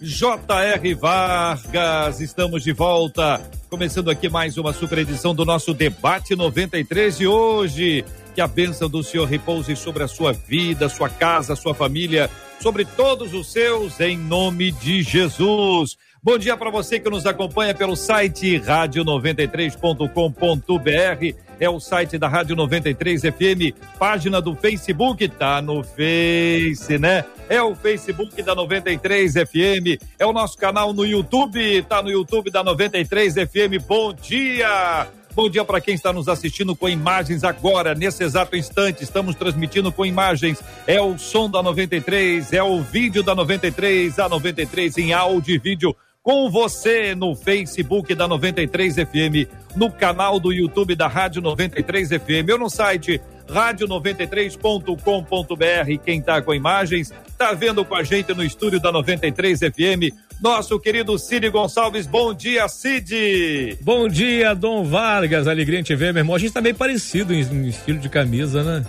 J.R. 0.00 0.94
Vargas, 0.94 2.20
estamos 2.20 2.62
de 2.62 2.72
volta, 2.72 3.40
começando 3.68 4.08
aqui 4.10 4.28
mais 4.28 4.56
uma 4.56 4.72
super 4.72 4.98
edição 4.98 5.34
do 5.34 5.44
nosso 5.44 5.74
debate 5.74 6.36
93 6.36 7.18
de 7.18 7.26
hoje. 7.26 8.04
Que 8.32 8.40
a 8.40 8.46
bênção 8.46 8.88
do 8.88 9.02
Senhor 9.02 9.26
repouse 9.26 9.74
sobre 9.74 10.04
a 10.04 10.08
sua 10.08 10.32
vida, 10.32 10.88
sua 10.88 11.08
casa, 11.08 11.56
sua 11.56 11.74
família, 11.74 12.30
sobre 12.60 12.84
todos 12.84 13.34
os 13.34 13.50
seus, 13.50 13.98
em 13.98 14.16
nome 14.16 14.70
de 14.70 15.02
Jesus. 15.02 15.96
Bom 16.22 16.38
dia 16.38 16.56
para 16.56 16.70
você 16.70 17.00
que 17.00 17.10
nos 17.10 17.26
acompanha 17.26 17.74
pelo 17.74 17.96
site 17.96 18.56
rádio93.com.br. 18.60 21.47
É 21.60 21.68
o 21.68 21.80
site 21.80 22.18
da 22.18 22.28
Rádio 22.28 22.54
93 22.54 23.22
FM, 23.22 23.74
página 23.98 24.40
do 24.40 24.54
Facebook, 24.54 25.28
tá 25.28 25.60
no 25.60 25.82
Face, 25.82 26.98
né? 26.98 27.24
É 27.48 27.60
o 27.62 27.74
Facebook 27.74 28.40
da 28.42 28.54
93 28.54 29.32
FM, 29.32 30.00
é 30.18 30.26
o 30.26 30.32
nosso 30.32 30.56
canal 30.56 30.92
no 30.92 31.04
YouTube, 31.04 31.82
tá 31.82 32.02
no 32.02 32.10
YouTube 32.10 32.50
da 32.50 32.62
93 32.62 33.34
FM. 33.34 33.82
Bom 33.86 34.12
dia! 34.12 35.08
Bom 35.34 35.48
dia 35.48 35.64
para 35.64 35.80
quem 35.80 35.94
está 35.94 36.12
nos 36.12 36.26
assistindo 36.26 36.74
com 36.74 36.88
imagens 36.88 37.44
agora, 37.44 37.94
nesse 37.94 38.24
exato 38.24 38.56
instante. 38.56 39.04
Estamos 39.04 39.36
transmitindo 39.36 39.92
com 39.92 40.04
imagens. 40.04 40.60
É 40.84 41.00
o 41.00 41.16
som 41.16 41.48
da 41.48 41.62
93, 41.62 42.52
é 42.52 42.62
o 42.62 42.82
vídeo 42.82 43.22
da 43.22 43.36
93, 43.36 44.18
a 44.18 44.28
93 44.28 44.98
em 44.98 45.12
áudio 45.12 45.54
e 45.54 45.58
vídeo 45.58 45.94
com 46.22 46.50
você 46.50 47.14
no 47.14 47.34
Facebook 47.34 48.14
da 48.14 48.28
93 48.28 48.96
FM, 48.96 49.48
no 49.74 49.90
canal 49.90 50.38
do 50.38 50.52
YouTube 50.52 50.94
da 50.94 51.08
Rádio 51.08 51.40
93 51.40 52.10
FM, 52.10 52.50
ou 52.52 52.58
no 52.58 52.68
site 52.68 53.18
rádio93.com.br. 53.48 56.04
Quem 56.04 56.18
está 56.18 56.42
com 56.42 56.54
imagens, 56.54 57.10
está 57.26 57.52
vendo 57.52 57.82
com 57.84 57.94
a 57.94 58.02
gente 58.02 58.34
no 58.34 58.44
estúdio 58.44 58.78
da 58.78 58.92
93 58.92 59.60
FM. 59.60 60.12
Nosso 60.40 60.78
querido 60.78 61.18
Cid 61.18 61.48
Gonçalves, 61.48 62.06
bom 62.06 62.34
dia, 62.34 62.68
Cid! 62.68 63.78
Bom 63.80 64.06
dia, 64.06 64.54
Dom 64.54 64.84
Vargas, 64.84 65.48
alegria 65.48 65.80
em 65.80 65.82
te 65.82 65.96
ver, 65.96 66.12
meu 66.12 66.20
irmão. 66.20 66.36
A 66.36 66.38
gente 66.38 66.52
tá 66.52 66.60
bem 66.60 66.74
parecido 66.74 67.34
em 67.34 67.66
estilo 67.66 67.98
de 67.98 68.08
camisa, 68.08 68.62
né? 68.62 68.84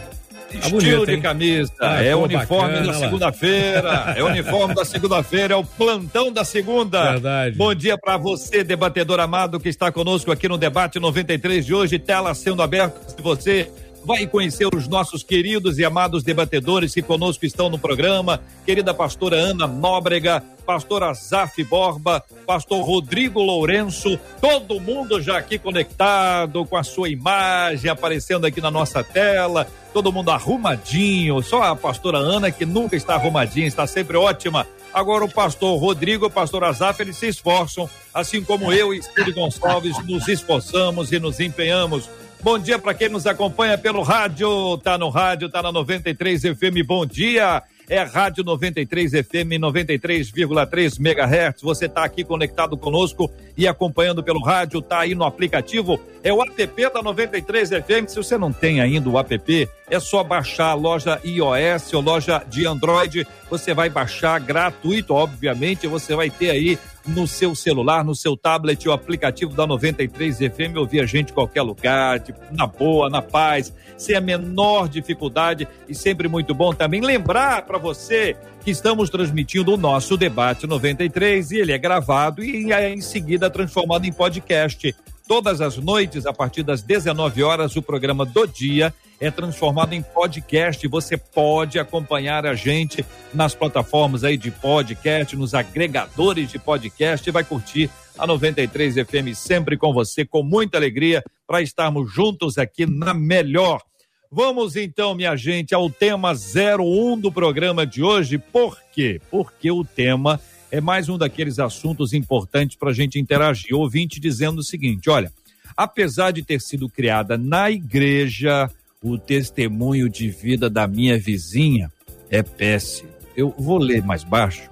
Tá 0.49 0.67
Estilo 0.67 1.05
de 1.05 1.21
camisa, 1.21 1.71
ah, 1.79 2.03
é 2.03 2.15
o 2.15 2.23
uniforme 2.23 2.73
bacana, 2.73 2.91
da 2.91 2.93
segunda-feira, 2.93 4.13
é 4.17 4.23
o 4.23 4.25
uniforme 4.25 4.73
da 4.73 4.83
segunda-feira, 4.83 5.53
é 5.53 5.57
o 5.57 5.63
plantão 5.63 6.31
da 6.31 6.43
segunda. 6.43 7.11
Verdade. 7.11 7.55
Bom 7.55 7.73
dia 7.75 7.97
para 7.97 8.17
você, 8.17 8.63
debatedor 8.63 9.19
amado, 9.19 9.59
que 9.59 9.69
está 9.69 9.91
conosco 9.91 10.31
aqui 10.31 10.47
no 10.47 10.57
debate 10.57 10.99
93 10.99 11.65
de 11.65 11.73
hoje, 11.73 11.99
tela 11.99 12.33
sendo 12.33 12.63
aberta, 12.63 12.99
se 13.15 13.21
você 13.21 13.69
vai 14.05 14.25
conhecer 14.25 14.67
os 14.73 14.87
nossos 14.87 15.23
queridos 15.23 15.77
e 15.77 15.85
amados 15.85 16.23
debatedores 16.23 16.93
que 16.93 17.01
conosco 17.01 17.45
estão 17.45 17.69
no 17.69 17.77
programa. 17.77 18.41
Querida 18.65 18.93
pastora 18.93 19.37
Ana 19.37 19.67
Nóbrega, 19.67 20.43
pastor 20.65 21.13
Zaf 21.15 21.63
Borba, 21.63 22.23
pastor 22.45 22.83
Rodrigo 22.85 23.41
Lourenço, 23.41 24.19
todo 24.39 24.79
mundo 24.79 25.21
já 25.21 25.37
aqui 25.37 25.57
conectado 25.57 26.65
com 26.65 26.77
a 26.77 26.83
sua 26.83 27.09
imagem 27.09 27.89
aparecendo 27.89 28.45
aqui 28.45 28.61
na 28.61 28.69
nossa 28.69 29.03
tela, 29.03 29.67
todo 29.93 30.11
mundo 30.11 30.31
arrumadinho, 30.31 31.41
só 31.41 31.63
a 31.63 31.75
pastora 31.75 32.17
Ana 32.17 32.51
que 32.51 32.65
nunca 32.65 32.95
está 32.95 33.15
arrumadinha, 33.15 33.67
está 33.67 33.87
sempre 33.87 34.17
ótima. 34.17 34.67
Agora 34.93 35.23
o 35.23 35.31
pastor 35.31 35.79
Rodrigo 35.79 36.25
o 36.27 36.31
pastor 36.31 36.63
Azaf, 36.63 37.01
eles 37.01 37.17
se 37.17 37.27
esforçam, 37.27 37.89
assim 38.13 38.43
como 38.43 38.73
eu 38.73 38.93
e 38.93 38.97
Espírito 38.97 39.39
Gonçalves 39.39 40.03
nos 40.05 40.27
esforçamos 40.27 41.11
e 41.11 41.19
nos 41.19 41.39
empenhamos 41.39 42.09
Bom 42.41 42.57
dia 42.57 42.79
para 42.79 42.93
quem 42.93 43.09
nos 43.09 43.27
acompanha 43.27 43.77
pelo 43.77 44.01
rádio, 44.01 44.77
tá 44.77 44.97
no 44.97 45.09
rádio, 45.09 45.49
tá 45.49 45.61
na 45.61 45.71
93 45.71 46.41
FM. 46.41 46.85
Bom 46.85 47.05
dia 47.05 47.61
é 47.89 48.03
Rádio 48.03 48.43
93 48.43 49.11
FM 49.11 49.57
93,3 49.59 50.99
MHz. 50.99 51.61
Você 51.61 51.87
está 51.87 52.03
aqui 52.03 52.23
conectado 52.23 52.77
conosco 52.77 53.29
e 53.57 53.67
acompanhando 53.67 54.23
pelo 54.23 54.41
rádio, 54.41 54.81
tá 54.81 54.99
aí 54.99 55.15
no 55.15 55.25
aplicativo. 55.25 55.99
É 56.23 56.31
o 56.31 56.41
app 56.41 56.89
da 56.93 57.01
93 57.01 57.69
FM. 57.69 58.07
Se 58.07 58.15
você 58.15 58.37
não 58.37 58.53
tem 58.53 58.79
ainda 58.79 59.09
o 59.09 59.19
app, 59.19 59.69
é 59.89 59.99
só 59.99 60.23
baixar 60.23 60.67
a 60.67 60.73
loja 60.75 61.19
iOS 61.25 61.93
ou 61.93 62.01
loja 62.01 62.43
de 62.47 62.67
Android. 62.67 63.27
Você 63.49 63.73
vai 63.73 63.89
baixar 63.89 64.39
gratuito, 64.39 65.15
obviamente. 65.15 65.87
Você 65.87 66.15
vai 66.15 66.29
ter 66.29 66.51
aí 66.51 66.77
no 67.05 67.27
seu 67.27 67.55
celular, 67.55 68.03
no 68.03 68.15
seu 68.15 68.35
tablet, 68.35 68.87
o 68.87 68.91
aplicativo 68.91 69.53
da 69.53 69.65
93 69.65 70.37
FM, 70.37 70.77
ouvir 70.77 71.01
a 71.01 71.05
gente 71.05 71.31
em 71.31 71.33
qualquer 71.33 71.61
lugar, 71.61 72.19
de, 72.19 72.33
na 72.51 72.67
boa, 72.67 73.09
na 73.09 73.21
paz, 73.21 73.73
sem 73.97 74.15
a 74.15 74.21
menor 74.21 74.87
dificuldade 74.87 75.67
e 75.87 75.95
sempre 75.95 76.27
muito 76.27 76.53
bom 76.53 76.73
também 76.73 77.01
lembrar 77.01 77.65
para 77.65 77.77
você 77.77 78.35
que 78.63 78.71
estamos 78.71 79.09
transmitindo 79.09 79.73
o 79.73 79.77
nosso 79.77 80.17
debate 80.17 80.67
93 80.67 81.51
e 81.51 81.57
ele 81.57 81.71
é 81.71 81.77
gravado 81.77 82.43
e 82.43 82.71
é 82.71 82.93
em 82.93 83.01
seguida 83.01 83.49
transformado 83.49 84.05
em 84.05 84.11
podcast. 84.11 84.95
Todas 85.29 85.61
as 85.61 85.77
noites, 85.77 86.25
a 86.25 86.33
partir 86.33 86.63
das 86.63 86.81
19 86.81 87.43
horas, 87.43 87.75
o 87.75 87.83
programa 87.83 88.25
do 88.25 88.47
dia 88.47 88.91
é 89.21 89.29
transformado 89.29 89.93
em 89.93 90.01
podcast. 90.01 90.87
Você 90.87 91.17
pode 91.17 91.77
acompanhar 91.77 92.47
a 92.47 92.55
gente 92.55 93.05
nas 93.31 93.53
plataformas 93.53 94.23
aí 94.23 94.35
de 94.35 94.49
podcast, 94.49 95.35
nos 95.35 95.53
agregadores 95.53 96.49
de 96.49 96.57
podcast 96.57 97.29
e 97.29 97.31
vai 97.31 97.43
curtir 97.43 97.91
a 98.17 98.25
93 98.25 98.95
FM 98.95 99.35
sempre 99.35 99.77
com 99.77 99.93
você, 99.93 100.25
com 100.25 100.41
muita 100.41 100.79
alegria, 100.79 101.23
para 101.45 101.61
estarmos 101.61 102.11
juntos 102.11 102.57
aqui 102.57 102.87
na 102.87 103.13
melhor. 103.13 103.83
Vamos 104.31 104.75
então, 104.75 105.13
minha 105.13 105.35
gente, 105.35 105.75
ao 105.75 105.91
tema 105.91 106.33
01 106.33 107.19
do 107.19 107.31
programa 107.31 107.85
de 107.85 108.01
hoje. 108.01 108.39
Por 108.39 108.79
quê? 108.91 109.21
Porque 109.29 109.69
o 109.69 109.85
tema 109.85 110.41
mais 110.79 111.09
um 111.09 111.17
daqueles 111.17 111.57
assuntos 111.57 112.13
importantes 112.13 112.77
para 112.77 112.91
a 112.91 112.93
gente 112.93 113.19
interagir. 113.19 113.75
Ouvinte 113.75 114.19
dizendo 114.19 114.59
o 114.59 114.63
seguinte: 114.63 115.09
olha, 115.09 115.31
apesar 115.75 116.31
de 116.31 116.43
ter 116.43 116.61
sido 116.61 116.87
criada 116.87 117.37
na 117.37 117.71
igreja, 117.71 118.69
o 119.01 119.17
testemunho 119.17 120.09
de 120.09 120.29
vida 120.29 120.69
da 120.69 120.87
minha 120.87 121.17
vizinha 121.17 121.91
é 122.29 122.43
péssimo. 122.43 123.09
Eu 123.35 123.53
vou 123.57 123.77
ler 123.77 124.03
mais 124.03 124.23
baixo, 124.23 124.69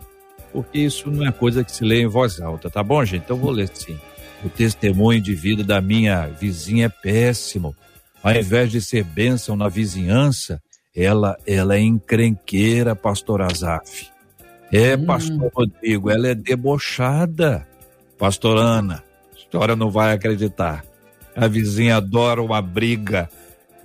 porque 0.53 0.79
isso 0.79 1.09
não 1.09 1.25
é 1.25 1.31
coisa 1.31 1.63
que 1.63 1.71
se 1.71 1.83
lê 1.83 2.01
em 2.01 2.07
voz 2.07 2.39
alta, 2.39 2.69
tá 2.69 2.83
bom, 2.83 3.03
gente? 3.03 3.23
Então 3.23 3.37
vou 3.37 3.51
ler 3.51 3.69
sim. 3.73 3.97
O 4.43 4.49
testemunho 4.49 5.19
de 5.19 5.33
vida 5.33 5.63
da 5.63 5.81
minha 5.81 6.27
vizinha 6.27 6.85
é 6.85 6.89
péssimo. 6.89 7.75
Ao 8.21 8.35
invés 8.35 8.71
de 8.71 8.81
ser 8.81 9.03
bênção 9.03 9.55
na 9.55 9.67
vizinhança, 9.67 10.61
ela, 10.95 11.37
ela 11.45 11.75
é 11.75 11.81
encrenqueira, 11.81 12.95
pastor 12.95 13.41
Azaf. 13.41 14.16
É, 14.71 14.95
hum. 14.95 15.05
pastor 15.05 15.51
Rodrigo, 15.53 16.09
ela 16.09 16.27
é 16.27 16.35
debochada. 16.35 17.67
Pastor 18.17 18.57
Ana, 18.57 19.03
a 19.33 19.51
senhora 19.51 19.75
não 19.75 19.89
vai 19.89 20.13
acreditar. 20.13 20.83
A 21.35 21.47
vizinha 21.47 21.97
adora 21.97 22.41
uma 22.41 22.61
briga 22.61 23.29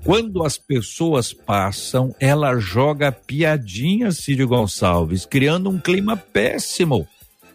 quando 0.04 0.44
as 0.44 0.58
pessoas 0.58 1.32
passam, 1.32 2.14
ela 2.18 2.58
joga 2.58 3.12
piadinha, 3.12 4.10
Círio 4.10 4.48
Gonçalves, 4.48 5.24
criando 5.24 5.70
um 5.70 5.78
clima 5.78 6.16
péssimo. 6.16 7.06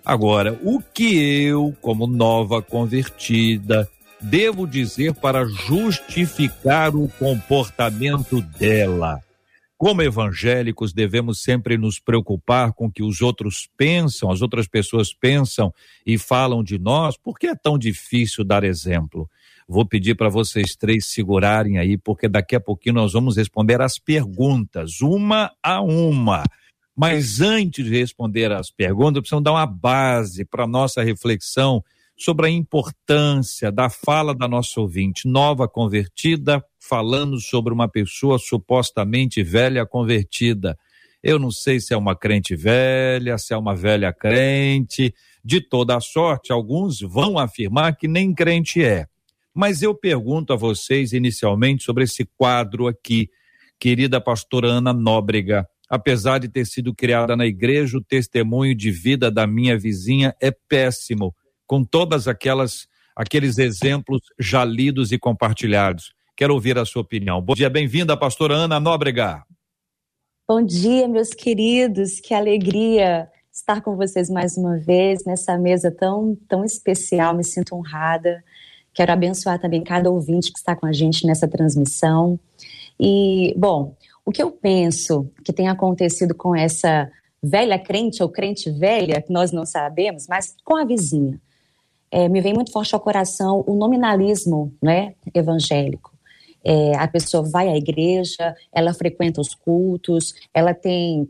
Agora, 0.05 0.57
o 0.63 0.81
que 0.81 1.43
eu, 1.43 1.75
como 1.81 2.07
nova 2.07 2.61
convertida, 2.61 3.89
devo 4.21 4.65
dizer 4.65 5.13
para 5.15 5.45
justificar 5.45 6.95
o 6.95 7.09
comportamento 7.19 8.39
dela? 8.41 9.21
Como 9.77 10.01
evangélicos, 10.01 10.91
devemos 10.91 11.43
sempre 11.43 11.77
nos 11.77 11.99
preocupar 11.99 12.73
com 12.73 12.87
o 12.87 12.91
que 12.91 13.03
os 13.03 13.21
outros 13.21 13.69
pensam, 13.77 14.31
as 14.31 14.41
outras 14.41 14.67
pessoas 14.67 15.13
pensam 15.13 15.71
e 16.03 16.17
falam 16.17 16.63
de 16.63 16.79
nós, 16.79 17.15
porque 17.15 17.45
é 17.45 17.55
tão 17.55 17.77
difícil 17.77 18.43
dar 18.43 18.63
exemplo. 18.63 19.29
Vou 19.67 19.85
pedir 19.85 20.15
para 20.15 20.29
vocês 20.29 20.75
três 20.75 21.05
segurarem 21.05 21.77
aí, 21.77 21.95
porque 21.95 22.27
daqui 22.27 22.55
a 22.55 22.59
pouquinho 22.59 22.95
nós 22.95 23.13
vamos 23.13 23.37
responder 23.37 23.79
as 23.79 23.99
perguntas, 23.99 25.01
uma 25.01 25.51
a 25.61 25.79
uma. 25.81 26.43
Mas 26.95 27.39
antes 27.39 27.85
de 27.85 27.91
responder 27.91 28.51
as 28.51 28.71
perguntas, 28.71 29.21
precisamos 29.21 29.43
dar 29.43 29.51
uma 29.51 29.67
base 29.67 30.43
para 30.43 30.65
nossa 30.65 31.03
reflexão 31.03 31.83
sobre 32.17 32.47
a 32.47 32.49
importância 32.49 33.71
da 33.71 33.89
fala 33.89 34.33
da 34.33 34.47
nossa 34.47 34.81
ouvinte, 34.81 35.27
nova 35.27 35.67
convertida, 35.67 36.63
falando 36.79 37.39
sobre 37.39 37.71
uma 37.71 37.87
pessoa 37.87 38.39
supostamente 38.39 39.43
velha 39.43 39.85
convertida. 39.85 40.77
Eu 41.21 41.37
não 41.37 41.51
sei 41.51 41.79
se 41.79 41.93
é 41.93 41.97
uma 41.97 42.15
crente 42.15 42.55
velha, 42.55 43.37
se 43.37 43.53
é 43.53 43.57
uma 43.57 43.75
velha 43.75 44.11
crente. 44.11 45.13
De 45.43 45.61
toda 45.61 45.99
sorte, 45.99 46.51
alguns 46.51 46.99
vão 47.01 47.37
afirmar 47.37 47.95
que 47.95 48.07
nem 48.07 48.33
crente 48.33 48.83
é. 48.83 49.05
Mas 49.53 49.81
eu 49.81 49.93
pergunto 49.93 50.53
a 50.53 50.55
vocês 50.55 51.13
inicialmente 51.13 51.83
sobre 51.83 52.03
esse 52.03 52.25
quadro 52.37 52.87
aqui, 52.87 53.29
querida 53.79 54.19
pastora 54.19 54.67
Ana 54.67 54.93
Nóbrega. 54.93 55.67
Apesar 55.89 56.39
de 56.39 56.49
ter 56.49 56.65
sido 56.65 56.93
criada 56.93 57.35
na 57.35 57.45
igreja, 57.45 57.97
o 57.97 58.03
testemunho 58.03 58.75
de 58.75 58.91
vida 58.91 59.31
da 59.31 59.47
minha 59.47 59.77
vizinha 59.77 60.35
é 60.41 60.51
péssimo, 60.51 61.33
com 61.67 61.83
todas 61.83 62.27
aquelas 62.27 62.87
aqueles 63.15 63.57
exemplos 63.57 64.21
já 64.39 64.63
lidos 64.63 65.11
e 65.11 65.17
compartilhados. 65.17 66.13
Quero 66.35 66.53
ouvir 66.53 66.77
a 66.77 66.85
sua 66.85 67.01
opinião. 67.01 67.41
Bom 67.41 67.55
dia, 67.55 67.69
bem-vinda, 67.69 68.15
pastora 68.15 68.53
Ana 68.53 68.79
Nóbrega. 68.79 69.43
Bom 70.47 70.63
dia, 70.63 71.07
meus 71.07 71.29
queridos. 71.29 72.19
Que 72.19 72.33
alegria 72.33 73.27
estar 73.51 73.81
com 73.81 73.95
vocês 73.95 74.29
mais 74.29 74.55
uma 74.55 74.77
vez 74.77 75.25
nessa 75.25 75.57
mesa 75.57 75.91
tão, 75.91 76.37
tão 76.47 76.63
especial. 76.63 77.35
Me 77.35 77.43
sinto 77.43 77.75
honrada. 77.75 78.43
Quero 78.93 79.11
abençoar 79.11 79.59
também 79.59 79.83
cada 79.83 80.11
ouvinte 80.11 80.51
que 80.51 80.59
está 80.59 80.75
com 80.75 80.85
a 80.85 80.93
gente 80.93 81.25
nessa 81.25 81.47
transmissão. 81.47 82.39
E, 82.99 83.53
bom, 83.57 83.95
o 84.23 84.31
que 84.31 84.41
eu 84.41 84.51
penso 84.51 85.29
que 85.43 85.51
tem 85.51 85.67
acontecido 85.67 86.35
com 86.35 86.55
essa 86.55 87.11
velha 87.41 87.79
crente 87.79 88.21
ou 88.21 88.29
crente 88.29 88.69
velha, 88.69 89.21
que 89.21 89.33
nós 89.33 89.51
não 89.51 89.65
sabemos, 89.65 90.27
mas 90.27 90.55
com 90.63 90.75
a 90.75 90.85
vizinha, 90.85 91.39
é, 92.11 92.27
me 92.29 92.41
vem 92.41 92.53
muito 92.53 92.71
forte 92.71 92.93
ao 92.93 93.01
coração 93.01 93.63
o 93.67 93.75
nominalismo 93.75 94.73
né, 94.81 95.13
evangélico. 95.33 96.13
É, 96.63 96.95
a 96.97 97.07
pessoa 97.07 97.43
vai 97.43 97.69
à 97.69 97.77
igreja, 97.77 98.55
ela 98.73 98.93
frequenta 98.93 99.39
os 99.39 99.53
cultos, 99.53 100.33
ela 100.53 100.73
tem 100.73 101.29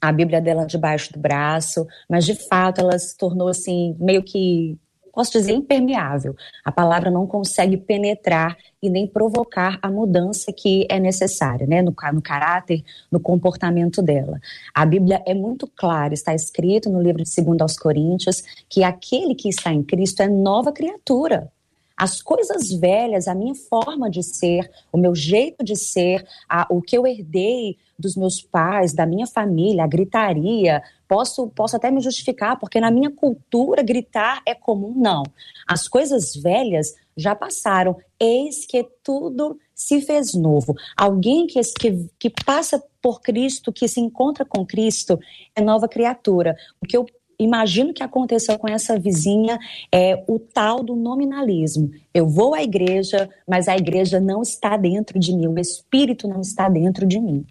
a 0.00 0.12
Bíblia 0.12 0.40
dela 0.40 0.64
debaixo 0.64 1.12
do 1.12 1.18
braço, 1.18 1.86
mas 2.08 2.24
de 2.24 2.34
fato 2.34 2.80
ela 2.80 2.98
se 2.98 3.16
tornou 3.16 3.48
assim, 3.48 3.96
meio 3.98 4.22
que 4.22 4.78
posso 5.18 5.32
dizer, 5.32 5.50
impermeável. 5.50 6.36
A 6.64 6.70
palavra 6.70 7.10
não 7.10 7.26
consegue 7.26 7.76
penetrar 7.76 8.56
e 8.80 8.88
nem 8.88 9.04
provocar 9.04 9.76
a 9.82 9.90
mudança 9.90 10.52
que 10.56 10.86
é 10.88 11.00
necessária, 11.00 11.66
né, 11.66 11.82
no, 11.82 11.92
no 12.12 12.22
caráter, 12.22 12.84
no 13.10 13.18
comportamento 13.18 14.00
dela. 14.00 14.38
A 14.72 14.86
Bíblia 14.86 15.20
é 15.26 15.34
muito 15.34 15.66
clara, 15.66 16.14
está 16.14 16.32
escrito 16.32 16.88
no 16.88 17.02
livro 17.02 17.24
de 17.24 17.42
2 17.42 17.60
aos 17.60 17.76
Coríntios, 17.76 18.44
que 18.70 18.84
aquele 18.84 19.34
que 19.34 19.48
está 19.48 19.72
em 19.72 19.82
Cristo 19.82 20.22
é 20.22 20.28
nova 20.28 20.70
criatura. 20.70 21.50
As 21.98 22.22
coisas 22.22 22.70
velhas, 22.70 23.26
a 23.26 23.34
minha 23.34 23.54
forma 23.56 24.08
de 24.08 24.22
ser, 24.22 24.70
o 24.92 24.96
meu 24.96 25.14
jeito 25.14 25.64
de 25.64 25.74
ser, 25.74 26.24
a, 26.48 26.64
o 26.70 26.80
que 26.80 26.96
eu 26.96 27.04
herdei 27.04 27.76
dos 27.98 28.14
meus 28.14 28.40
pais, 28.40 28.92
da 28.92 29.04
minha 29.04 29.26
família, 29.26 29.82
a 29.82 29.88
gritaria, 29.88 30.80
posso, 31.08 31.48
posso 31.48 31.74
até 31.74 31.90
me 31.90 32.00
justificar, 32.00 32.56
porque 32.56 32.80
na 32.80 32.92
minha 32.92 33.10
cultura 33.10 33.82
gritar 33.82 34.40
é 34.46 34.54
comum. 34.54 34.94
Não. 34.94 35.24
As 35.66 35.88
coisas 35.88 36.36
velhas 36.36 36.94
já 37.16 37.34
passaram. 37.34 37.96
Eis 38.20 38.64
que 38.64 38.86
tudo 39.02 39.58
se 39.74 40.00
fez 40.00 40.34
novo. 40.34 40.74
Alguém 40.96 41.46
que, 41.48 41.60
que, 41.60 42.08
que 42.18 42.30
passa 42.44 42.80
por 43.02 43.20
Cristo, 43.20 43.72
que 43.72 43.88
se 43.88 44.00
encontra 44.00 44.44
com 44.44 44.64
Cristo, 44.64 45.18
é 45.54 45.60
nova 45.60 45.88
criatura. 45.88 46.56
O 46.80 46.86
que 46.86 46.96
eu 46.96 47.04
imagino 47.38 47.94
que 47.94 48.02
aconteceu 48.02 48.58
com 48.58 48.68
essa 48.68 48.98
vizinha 48.98 49.58
é 49.92 50.22
o 50.26 50.38
tal 50.38 50.82
do 50.82 50.96
nominalismo. 50.96 51.90
Eu 52.12 52.28
vou 52.28 52.54
à 52.54 52.62
igreja, 52.62 53.28
mas 53.48 53.68
a 53.68 53.76
igreja 53.76 54.18
não 54.18 54.42
está 54.42 54.76
dentro 54.76 55.18
de 55.18 55.32
mim, 55.32 55.46
o 55.46 55.58
Espírito 55.58 56.26
não 56.26 56.40
está 56.40 56.68
dentro 56.68 57.06
de 57.06 57.20
mim. 57.20 57.44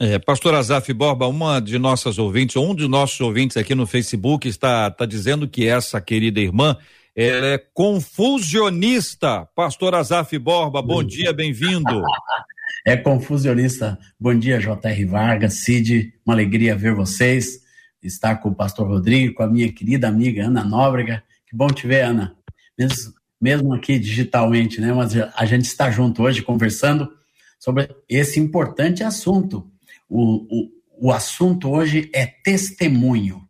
É, 0.00 0.18
Pastor 0.18 0.54
Azaf 0.54 0.90
Borba, 0.94 1.28
uma 1.28 1.60
de 1.60 1.78
nossas 1.78 2.18
ouvintes, 2.18 2.56
um 2.56 2.74
de 2.74 2.88
nossos 2.88 3.20
ouvintes 3.20 3.58
aqui 3.58 3.74
no 3.74 3.86
Facebook 3.86 4.48
está, 4.48 4.88
está 4.88 5.04
dizendo 5.04 5.46
que 5.46 5.68
essa 5.68 6.00
querida 6.00 6.40
irmã 6.40 6.76
ela 7.14 7.48
é 7.48 7.58
confusionista. 7.74 9.46
Pastor 9.54 9.94
Azaf 9.94 10.38
Borba, 10.38 10.80
bom 10.80 11.04
dia, 11.04 11.34
bem-vindo. 11.34 12.02
é 12.86 12.96
confusionista. 12.96 13.98
Bom 14.18 14.34
dia, 14.34 14.58
J.R. 14.58 15.04
Vargas, 15.04 15.54
Cid, 15.54 16.14
uma 16.24 16.34
alegria 16.34 16.74
ver 16.74 16.94
vocês 16.94 17.60
estar 18.02 18.36
com 18.36 18.50
o 18.50 18.54
pastor 18.54 18.86
Rodrigo, 18.86 19.34
com 19.34 19.42
a 19.42 19.46
minha 19.46 19.70
querida 19.72 20.08
amiga 20.08 20.46
Ana 20.46 20.64
Nóbrega. 20.64 21.22
Que 21.46 21.54
bom 21.54 21.68
te 21.68 21.86
ver, 21.86 22.04
Ana. 22.04 22.36
Mesmo, 22.78 23.12
mesmo 23.40 23.74
aqui 23.74 23.98
digitalmente, 23.98 24.80
né? 24.80 24.92
Mas 24.92 25.12
a 25.16 25.44
gente 25.44 25.64
está 25.64 25.90
junto 25.90 26.22
hoje 26.22 26.42
conversando 26.42 27.10
sobre 27.58 27.88
esse 28.08 28.40
importante 28.40 29.04
assunto. 29.04 29.70
O, 30.08 30.46
o, 30.50 31.08
o 31.08 31.12
assunto 31.12 31.68
hoje 31.70 32.10
é 32.14 32.26
testemunho. 32.26 33.46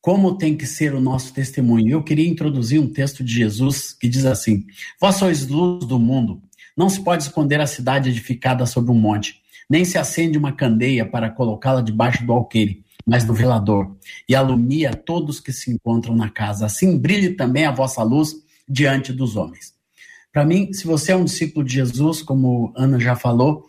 Como 0.00 0.38
tem 0.38 0.56
que 0.56 0.66
ser 0.66 0.94
o 0.94 1.00
nosso 1.00 1.32
testemunho? 1.32 1.90
Eu 1.90 2.02
queria 2.02 2.28
introduzir 2.28 2.80
um 2.80 2.90
texto 2.90 3.22
de 3.22 3.32
Jesus 3.32 3.92
que 3.92 4.08
diz 4.08 4.24
assim: 4.24 4.64
Vós 5.00 5.16
sois 5.16 5.46
luz 5.46 5.84
do 5.84 5.98
mundo. 5.98 6.42
Não 6.76 6.88
se 6.88 7.02
pode 7.02 7.24
esconder 7.24 7.60
a 7.60 7.66
cidade 7.66 8.08
edificada 8.08 8.64
sobre 8.64 8.92
um 8.92 8.94
monte, 8.94 9.42
nem 9.68 9.84
se 9.84 9.98
acende 9.98 10.38
uma 10.38 10.52
candeia 10.52 11.04
para 11.04 11.28
colocá-la 11.28 11.82
debaixo 11.82 12.24
do 12.24 12.32
alqueire 12.32 12.84
mas 13.08 13.24
do 13.24 13.32
velador, 13.32 13.96
e 14.28 14.34
alumia 14.34 14.92
todos 14.92 15.40
que 15.40 15.50
se 15.50 15.70
encontram 15.70 16.14
na 16.14 16.28
casa. 16.28 16.66
Assim 16.66 16.98
brilhe 16.98 17.30
também 17.30 17.64
a 17.64 17.72
vossa 17.72 18.02
luz 18.02 18.34
diante 18.68 19.14
dos 19.14 19.34
homens. 19.34 19.72
Para 20.30 20.44
mim, 20.44 20.70
se 20.74 20.86
você 20.86 21.12
é 21.12 21.16
um 21.16 21.24
discípulo 21.24 21.64
de 21.64 21.72
Jesus, 21.72 22.20
como 22.20 22.70
Ana 22.76 23.00
já 23.00 23.16
falou, 23.16 23.66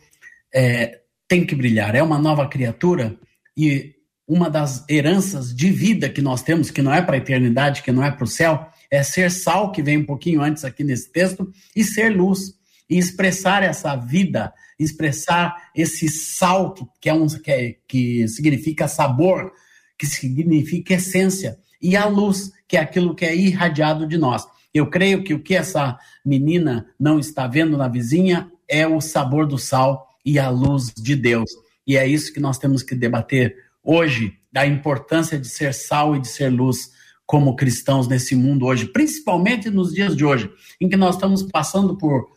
é, 0.54 1.00
tem 1.26 1.46
que 1.46 1.56
brilhar. 1.56 1.96
É 1.96 2.04
uma 2.04 2.20
nova 2.20 2.50
criatura 2.50 3.18
e 3.56 3.96
uma 4.28 4.50
das 4.50 4.84
heranças 4.90 5.56
de 5.56 5.72
vida 5.72 6.10
que 6.10 6.22
nós 6.22 6.44
temos, 6.44 6.70
que 6.70 6.82
não 6.82 6.94
é 6.94 7.02
para 7.02 7.16
a 7.16 7.18
eternidade, 7.18 7.82
que 7.82 7.94
não 7.94 8.04
é 8.04 8.12
para 8.12 8.26
o 8.26 8.28
céu, 8.28 8.68
é 8.92 9.02
ser 9.04 9.32
sal, 9.32 9.72
que 9.72 9.82
vem 9.82 10.00
um 10.00 10.06
pouquinho 10.06 10.42
antes 10.42 10.66
aqui 10.66 10.84
nesse 10.84 11.10
texto, 11.14 11.50
e 11.74 11.82
ser 11.82 12.10
luz. 12.10 12.59
E 12.90 12.98
expressar 12.98 13.64
essa 13.64 13.96
vida 13.96 14.54
expressar 14.80 15.70
esse 15.76 16.08
sal 16.08 16.74
que, 16.74 16.86
que, 17.02 17.10
é 17.10 17.14
um, 17.14 17.28
que, 17.28 17.52
é, 17.52 17.76
que 17.88 18.28
significa 18.30 18.88
sabor, 18.88 19.52
que 19.98 20.08
significa 20.08 20.94
essência, 20.94 21.60
e 21.82 21.96
a 21.96 22.06
luz, 22.06 22.52
que 22.68 22.78
é 22.78 22.80
aquilo 22.80 23.14
que 23.14 23.26
é 23.26 23.36
irradiado 23.36 24.08
de 24.08 24.18
nós. 24.18 24.48
Eu 24.74 24.90
creio 24.90 25.24
que 25.24 25.34
o 25.34 25.44
que 25.44 25.56
essa 25.56 25.98
menina 26.26 26.88
não 27.00 27.20
está 27.20 27.46
vendo 27.48 27.78
na 27.78 27.88
vizinha 27.88 28.50
é 28.68 28.88
o 28.88 29.02
sabor 29.02 29.46
do 29.46 29.58
sal 29.58 30.08
e 30.24 30.40
a 30.40 30.50
luz 30.50 30.94
de 30.96 31.16
Deus. 31.16 31.50
E 31.86 31.98
é 31.98 32.08
isso 32.08 32.32
que 32.32 32.40
nós 32.40 32.58
temos 32.58 32.84
que 32.84 32.96
debater 32.96 33.56
hoje, 33.84 34.34
da 34.52 34.66
importância 34.66 35.40
de 35.40 35.48
ser 35.48 35.74
sal 35.74 36.16
e 36.16 36.20
de 36.20 36.28
ser 36.28 36.50
luz 36.50 36.92
como 37.26 37.56
cristãos 37.56 38.08
nesse 38.08 38.36
mundo 38.36 38.66
hoje, 38.66 38.88
principalmente 38.88 39.70
nos 39.70 39.94
dias 39.94 40.16
de 40.16 40.26
hoje, 40.26 40.50
em 40.82 40.90
que 40.90 40.98
nós 40.98 41.16
estamos 41.16 41.44
passando 41.44 41.96
por, 41.96 42.28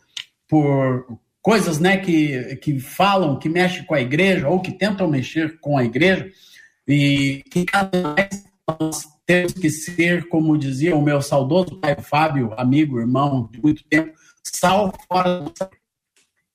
por 0.53 1.17
coisas 1.41 1.79
né, 1.79 1.97
que, 1.97 2.57
que 2.57 2.79
falam, 2.79 3.39
que 3.39 3.49
mexem 3.49 3.83
com 3.85 3.95
a 3.95 4.01
igreja, 4.01 4.47
ou 4.47 4.61
que 4.61 4.71
tentam 4.71 5.07
mexer 5.07 5.59
com 5.59 5.75
a 5.75 5.83
igreja, 5.83 6.29
e 6.87 7.43
que 7.49 7.65
cada 7.65 8.13
vez 8.13 8.43
nós 8.79 9.07
temos 9.25 9.53
que 9.53 9.71
ser, 9.71 10.29
como 10.29 10.55
dizia 10.55 10.95
o 10.95 11.01
meu 11.01 11.23
saudoso 11.23 11.79
pai 11.79 11.95
Fábio, 11.95 12.53
amigo, 12.55 12.99
irmão 12.99 13.49
de 13.51 13.59
muito 13.59 13.83
tempo, 13.85 14.13
sal 14.43 14.93
fora 15.07 15.41
do 15.41 15.51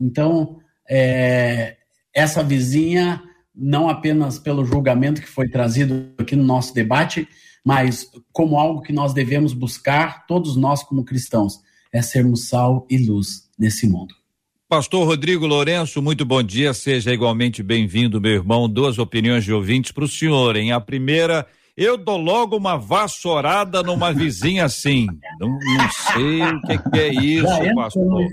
Então, 0.01 0.61
é, 0.89 1.77
essa 2.15 2.41
vizinha, 2.45 3.21
não 3.53 3.89
apenas 3.89 4.39
pelo 4.39 4.65
julgamento 4.65 5.21
que 5.21 5.27
foi 5.27 5.49
trazido 5.49 6.15
aqui 6.17 6.37
no 6.37 6.45
nosso 6.45 6.73
debate, 6.73 7.27
mas 7.65 8.09
como 8.31 8.61
algo 8.61 8.81
que 8.81 8.93
nós 8.93 9.13
devemos 9.13 9.53
buscar, 9.53 10.25
todos 10.25 10.55
nós 10.55 10.85
como 10.85 11.05
cristãos, 11.05 11.55
é 11.93 12.01
sermos 12.01 12.47
sal 12.47 12.87
e 12.89 12.97
luz 12.97 13.48
nesse 13.59 13.89
mundo. 13.89 14.15
Pastor 14.69 15.07
Rodrigo 15.07 15.47
Lourenço, 15.47 16.03
muito 16.03 16.27
bom 16.27 16.43
dia, 16.43 16.75
seja 16.75 17.13
igualmente 17.13 17.63
bem-vindo, 17.63 18.21
meu 18.21 18.33
irmão. 18.33 18.69
Duas 18.69 18.99
opiniões 18.99 19.43
de 19.43 19.53
ouvintes 19.53 19.93
para 19.93 20.05
o 20.05 20.09
senhor, 20.09 20.57
hein? 20.57 20.73
A 20.73 20.81
primeira, 20.81 21.47
eu 21.75 21.97
dou 21.97 22.19
logo 22.19 22.55
uma 22.55 22.77
vassourada 22.77 23.83
numa 23.83 24.13
vizinha 24.13 24.67
assim. 24.67 25.07
Não, 25.41 25.49
não 25.49 25.91
sei 26.13 26.43
o 26.43 26.61
que, 26.61 26.91
que 26.91 26.99
é 26.99 27.09
isso, 27.15 27.75
pastor. 27.75 28.29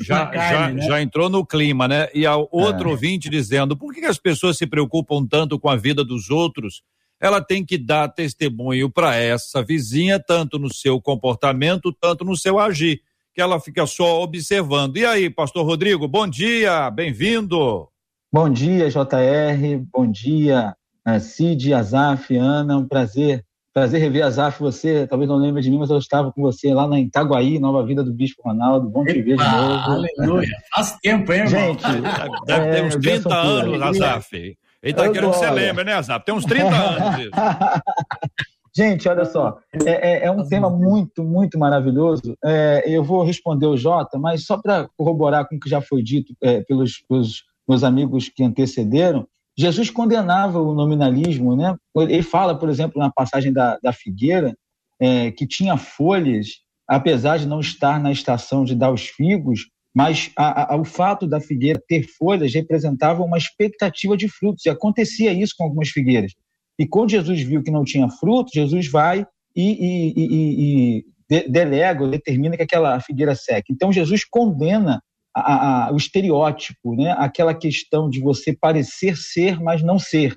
Já, 0.00 0.32
já, 0.32 0.70
né? 0.72 0.82
já, 0.82 1.00
entrou 1.00 1.30
no 1.30 1.46
clima, 1.46 1.86
né? 1.86 2.08
E 2.12 2.26
a 2.26 2.34
outro 2.34 2.88
é. 2.88 2.90
ouvinte 2.90 3.28
dizendo: 3.28 3.76
por 3.76 3.94
que 3.94 4.04
as 4.04 4.18
pessoas 4.18 4.58
se 4.58 4.66
preocupam 4.66 5.24
tanto 5.24 5.60
com 5.60 5.68
a 5.68 5.76
vida 5.76 6.02
dos 6.02 6.28
outros? 6.28 6.82
Ela 7.20 7.40
tem 7.40 7.64
que 7.64 7.78
dar 7.78 8.08
testemunho 8.08 8.90
para 8.90 9.14
essa 9.14 9.62
vizinha, 9.62 10.18
tanto 10.18 10.58
no 10.58 10.72
seu 10.72 11.00
comportamento, 11.00 11.92
tanto 11.92 12.24
no 12.24 12.36
seu 12.36 12.58
agir 12.58 13.00
que 13.38 13.42
ela 13.42 13.60
fica 13.60 13.86
só 13.86 14.20
observando. 14.20 14.96
E 14.96 15.06
aí, 15.06 15.30
pastor 15.30 15.64
Rodrigo, 15.64 16.08
bom 16.08 16.26
dia, 16.26 16.90
bem-vindo. 16.90 17.88
Bom 18.32 18.50
dia, 18.50 18.90
JR, 18.90 19.78
bom 19.92 20.10
dia, 20.10 20.74
eh, 21.06 21.20
Cid, 21.20 21.72
Azaf, 21.72 22.36
Ana, 22.36 22.76
um 22.76 22.88
prazer. 22.88 23.44
Prazer 23.72 24.00
rever 24.00 24.24
Azaf, 24.24 24.58
você 24.58 25.06
talvez 25.06 25.30
não 25.30 25.36
lembre 25.36 25.62
de 25.62 25.70
mim, 25.70 25.78
mas 25.78 25.88
eu 25.88 25.98
estava 25.98 26.32
com 26.32 26.42
você 26.42 26.74
lá 26.74 26.88
na 26.88 26.98
Itaguaí, 26.98 27.60
Nova 27.60 27.86
Vida 27.86 28.02
do 28.02 28.12
Bispo 28.12 28.42
Ronaldo, 28.42 28.90
bom 28.90 29.04
te 29.04 29.22
ver 29.22 29.36
de 29.36 29.44
novo. 29.44 30.08
Aleluia, 30.18 30.48
faz 30.74 30.98
tempo, 31.00 31.32
hein, 31.32 31.42
irmão? 31.42 31.78
Gente, 31.78 31.84
deve 32.44 32.72
ter 32.72 32.84
uns 32.86 32.96
30 32.96 33.36
anos, 33.36 33.82
Azaf. 33.82 34.58
Ele 34.82 34.94
tá 34.94 35.08
querendo 35.10 35.30
que 35.30 35.38
você 35.38 35.50
lembre, 35.50 35.84
né, 35.84 36.02
Zap? 36.02 36.26
Tem 36.26 36.34
uns 36.34 36.44
30 36.44 36.74
anos 36.74 37.20
isso. 37.20 37.30
Gente, 38.74 39.08
olha 39.08 39.24
só, 39.24 39.58
é, 39.84 39.90
é, 39.90 40.24
é 40.26 40.30
um 40.30 40.46
tema 40.46 40.70
muito, 40.70 41.24
muito 41.24 41.58
maravilhoso. 41.58 42.36
É, 42.44 42.84
eu 42.86 43.02
vou 43.02 43.24
responder 43.24 43.66
o 43.66 43.76
Jota, 43.76 44.18
mas 44.18 44.44
só 44.44 44.58
para 44.58 44.88
corroborar 44.96 45.48
com 45.48 45.56
o 45.56 45.60
que 45.60 45.68
já 45.68 45.80
foi 45.80 46.02
dito 46.02 46.34
é, 46.42 46.60
pelos, 46.62 47.02
pelos 47.08 47.44
meus 47.68 47.84
amigos 47.84 48.28
que 48.28 48.42
antecederam, 48.42 49.26
Jesus 49.58 49.90
condenava 49.90 50.60
o 50.60 50.72
nominalismo, 50.72 51.56
né? 51.56 51.74
Ele 51.96 52.22
fala, 52.22 52.56
por 52.56 52.68
exemplo, 52.68 53.00
na 53.00 53.10
passagem 53.10 53.52
da, 53.52 53.76
da 53.82 53.92
figueira, 53.92 54.56
é, 55.00 55.32
que 55.32 55.46
tinha 55.46 55.76
folhas, 55.76 56.60
apesar 56.86 57.38
de 57.38 57.46
não 57.46 57.58
estar 57.58 58.00
na 58.00 58.12
estação 58.12 58.64
de 58.64 58.76
dar 58.76 58.92
os 58.92 59.08
figos, 59.08 59.68
mas 59.94 60.30
a, 60.36 60.74
a, 60.74 60.76
o 60.76 60.84
fato 60.84 61.26
da 61.26 61.40
figueira 61.40 61.82
ter 61.88 62.04
folhas 62.04 62.54
representava 62.54 63.22
uma 63.24 63.36
expectativa 63.36 64.16
de 64.16 64.28
frutos, 64.28 64.64
e 64.64 64.70
acontecia 64.70 65.32
isso 65.32 65.54
com 65.58 65.64
algumas 65.64 65.88
figueiras. 65.88 66.32
E 66.78 66.86
quando 66.86 67.10
Jesus 67.10 67.40
viu 67.40 67.62
que 67.62 67.70
não 67.70 67.84
tinha 67.84 68.08
fruto, 68.08 68.50
Jesus 68.54 68.88
vai 68.88 69.26
e, 69.54 69.62
e, 69.62 70.12
e, 70.16 71.04
e 71.30 71.48
delega, 71.48 72.06
determina 72.06 72.56
que 72.56 72.62
aquela 72.62 73.00
figueira 73.00 73.34
seque. 73.34 73.72
Então 73.72 73.92
Jesus 73.92 74.24
condena 74.24 75.02
a, 75.34 75.88
a, 75.88 75.92
o 75.92 75.96
estereótipo, 75.96 76.94
né? 76.94 77.14
aquela 77.18 77.54
questão 77.54 78.08
de 78.08 78.20
você 78.20 78.54
parecer 78.54 79.16
ser, 79.16 79.60
mas 79.60 79.82
não 79.82 79.98
ser. 79.98 80.36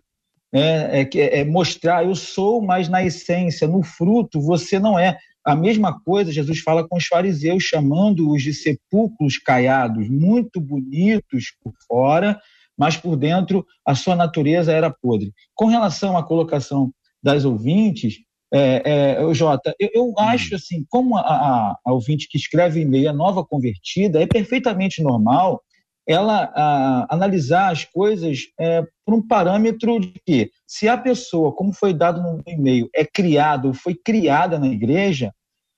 É, 0.54 1.08
é, 1.14 1.40
é, 1.40 1.46
mostrar 1.46 2.04
eu 2.04 2.14
sou, 2.14 2.62
mas 2.62 2.90
na 2.90 3.04
essência, 3.04 3.68
no 3.68 3.82
fruto, 3.84 4.42
você 4.42 4.80
não 4.80 5.00
é. 5.00 5.18
A 5.46 5.56
mesma 5.56 6.00
coisa 6.02 6.32
Jesus 6.32 6.60
fala 6.60 6.88
com 6.88 6.98
os 6.98 7.06
fariseus, 7.06 7.64
chamando-os 7.64 8.44
de 8.44 8.54
sepulcros 8.54 9.38
caiados, 9.38 10.10
muito 10.10 10.60
bonitos 10.60 11.54
por 11.64 11.74
fora, 11.88 12.40
mas 12.78 12.98
por 12.98 13.16
dentro 13.16 13.66
a 13.86 13.96
sua 13.96 14.16
natureza 14.16 14.72
era 14.72 14.90
podre. 14.90 15.34
Com 15.54 15.66
relação 15.66 16.18
à 16.18 16.24
colocação 16.24 16.92
das 17.22 17.46
ouvintes, 17.46 18.20
é, 18.54 18.82
é, 19.20 19.34
Jota, 19.34 19.74
eu, 19.80 19.90
eu, 19.94 20.14
acho 20.18 20.56
assim, 20.56 20.86
como 20.90 21.18
a, 21.18 21.22
a, 21.22 21.76
a 21.86 21.94
ouvinte 21.94 22.28
que 22.30 22.38
escreve 22.38 22.82
e-mail 22.82 23.10
é 23.10 23.14
nova 23.14 23.46
convertida, 23.46 24.22
é 24.22 24.26
perfeitamente 24.26 25.02
normal 25.02 25.62
ela 26.08 26.52
a, 26.56 27.08
analisar 27.14 27.72
as 27.72 27.86
coisas 27.86 28.40
é, 28.60 28.84
por 29.06 29.14
um 29.16 29.26
parâmetro 29.26 30.00
de 30.00 30.14
que, 30.26 30.52
se 30.68 30.88
a 30.88 30.98
pessoa, 30.98 31.54
como 31.54 31.74
foi 31.74 31.94
dado 31.94 32.22
no 32.22 32.42
e-mail, 32.48 32.90
é 32.94 33.06
criada 33.06 33.68
ou 33.68 33.74
foi 33.74 33.96
criada 33.96 34.60
na 34.60 34.68
igreja, 34.68 35.32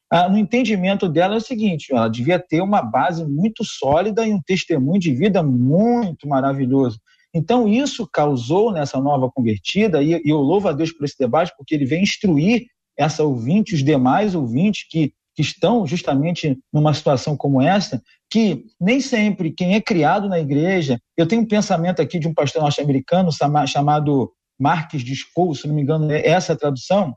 ah, 0.10 0.30
no 0.30 0.38
entendimento 0.38 1.10
dela 1.10 1.36
é 1.36 1.38
o 1.38 1.42
seguinte: 1.42 1.92
ela 1.92 2.08
devia 2.08 2.40
ter 2.40 2.62
uma 2.62 2.82
base 2.82 3.26
muito 3.26 3.64
sólida 3.64 4.26
e 4.26 4.34
um 4.34 4.42
testemunho 4.42 5.00
de 5.00 5.14
vida 5.14 5.42
muito 5.42 6.28
maravilhoso. 6.28 7.00
Então, 7.34 7.68
isso 7.68 8.08
causou 8.12 8.72
nessa 8.72 9.00
nova 9.00 9.30
convertida, 9.32 10.04
e, 10.04 10.22
eu 10.24 10.38
louvo 10.38 10.68
a 10.68 10.72
Deus 10.72 10.92
por 10.92 11.04
esse 11.04 11.18
debate, 11.18 11.52
porque 11.58 11.74
ele 11.74 11.86
vem 11.86 12.04
instruir 12.04 12.68
essa 12.96 13.24
ouvinte, 13.24 13.74
os 13.74 13.84
demais 13.84 14.36
ouvintes 14.36 14.86
que, 14.88 15.12
que 15.36 15.42
estão 15.42 15.88
justamente 15.88 16.60
numa 16.72 16.94
situação 16.94 17.36
como 17.36 17.60
essa, 17.60 18.00
que 18.30 18.66
nem 18.80 19.02
sempre 19.02 19.52
quem 19.52 19.74
é 19.74 19.82
criado 19.82 20.30
na 20.30 20.40
igreja. 20.40 21.00
Eu 21.18 21.28
tenho 21.28 21.42
um 21.42 21.48
pensamento 21.48 22.02
aqui 22.02 22.20
de 22.20 22.28
um 22.28 22.34
pastor 22.34 22.62
norte-americano 22.62 23.32
chamado 23.68 24.32
Marques 24.60 25.02
de 25.02 25.16
Scow, 25.16 25.56
se 25.56 25.68
não 25.68 25.74
me 25.74 25.82
engano, 25.82 26.12
é 26.12 26.28
essa 26.28 26.54
a 26.54 26.56
tradução. 26.56 27.16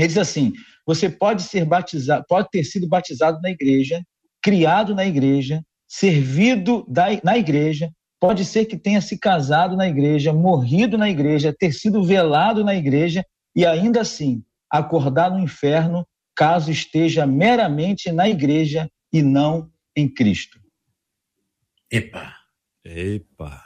Ele 0.00 0.08
diz 0.08 0.18
assim: 0.18 0.52
você 0.86 1.10
pode 1.10 1.42
ser 1.42 1.64
batizado, 1.64 2.24
pode 2.26 2.48
ter 2.50 2.64
sido 2.64 2.88
batizado 2.88 3.38
na 3.42 3.50
igreja, 3.50 4.02
criado 4.42 4.94
na 4.94 5.04
igreja, 5.04 5.62
servido 5.86 6.86
na 7.22 7.36
igreja, 7.36 7.90
pode 8.18 8.44
ser 8.44 8.64
que 8.64 8.78
tenha 8.78 9.00
se 9.02 9.18
casado 9.18 9.76
na 9.76 9.86
igreja, 9.86 10.32
morrido 10.32 10.96
na 10.96 11.10
igreja, 11.10 11.54
ter 11.56 11.72
sido 11.72 12.02
velado 12.02 12.64
na 12.64 12.74
igreja 12.74 13.24
e 13.54 13.66
ainda 13.66 14.00
assim 14.00 14.42
acordar 14.70 15.30
no 15.30 15.40
inferno 15.40 16.06
caso 16.34 16.70
esteja 16.70 17.26
meramente 17.26 18.10
na 18.10 18.28
igreja 18.28 18.88
e 19.12 19.22
não 19.22 19.70
em 19.94 20.08
Cristo. 20.08 20.58
Epa. 21.90 22.34
Epa. 22.84 23.62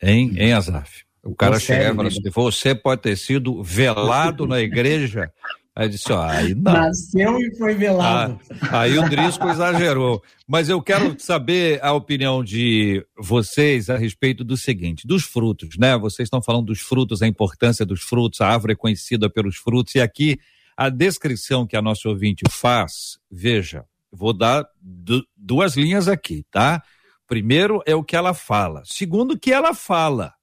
Hein, 0.00 0.32
hein 0.38 0.52
Azaf? 0.54 1.04
O 1.22 1.34
cara 1.34 1.58
chega 1.60 1.90
e 1.90 1.94
fala 1.94 2.08
assim: 2.08 2.30
você 2.30 2.74
pode 2.74 3.02
ter 3.02 3.16
sido 3.16 3.62
velado 3.62 4.46
na 4.46 4.60
igreja 4.60 5.30
Aí 5.78 5.88
disse, 5.88 6.12
ó, 6.12 6.24
aí 6.24 6.56
não. 6.56 6.72
Nasceu 6.72 7.38
e 7.38 7.56
foi 7.56 7.72
velado. 7.72 8.40
Ah, 8.62 8.80
aí 8.80 8.98
o 8.98 9.08
Drisco 9.08 9.48
exagerou. 9.48 10.20
Mas 10.44 10.68
eu 10.68 10.82
quero 10.82 11.14
saber 11.20 11.78
a 11.84 11.92
opinião 11.92 12.42
de 12.42 13.06
vocês 13.16 13.88
a 13.88 13.96
respeito 13.96 14.42
do 14.42 14.56
seguinte, 14.56 15.06
dos 15.06 15.22
frutos, 15.22 15.78
né? 15.78 15.96
Vocês 15.96 16.26
estão 16.26 16.42
falando 16.42 16.66
dos 16.66 16.80
frutos, 16.80 17.22
a 17.22 17.28
importância 17.28 17.86
dos 17.86 18.02
frutos, 18.02 18.40
a 18.40 18.48
árvore 18.48 18.72
é 18.72 18.76
conhecida 18.76 19.30
pelos 19.30 19.54
frutos, 19.54 19.94
e 19.94 20.00
aqui 20.00 20.36
a 20.76 20.88
descrição 20.88 21.64
que 21.64 21.76
a 21.76 21.82
nossa 21.82 22.08
ouvinte 22.08 22.42
faz, 22.50 23.20
veja, 23.30 23.84
vou 24.10 24.32
dar 24.32 24.66
duas 25.36 25.76
linhas 25.76 26.08
aqui, 26.08 26.44
tá? 26.50 26.82
Primeiro 27.24 27.80
é 27.86 27.94
o 27.94 28.02
que 28.02 28.16
ela 28.16 28.34
fala. 28.34 28.82
Segundo, 28.84 29.34
o 29.34 29.38
que 29.38 29.52
ela 29.52 29.72
fala. 29.72 30.34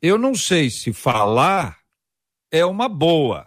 Eu 0.00 0.18
não 0.18 0.36
sei 0.36 0.70
se 0.70 0.92
falar 0.92 1.83
é 2.58 2.64
uma 2.64 2.88
boa. 2.88 3.46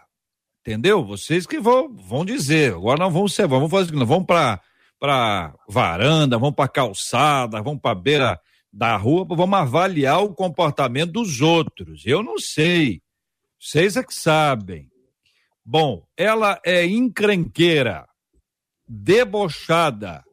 Entendeu? 0.61 1.03
Vocês 1.03 1.47
que 1.47 1.59
vão, 1.59 1.95
vão 1.95 2.25
dizer. 2.25 2.73
Agora 2.73 2.99
nós 2.99 3.13
vamos 3.13 3.33
ser, 3.33 3.47
vamos 3.47 3.71
fazer, 3.71 3.93
nós 3.93 4.07
vamos 4.07 4.25
para 4.25 4.61
para 4.99 5.53
varanda, 5.69 6.39
vamos 6.39 6.55
para 6.55 6.67
calçada, 6.67 7.61
vamos 7.61 7.79
para 7.79 7.93
beira 7.93 8.41
da 8.73 8.97
rua, 8.97 9.25
vamos 9.29 9.59
avaliar 9.59 10.23
o 10.23 10.33
comportamento 10.33 11.11
dos 11.11 11.39
outros. 11.39 12.05
Eu 12.05 12.23
não 12.23 12.39
sei. 12.39 13.01
Vocês 13.59 13.95
é 13.95 14.03
que 14.03 14.13
sabem. 14.13 14.89
Bom, 15.63 16.03
ela 16.17 16.59
é 16.65 16.85
encrenqueira, 16.85 18.07
debochada, 18.87 20.23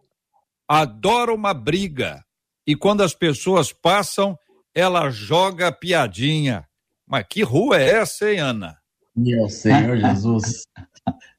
adora 0.66 1.32
uma 1.32 1.52
briga. 1.52 2.24
E 2.66 2.74
quando 2.74 3.02
as 3.02 3.14
pessoas 3.14 3.72
passam, 3.72 4.38
ela 4.74 5.10
joga 5.10 5.70
piadinha. 5.70 6.66
Mas 7.06 7.26
que 7.28 7.42
rua 7.42 7.80
é 7.80 7.96
essa, 7.96 8.30
hein, 8.30 8.40
Ana? 8.40 8.76
Meu 9.14 9.48
Senhor 9.48 9.96
Jesus. 9.96 10.66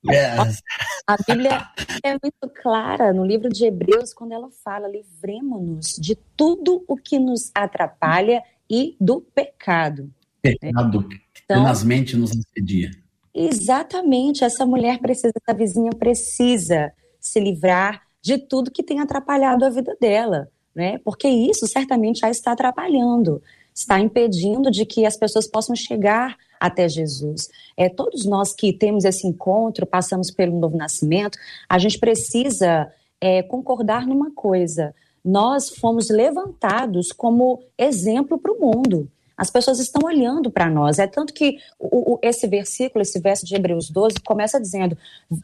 Yes. 0.06 0.62
A 1.08 1.18
Bíblia 1.18 1.68
é 2.04 2.12
muito 2.12 2.62
clara 2.62 3.12
no 3.12 3.26
livro 3.26 3.50
de 3.50 3.66
Hebreus 3.66 4.14
quando 4.14 4.32
ela 4.32 4.50
fala: 4.64 4.88
livremos-nos 4.88 5.96
de 6.00 6.16
tudo 6.38 6.84
o 6.88 6.96
que 6.96 7.20
nos 7.20 7.52
atrapalha 7.54 8.42
e 8.70 8.96
do 9.00 9.22
pecado. 9.22 10.12
Pecado 10.42 11.02
né? 11.02 11.08
que 11.10 11.42
então, 11.44 11.58
tenazmente 11.58 12.16
nos 12.16 12.32
assedia. 12.32 12.92
Exatamente, 13.34 14.44
essa 14.44 14.66
mulher 14.66 15.00
precisa, 15.00 15.34
essa 15.36 15.58
vizinha 15.58 15.92
precisa 15.92 16.94
se 17.20 17.40
livrar 17.40 18.02
de 18.22 18.38
tudo 18.38 18.72
que 18.72 18.82
tem 18.82 19.00
atrapalhado 19.00 19.66
a 19.66 19.70
vida 19.70 19.96
dela, 20.00 20.50
né? 20.74 20.98
Porque 21.00 21.28
isso 21.28 21.68
certamente 21.68 22.20
já 22.20 22.30
está 22.30 22.54
atrapalhando 22.54 23.42
está 23.76 24.00
impedindo 24.00 24.72
de 24.72 24.86
que 24.86 25.06
as 25.06 25.18
pessoas 25.18 25.46
possam 25.46 25.76
chegar 25.76 26.38
até 26.58 26.88
Jesus. 26.88 27.50
É, 27.76 27.90
todos 27.90 28.26
nós 28.26 28.54
que 28.54 28.72
temos 28.72 29.04
esse 29.04 29.28
encontro, 29.28 29.86
passamos 29.86 30.32
pelo 30.32 30.58
novo 30.58 30.78
nascimento, 30.78 31.38
a 31.68 31.78
gente 31.78 32.00
precisa 32.00 32.90
é, 33.20 33.44
concordar 33.44 34.08
numa 34.08 34.32
coisa. 34.32 34.96
Nós 35.24 35.70
fomos 35.70 36.10
levantados 36.10 37.12
como 37.12 37.62
exemplo 37.78 38.38
para 38.38 38.54
o 38.54 38.60
mundo. 38.60 39.12
As 39.36 39.50
pessoas 39.50 39.80
estão 39.80 40.08
olhando 40.08 40.50
para 40.50 40.70
nós. 40.70 40.98
É 40.98 41.08
tanto 41.08 41.34
que 41.34 41.58
o, 41.78 42.14
o, 42.14 42.20
esse 42.22 42.48
versículo, 42.48 43.02
esse 43.02 43.20
verso 43.20 43.46
de 43.46 43.56
Hebreus 43.56 43.90
12, 43.90 44.22
começa 44.22 44.62
dizendo: 44.62 44.98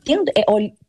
tendo, 0.05 0.29
é, 0.29 0.45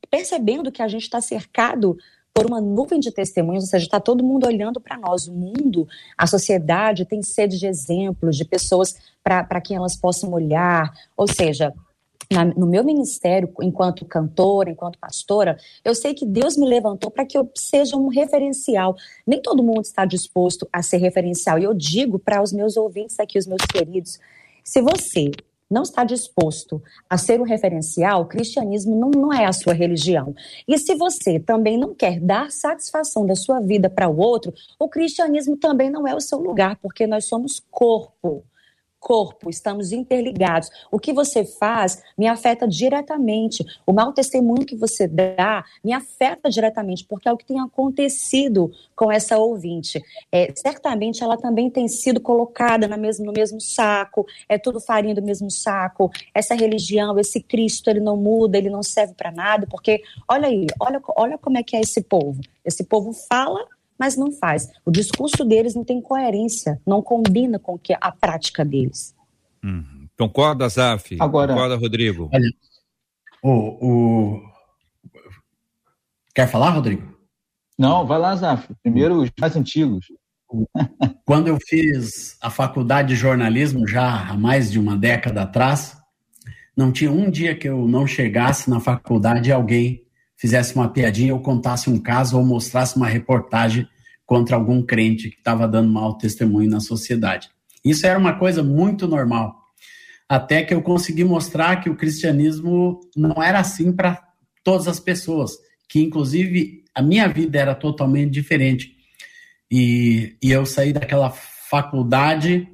percebendo 0.08 0.70
que 0.70 0.82
a 0.82 0.86
gente 0.86 1.02
está 1.02 1.20
cercado 1.20 1.98
por 2.34 2.46
uma 2.46 2.60
nuvem 2.60 2.98
de 2.98 3.12
testemunhos, 3.12 3.64
ou 3.64 3.70
seja, 3.70 3.84
está 3.84 4.00
todo 4.00 4.24
mundo 4.24 4.46
olhando 4.46 4.80
para 4.80 4.98
nós. 4.98 5.28
O 5.28 5.32
mundo, 5.32 5.86
a 6.16 6.26
sociedade 6.26 7.04
tem 7.04 7.22
sede 7.22 7.58
de 7.58 7.66
exemplos, 7.66 8.36
de 8.36 8.44
pessoas 8.44 8.94
para 9.22 9.60
quem 9.60 9.76
elas 9.76 9.96
possam 9.96 10.32
olhar. 10.32 10.90
Ou 11.16 11.28
seja, 11.28 11.74
na, 12.30 12.44
no 12.44 12.66
meu 12.66 12.82
ministério, 12.82 13.52
enquanto 13.60 14.06
cantora, 14.06 14.70
enquanto 14.70 14.98
pastora, 14.98 15.58
eu 15.84 15.94
sei 15.94 16.14
que 16.14 16.24
Deus 16.24 16.56
me 16.56 16.66
levantou 16.66 17.10
para 17.10 17.26
que 17.26 17.36
eu 17.36 17.50
seja 17.54 17.96
um 17.96 18.08
referencial. 18.08 18.96
Nem 19.26 19.40
todo 19.40 19.62
mundo 19.62 19.82
está 19.82 20.04
disposto 20.06 20.66
a 20.72 20.82
ser 20.82 20.96
referencial. 20.96 21.58
E 21.58 21.64
eu 21.64 21.74
digo 21.74 22.18
para 22.18 22.42
os 22.42 22.52
meus 22.52 22.76
ouvintes 22.76 23.20
aqui, 23.20 23.38
os 23.38 23.46
meus 23.46 23.62
queridos, 23.66 24.18
se 24.64 24.80
você 24.80 25.30
não 25.72 25.82
está 25.82 26.04
disposto 26.04 26.82
a 27.08 27.16
ser 27.16 27.40
um 27.40 27.44
referencial, 27.44 28.22
o 28.22 28.26
cristianismo 28.26 28.94
não, 28.94 29.10
não 29.10 29.32
é 29.32 29.46
a 29.46 29.52
sua 29.52 29.72
religião. 29.72 30.34
E 30.68 30.78
se 30.78 30.94
você 30.94 31.40
também 31.40 31.78
não 31.78 31.94
quer 31.94 32.20
dar 32.20 32.50
satisfação 32.50 33.24
da 33.24 33.34
sua 33.34 33.58
vida 33.60 33.88
para 33.88 34.08
o 34.08 34.18
outro, 34.18 34.52
o 34.78 34.88
cristianismo 34.88 35.56
também 35.56 35.90
não 35.90 36.06
é 36.06 36.14
o 36.14 36.20
seu 36.20 36.38
lugar, 36.38 36.76
porque 36.76 37.06
nós 37.06 37.24
somos 37.24 37.60
corpo. 37.70 38.44
Corpo, 39.02 39.50
estamos 39.50 39.90
interligados. 39.90 40.70
O 40.90 40.98
que 40.98 41.12
você 41.12 41.44
faz 41.44 42.00
me 42.16 42.28
afeta 42.28 42.68
diretamente. 42.68 43.64
O 43.84 43.92
mau 43.92 44.12
testemunho 44.12 44.64
que 44.64 44.76
você 44.76 45.08
dá 45.08 45.64
me 45.82 45.92
afeta 45.92 46.48
diretamente, 46.48 47.04
porque 47.04 47.28
é 47.28 47.32
o 47.32 47.36
que 47.36 47.44
tem 47.44 47.58
acontecido 47.58 48.70
com 48.94 49.10
essa 49.10 49.36
ouvinte. 49.36 50.00
É, 50.30 50.52
certamente 50.54 51.22
ela 51.22 51.36
também 51.36 51.68
tem 51.68 51.88
sido 51.88 52.20
colocada 52.20 52.86
na 52.86 52.96
mesmo, 52.96 53.26
no 53.26 53.32
mesmo 53.32 53.60
saco, 53.60 54.24
é 54.48 54.56
tudo 54.56 54.80
farinha 54.80 55.16
do 55.16 55.22
mesmo 55.22 55.50
saco. 55.50 56.08
Essa 56.32 56.54
religião, 56.54 57.18
esse 57.18 57.42
Cristo, 57.42 57.90
ele 57.90 58.00
não 58.00 58.16
muda, 58.16 58.56
ele 58.56 58.70
não 58.70 58.84
serve 58.84 59.14
para 59.14 59.32
nada, 59.32 59.66
porque 59.66 60.02
olha 60.28 60.46
aí, 60.46 60.66
olha, 60.78 61.02
olha 61.16 61.36
como 61.36 61.58
é 61.58 61.62
que 61.64 61.76
é 61.76 61.80
esse 61.80 62.02
povo. 62.02 62.40
Esse 62.64 62.84
povo 62.84 63.12
fala 63.12 63.66
mas 64.02 64.16
não 64.16 64.32
faz. 64.32 64.68
O 64.84 64.90
discurso 64.90 65.44
deles 65.44 65.76
não 65.76 65.84
tem 65.84 66.02
coerência, 66.02 66.80
não 66.84 67.00
combina 67.00 67.56
com 67.56 67.78
que 67.78 67.94
a 68.00 68.10
prática 68.10 68.64
deles. 68.64 69.14
Uhum. 69.62 70.08
Concorda, 70.18 70.68
Zaf? 70.68 71.16
Agora, 71.20 71.52
Concorda, 71.52 71.76
Rodrigo? 71.76 72.28
Olha, 72.34 72.50
o, 73.44 73.52
o... 73.86 74.42
Quer 76.34 76.48
falar, 76.48 76.70
Rodrigo? 76.70 77.16
Não, 77.78 78.04
vai 78.04 78.18
lá, 78.18 78.34
Zaf. 78.34 78.74
Primeiro 78.82 79.22
os 79.22 79.30
mais 79.40 79.54
antigos. 79.54 80.04
Quando 81.24 81.46
eu 81.46 81.58
fiz 81.64 82.36
a 82.40 82.50
faculdade 82.50 83.10
de 83.10 83.14
jornalismo, 83.14 83.86
já 83.86 84.30
há 84.30 84.34
mais 84.34 84.72
de 84.72 84.80
uma 84.80 84.96
década 84.96 85.42
atrás, 85.42 85.96
não 86.76 86.90
tinha 86.90 87.12
um 87.12 87.30
dia 87.30 87.54
que 87.54 87.68
eu 87.68 87.86
não 87.86 88.04
chegasse 88.04 88.68
na 88.68 88.80
faculdade 88.80 89.48
e 89.48 89.52
alguém 89.52 90.02
fizesse 90.36 90.74
uma 90.74 90.88
piadinha 90.88 91.32
ou 91.32 91.40
contasse 91.40 91.88
um 91.88 92.00
caso 92.00 92.36
ou 92.36 92.44
mostrasse 92.44 92.96
uma 92.96 93.06
reportagem 93.06 93.86
contra 94.32 94.56
algum 94.56 94.80
crente 94.80 95.28
que 95.28 95.36
estava 95.36 95.68
dando 95.68 95.92
mau 95.92 96.16
testemunho 96.16 96.70
na 96.70 96.80
sociedade. 96.80 97.50
Isso 97.84 98.06
era 98.06 98.18
uma 98.18 98.32
coisa 98.32 98.62
muito 98.62 99.06
normal. 99.06 99.54
Até 100.26 100.62
que 100.62 100.72
eu 100.72 100.80
consegui 100.80 101.22
mostrar 101.22 101.82
que 101.82 101.90
o 101.90 101.94
cristianismo 101.94 102.98
não 103.14 103.42
era 103.42 103.60
assim 103.60 103.92
para 103.92 104.26
todas 104.64 104.88
as 104.88 104.98
pessoas, 104.98 105.52
que 105.86 106.00
inclusive 106.00 106.82
a 106.94 107.02
minha 107.02 107.28
vida 107.28 107.58
era 107.58 107.74
totalmente 107.74 108.30
diferente. 108.30 108.96
E, 109.70 110.34
e 110.42 110.50
eu 110.50 110.64
saí 110.64 110.94
daquela 110.94 111.28
faculdade 111.28 112.66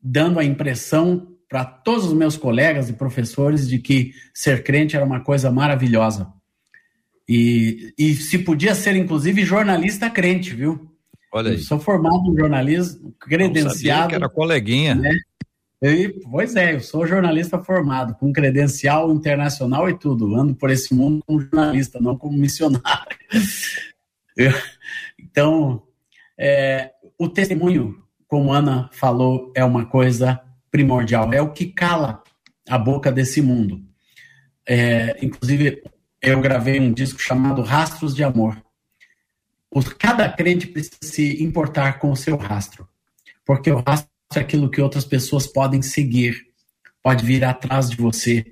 dando 0.00 0.38
a 0.38 0.44
impressão 0.44 1.26
para 1.48 1.64
todos 1.64 2.04
os 2.04 2.12
meus 2.12 2.36
colegas 2.36 2.88
e 2.88 2.92
professores 2.92 3.68
de 3.68 3.80
que 3.80 4.12
ser 4.32 4.62
crente 4.62 4.94
era 4.94 5.04
uma 5.04 5.18
coisa 5.18 5.50
maravilhosa. 5.50 6.32
E, 7.28 7.92
e 7.98 8.14
se 8.14 8.38
podia 8.38 8.76
ser, 8.76 8.94
inclusive, 8.94 9.44
jornalista 9.44 10.08
crente, 10.08 10.54
viu? 10.54 10.89
Olha 11.32 11.50
aí. 11.50 11.56
Eu 11.56 11.62
sou 11.62 11.78
formado 11.78 12.22
em 12.26 12.36
jornalismo, 12.36 13.14
credenciado. 13.18 14.08
que 14.08 14.14
era 14.14 14.28
coleguinha. 14.28 14.94
Né? 14.94 15.12
Eu, 15.80 16.20
pois 16.30 16.56
é, 16.56 16.74
eu 16.74 16.80
sou 16.80 17.06
jornalista 17.06 17.58
formado, 17.58 18.14
com 18.14 18.32
credencial 18.32 19.10
internacional 19.12 19.88
e 19.88 19.98
tudo. 19.98 20.34
Ando 20.34 20.54
por 20.54 20.70
esse 20.70 20.94
mundo 20.94 21.22
como 21.26 21.40
jornalista, 21.40 21.98
não 22.00 22.16
como 22.16 22.36
missionário. 22.36 23.16
Eu, 24.36 24.52
então, 25.18 25.82
é, 26.38 26.92
o 27.18 27.28
testemunho, 27.28 28.02
como 28.26 28.52
Ana 28.52 28.88
falou, 28.92 29.52
é 29.54 29.62
uma 29.62 29.84
coisa 29.84 30.40
primordial. 30.70 31.30
É 31.34 31.42
o 31.42 31.52
que 31.52 31.66
cala 31.66 32.22
a 32.66 32.78
boca 32.78 33.12
desse 33.12 33.42
mundo. 33.42 33.82
É, 34.66 35.18
inclusive, 35.20 35.82
eu 36.22 36.40
gravei 36.40 36.80
um 36.80 36.92
disco 36.92 37.20
chamado 37.20 37.60
Rastros 37.60 38.14
de 38.14 38.22
Amor. 38.22 38.56
Cada 39.98 40.28
crente 40.28 40.66
precisa 40.66 40.96
se 41.02 41.42
importar 41.42 41.98
com 41.98 42.10
o 42.10 42.16
seu 42.16 42.36
rastro, 42.36 42.88
porque 43.44 43.70
o 43.70 43.82
rastro 43.86 44.10
é 44.34 44.40
aquilo 44.40 44.70
que 44.70 44.80
outras 44.80 45.04
pessoas 45.04 45.46
podem 45.46 45.80
seguir, 45.82 46.36
pode 47.02 47.24
vir 47.24 47.44
atrás 47.44 47.88
de 47.88 47.96
você. 47.96 48.44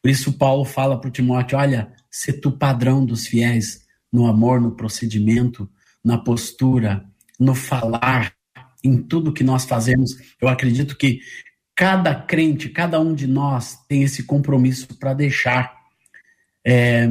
Por 0.00 0.10
isso, 0.10 0.32
Paulo 0.32 0.64
fala 0.64 1.00
para 1.00 1.10
Timóteo: 1.10 1.58
olha, 1.58 1.92
se 2.10 2.32
tu 2.32 2.52
padrão 2.52 3.04
dos 3.04 3.26
fiéis 3.26 3.82
no 4.12 4.26
amor, 4.26 4.60
no 4.60 4.72
procedimento, 4.72 5.68
na 6.04 6.18
postura, 6.18 7.04
no 7.38 7.54
falar, 7.54 8.34
em 8.84 9.00
tudo 9.02 9.32
que 9.32 9.44
nós 9.44 9.64
fazemos. 9.64 10.12
Eu 10.40 10.48
acredito 10.48 10.96
que 10.96 11.20
cada 11.74 12.14
crente, 12.14 12.68
cada 12.68 13.00
um 13.00 13.14
de 13.14 13.26
nós 13.26 13.78
tem 13.88 14.02
esse 14.02 14.24
compromisso 14.24 14.88
para 14.98 15.14
deixar 15.14 15.74
é, 16.64 17.08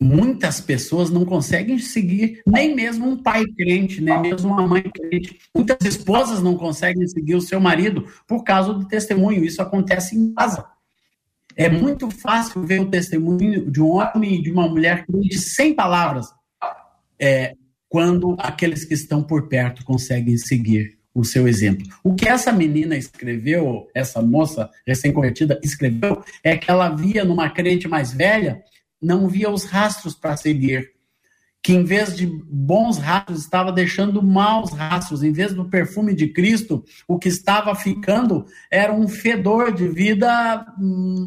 muitas 0.00 0.60
pessoas 0.60 1.10
não 1.10 1.24
conseguem 1.24 1.78
seguir 1.78 2.40
nem 2.46 2.74
mesmo 2.74 3.08
um 3.08 3.16
pai 3.16 3.44
crente, 3.56 4.00
nem 4.00 4.20
mesmo 4.20 4.52
uma 4.52 4.66
mãe 4.66 4.82
crente. 4.82 5.38
Muitas 5.54 5.78
esposas 5.84 6.42
não 6.42 6.56
conseguem 6.56 7.06
seguir 7.08 7.34
o 7.34 7.40
seu 7.40 7.60
marido 7.60 8.06
por 8.26 8.44
causa 8.44 8.72
do 8.72 8.86
testemunho. 8.86 9.44
Isso 9.44 9.60
acontece 9.60 10.16
em 10.16 10.32
casa. 10.34 10.64
É 11.56 11.68
muito 11.68 12.08
fácil 12.10 12.62
ver 12.62 12.80
o 12.80 12.88
testemunho 12.88 13.68
de 13.68 13.82
um 13.82 13.90
homem 13.90 14.36
e 14.36 14.42
de 14.42 14.52
uma 14.52 14.68
mulher 14.68 15.04
crente 15.04 15.38
sem 15.38 15.74
palavras, 15.74 16.28
é, 17.20 17.54
quando 17.88 18.36
aqueles 18.38 18.84
que 18.84 18.94
estão 18.94 19.24
por 19.24 19.48
perto 19.48 19.84
conseguem 19.84 20.36
seguir 20.36 20.96
o 21.12 21.24
seu 21.24 21.48
exemplo. 21.48 21.84
O 22.04 22.14
que 22.14 22.28
essa 22.28 22.52
menina 22.52 22.96
escreveu, 22.96 23.88
essa 23.92 24.22
moça 24.22 24.70
recém-convertida 24.86 25.58
escreveu, 25.64 26.22
é 26.44 26.56
que 26.56 26.70
ela 26.70 26.90
via 26.90 27.24
numa 27.24 27.50
crente 27.50 27.88
mais 27.88 28.12
velha, 28.12 28.62
não 29.00 29.28
via 29.28 29.50
os 29.50 29.64
rastros 29.64 30.14
para 30.14 30.36
seguir. 30.36 30.92
Que 31.62 31.72
em 31.72 31.84
vez 31.84 32.16
de 32.16 32.26
bons 32.26 32.98
rastros, 32.98 33.40
estava 33.40 33.72
deixando 33.72 34.22
maus 34.22 34.72
rastros. 34.72 35.22
Em 35.22 35.32
vez 35.32 35.52
do 35.52 35.68
perfume 35.68 36.14
de 36.14 36.28
Cristo, 36.28 36.84
o 37.06 37.18
que 37.18 37.28
estava 37.28 37.74
ficando 37.74 38.46
era 38.70 38.92
um 38.92 39.08
fedor 39.08 39.72
de 39.72 39.88
vida 39.88 40.64
hum, 40.78 41.26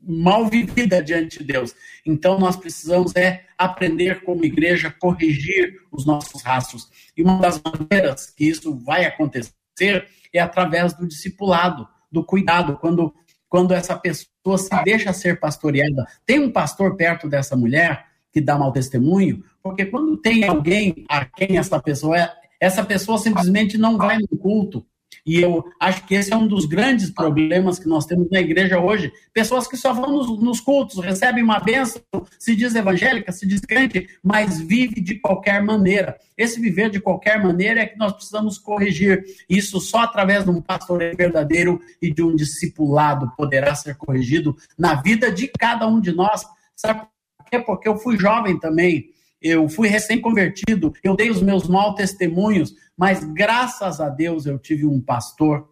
mal 0.00 0.48
vivida 0.48 1.02
diante 1.02 1.38
de 1.38 1.44
Deus. 1.44 1.74
Então 2.04 2.38
nós 2.38 2.56
precisamos 2.56 3.14
é 3.14 3.44
aprender 3.56 4.22
como 4.24 4.44
igreja 4.44 4.90
corrigir 4.90 5.76
os 5.90 6.04
nossos 6.04 6.42
rastros. 6.42 6.88
E 7.16 7.22
uma 7.22 7.38
das 7.38 7.60
maneiras 7.62 8.30
que 8.30 8.44
isso 8.44 8.76
vai 8.76 9.04
acontecer 9.04 10.08
é 10.32 10.40
através 10.40 10.92
do 10.94 11.06
discipulado, 11.06 11.86
do 12.10 12.24
cuidado, 12.24 12.76
quando 12.78 13.14
quando 13.52 13.74
essa 13.74 13.94
pessoa 13.94 14.56
se 14.56 14.70
deixa 14.82 15.12
ser 15.12 15.38
pastoreada. 15.38 16.06
Tem 16.24 16.40
um 16.40 16.50
pastor 16.50 16.96
perto 16.96 17.28
dessa 17.28 17.54
mulher 17.54 18.06
que 18.32 18.40
dá 18.40 18.58
mau 18.58 18.72
testemunho, 18.72 19.44
porque 19.62 19.84
quando 19.84 20.16
tem 20.16 20.42
alguém 20.48 21.04
a 21.06 21.26
quem 21.26 21.58
essa 21.58 21.78
pessoa 21.78 22.16
é, 22.16 22.32
essa 22.58 22.82
pessoa 22.82 23.18
simplesmente 23.18 23.76
não 23.76 23.98
vai 23.98 24.16
no 24.16 24.38
culto, 24.38 24.86
e 25.24 25.40
eu 25.40 25.64
acho 25.78 26.04
que 26.06 26.14
esse 26.14 26.32
é 26.32 26.36
um 26.36 26.46
dos 26.46 26.66
grandes 26.66 27.10
problemas 27.10 27.78
que 27.78 27.88
nós 27.88 28.06
temos 28.06 28.28
na 28.30 28.40
igreja 28.40 28.80
hoje. 28.80 29.12
Pessoas 29.32 29.68
que 29.68 29.76
só 29.76 29.92
vão 29.92 30.10
nos, 30.10 30.42
nos 30.42 30.60
cultos, 30.60 31.04
recebem 31.04 31.44
uma 31.44 31.60
bênção, 31.60 32.02
se 32.38 32.56
diz 32.56 32.74
evangélica, 32.74 33.30
se 33.30 33.46
diz 33.46 33.60
crente, 33.60 34.08
mas 34.22 34.60
vive 34.60 35.00
de 35.00 35.16
qualquer 35.16 35.62
maneira. 35.62 36.18
Esse 36.36 36.60
viver 36.60 36.90
de 36.90 37.00
qualquer 37.00 37.42
maneira 37.42 37.80
é 37.80 37.86
que 37.86 37.98
nós 37.98 38.12
precisamos 38.12 38.58
corrigir. 38.58 39.24
Isso 39.48 39.80
só 39.80 40.00
através 40.00 40.44
de 40.44 40.50
um 40.50 40.60
pastor 40.60 40.98
verdadeiro 41.16 41.80
e 42.00 42.12
de 42.12 42.22
um 42.22 42.34
discipulado 42.34 43.30
poderá 43.36 43.74
ser 43.74 43.96
corrigido 43.96 44.56
na 44.76 45.00
vida 45.00 45.30
de 45.30 45.46
cada 45.46 45.86
um 45.86 46.00
de 46.00 46.12
nós. 46.12 46.44
Sabe 46.74 47.02
por 47.38 47.46
quê? 47.50 47.58
Porque 47.60 47.88
eu 47.88 47.96
fui 47.96 48.18
jovem 48.18 48.58
também 48.58 49.12
eu 49.42 49.68
fui 49.68 49.88
recém-convertido, 49.88 50.92
eu 51.02 51.16
dei 51.16 51.30
os 51.30 51.42
meus 51.42 51.68
maus 51.68 51.94
testemunhos, 51.94 52.74
mas 52.96 53.24
graças 53.24 54.00
a 54.00 54.08
Deus 54.08 54.46
eu 54.46 54.58
tive 54.58 54.86
um 54.86 55.00
pastor 55.00 55.68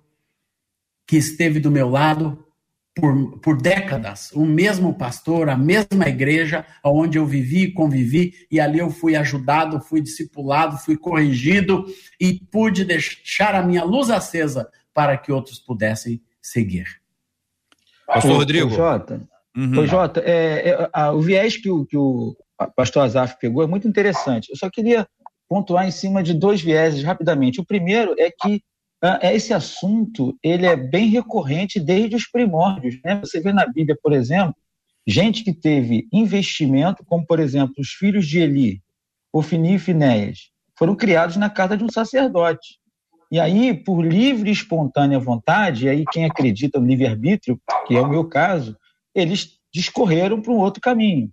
que 1.06 1.16
esteve 1.16 1.60
do 1.60 1.70
meu 1.70 1.88
lado 1.88 2.44
por, 2.94 3.38
por 3.38 3.56
décadas, 3.56 4.30
o 4.32 4.44
mesmo 4.44 4.94
pastor, 4.94 5.48
a 5.48 5.56
mesma 5.56 6.08
igreja, 6.08 6.66
onde 6.84 7.18
eu 7.18 7.26
vivi 7.26 7.64
e 7.64 7.72
convivi, 7.72 8.34
e 8.50 8.60
ali 8.60 8.78
eu 8.78 8.90
fui 8.90 9.16
ajudado, 9.16 9.80
fui 9.80 10.00
discipulado, 10.00 10.78
fui 10.78 10.96
corrigido 10.96 11.86
e 12.20 12.34
pude 12.50 12.84
deixar 12.84 13.54
a 13.54 13.62
minha 13.62 13.84
luz 13.84 14.10
acesa 14.10 14.68
para 14.92 15.16
que 15.16 15.32
outros 15.32 15.58
pudessem 15.58 16.20
seguir. 16.42 17.00
Pastor 18.06 18.36
Rodrigo. 18.36 18.70
Jota, 18.70 19.28
uhum. 19.56 19.86
Jota 19.86 20.20
é, 20.24 20.70
é, 20.70 20.90
a, 20.92 21.12
o 21.12 21.20
viés 21.20 21.56
que 21.56 21.70
o, 21.70 21.86
que 21.86 21.96
o 21.96 22.36
pastor 22.66 23.04
Azaf 23.04 23.38
pegou 23.40 23.62
é 23.62 23.66
muito 23.66 23.88
interessante. 23.88 24.50
Eu 24.50 24.56
só 24.56 24.68
queria 24.70 25.06
pontuar 25.48 25.86
em 25.86 25.90
cima 25.90 26.22
de 26.22 26.34
dois 26.34 26.60
vieses 26.60 27.02
rapidamente. 27.02 27.60
O 27.60 27.64
primeiro 27.64 28.14
é 28.18 28.30
que 28.30 28.62
uh, 29.04 29.18
esse 29.22 29.52
assunto 29.52 30.36
ele 30.42 30.66
é 30.66 30.76
bem 30.76 31.08
recorrente 31.08 31.80
desde 31.80 32.16
os 32.16 32.26
primórdios. 32.26 33.00
Né? 33.04 33.16
Você 33.20 33.40
vê 33.40 33.52
na 33.52 33.66
Bíblia, 33.66 33.96
por 34.02 34.12
exemplo, 34.12 34.54
gente 35.06 35.42
que 35.42 35.52
teve 35.52 36.06
investimento, 36.12 37.04
como 37.04 37.26
por 37.26 37.40
exemplo 37.40 37.74
os 37.78 37.90
filhos 37.90 38.26
de 38.26 38.38
Eli, 38.38 38.82
Ofni 39.32 39.74
e 39.74 39.78
Finéias, 39.78 40.50
foram 40.78 40.94
criados 40.94 41.36
na 41.36 41.50
casa 41.50 41.76
de 41.76 41.84
um 41.84 41.90
sacerdote. 41.90 42.78
E 43.32 43.38
aí, 43.38 43.72
por 43.72 44.04
livre 44.04 44.50
e 44.50 44.52
espontânea 44.52 45.18
vontade, 45.18 45.86
e 45.86 45.88
aí 45.88 46.04
quem 46.10 46.24
acredita 46.24 46.80
no 46.80 46.86
livre-arbítrio, 46.86 47.60
que 47.86 47.94
é 47.96 48.00
o 48.00 48.08
meu 48.08 48.24
caso, 48.28 48.76
eles 49.14 49.58
discorreram 49.72 50.40
para 50.42 50.52
um 50.52 50.58
outro 50.58 50.80
caminho. 50.80 51.30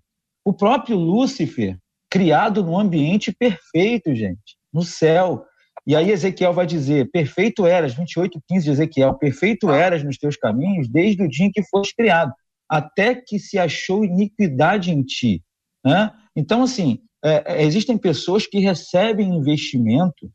O 0.48 0.54
próprio 0.54 0.96
Lúcifer, 0.96 1.78
criado 2.10 2.64
num 2.64 2.80
ambiente 2.80 3.34
perfeito, 3.34 4.16
gente, 4.16 4.56
no 4.74 4.82
céu. 4.82 5.44
E 5.86 5.94
aí 5.94 6.10
Ezequiel 6.10 6.54
vai 6.54 6.66
dizer: 6.66 7.12
Perfeito 7.12 7.66
eras, 7.66 7.94
28, 7.94 8.42
15 8.48 8.64
de 8.64 8.72
Ezequiel, 8.72 9.14
perfeito 9.16 9.70
eras 9.70 10.06
nos 10.06 10.18
teus 10.18 10.38
caminhos 10.38 10.88
desde 10.88 11.22
o 11.22 11.28
dia 11.28 11.48
em 11.48 11.52
que 11.52 11.62
foste 11.64 11.94
criado, 11.94 12.32
até 12.70 13.14
que 13.14 13.38
se 13.38 13.60
achou 13.60 14.06
iniquidade 14.06 14.90
em 14.90 15.04
ti. 15.04 15.44
Né? 15.86 16.14
Então, 16.34 16.64
assim, 16.64 17.00
é, 17.22 17.44
é 17.58 17.64
existem 17.66 17.98
pessoas 17.98 18.48
que 18.48 18.60
recebem 18.60 19.36
investimento 19.36 20.32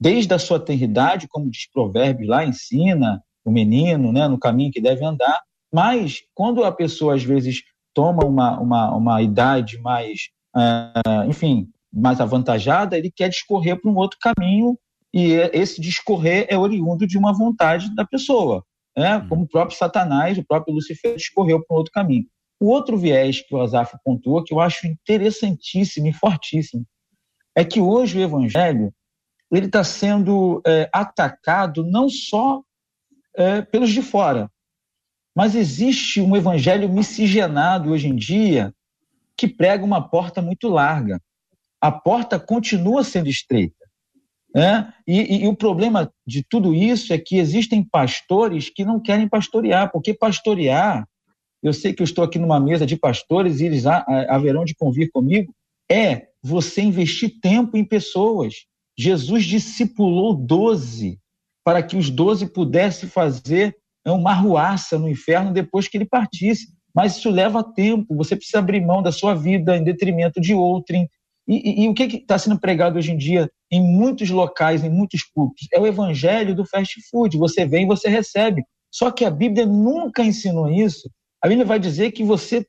desde 0.00 0.34
a 0.34 0.40
sua 0.40 0.58
tenridade, 0.58 1.28
como 1.28 1.48
diz 1.48 1.70
Provérbios 1.70 2.28
lá, 2.28 2.44
ensina 2.44 3.22
o 3.44 3.52
menino 3.52 4.12
né, 4.12 4.26
no 4.26 4.40
caminho 4.40 4.72
que 4.72 4.80
deve 4.80 5.04
andar, 5.04 5.40
mas 5.72 6.18
quando 6.34 6.64
a 6.64 6.72
pessoa 6.72 7.14
às 7.14 7.22
vezes 7.22 7.62
toma 7.94 8.24
uma, 8.24 8.58
uma, 8.60 8.96
uma 8.96 9.22
idade 9.22 9.78
mais, 9.80 10.28
uh, 10.56 11.28
enfim, 11.28 11.68
mais 11.92 12.20
avantajada, 12.20 12.96
ele 12.96 13.10
quer 13.10 13.28
discorrer 13.28 13.80
para 13.80 13.90
um 13.90 13.96
outro 13.96 14.18
caminho 14.20 14.78
e 15.14 15.32
esse 15.52 15.80
discorrer 15.80 16.46
é 16.48 16.56
oriundo 16.56 17.06
de 17.06 17.18
uma 17.18 17.32
vontade 17.32 17.94
da 17.94 18.04
pessoa, 18.04 18.64
né? 18.96 19.18
Hum. 19.18 19.28
como 19.28 19.42
o 19.44 19.48
próprio 19.48 19.76
Satanás, 19.76 20.38
o 20.38 20.44
próprio 20.44 20.74
Lucifer 20.74 21.16
discorreu 21.16 21.62
para 21.64 21.74
um 21.74 21.78
outro 21.78 21.92
caminho. 21.92 22.24
O 22.58 22.68
outro 22.68 22.96
viés 22.96 23.42
que 23.46 23.54
o 23.54 23.60
Azaf 23.60 23.94
pontuou, 24.04 24.42
que 24.42 24.54
eu 24.54 24.60
acho 24.60 24.86
interessantíssimo 24.86 26.06
e 26.06 26.12
fortíssimo, 26.12 26.86
é 27.56 27.64
que 27.64 27.80
hoje 27.80 28.18
o 28.18 28.22
Evangelho 28.22 28.92
ele 29.50 29.66
está 29.66 29.84
sendo 29.84 30.62
é, 30.66 30.88
atacado 30.92 31.84
não 31.84 32.08
só 32.08 32.62
é, 33.36 33.62
pelos 33.62 33.90
de 33.90 34.00
fora, 34.00 34.50
mas 35.34 35.54
existe 35.54 36.20
um 36.20 36.36
evangelho 36.36 36.88
miscigenado 36.88 37.90
hoje 37.90 38.08
em 38.08 38.16
dia 38.16 38.72
que 39.36 39.48
prega 39.48 39.84
uma 39.84 40.06
porta 40.08 40.42
muito 40.42 40.68
larga. 40.68 41.20
A 41.80 41.90
porta 41.90 42.38
continua 42.38 43.02
sendo 43.02 43.28
estreita. 43.28 43.82
Né? 44.54 44.92
E, 45.06 45.20
e, 45.20 45.44
e, 45.44 45.48
o 45.48 45.56
problema 45.56 46.12
de 46.26 46.44
tudo 46.46 46.74
isso 46.74 47.12
é 47.12 47.18
que 47.18 47.38
existem 47.38 47.82
pastores 47.82 48.68
que 48.68 48.84
não 48.84 49.00
querem 49.00 49.26
pastorear, 49.26 49.90
porque 49.90 50.12
pastorear, 50.12 51.08
eu 51.62 51.72
sei 51.72 51.94
que 51.94 52.02
eu 52.02 52.04
estou 52.04 52.22
aqui 52.22 52.38
numa 52.38 52.60
mesa 52.60 52.84
de 52.84 52.96
pastores 52.96 53.60
e 53.60 53.64
eles 53.64 53.86
haverão 53.86 54.64
de 54.64 54.74
convir 54.74 55.10
comigo, 55.10 55.54
é 55.90 56.28
você 56.42 56.82
investir 56.82 57.40
tempo 57.40 57.78
em 57.78 57.84
pessoas. 57.84 58.66
Jesus 58.98 59.44
discipulou 59.44 60.34
doze 60.34 61.18
para 61.64 61.82
que 61.82 61.96
os 61.96 62.10
doze 62.10 62.46
pudessem 62.46 63.08
fazer 63.08 63.76
uma 64.10 64.30
arruaça 64.30 64.98
no 64.98 65.08
inferno 65.08 65.52
depois 65.52 65.86
que 65.86 65.96
ele 65.96 66.06
partisse. 66.06 66.68
Mas 66.94 67.16
isso 67.16 67.30
leva 67.30 67.62
tempo, 67.62 68.14
você 68.14 68.36
precisa 68.36 68.58
abrir 68.58 68.80
mão 68.84 69.02
da 69.02 69.12
sua 69.12 69.34
vida 69.34 69.76
em 69.76 69.84
detrimento 69.84 70.40
de 70.40 70.54
outrem. 70.54 71.08
E, 71.48 71.82
e, 71.82 71.84
e 71.84 71.88
o 71.88 71.94
que 71.94 72.04
está 72.04 72.38
sendo 72.38 72.58
pregado 72.58 72.98
hoje 72.98 73.12
em 73.12 73.16
dia 73.16 73.50
em 73.70 73.82
muitos 73.82 74.28
locais, 74.30 74.84
em 74.84 74.90
muitos 74.90 75.24
públicos? 75.24 75.66
É 75.72 75.80
o 75.80 75.86
evangelho 75.86 76.54
do 76.54 76.66
fast 76.66 77.00
food. 77.10 77.38
Você 77.38 77.64
vem 77.64 77.84
e 77.84 77.88
você 77.88 78.08
recebe. 78.08 78.62
Só 78.90 79.10
que 79.10 79.24
a 79.24 79.30
Bíblia 79.30 79.64
nunca 79.64 80.22
ensinou 80.22 80.70
isso. 80.70 81.10
A 81.42 81.48
Bíblia 81.48 81.64
vai 81.64 81.78
dizer 81.78 82.12
que 82.12 82.22
você 82.22 82.66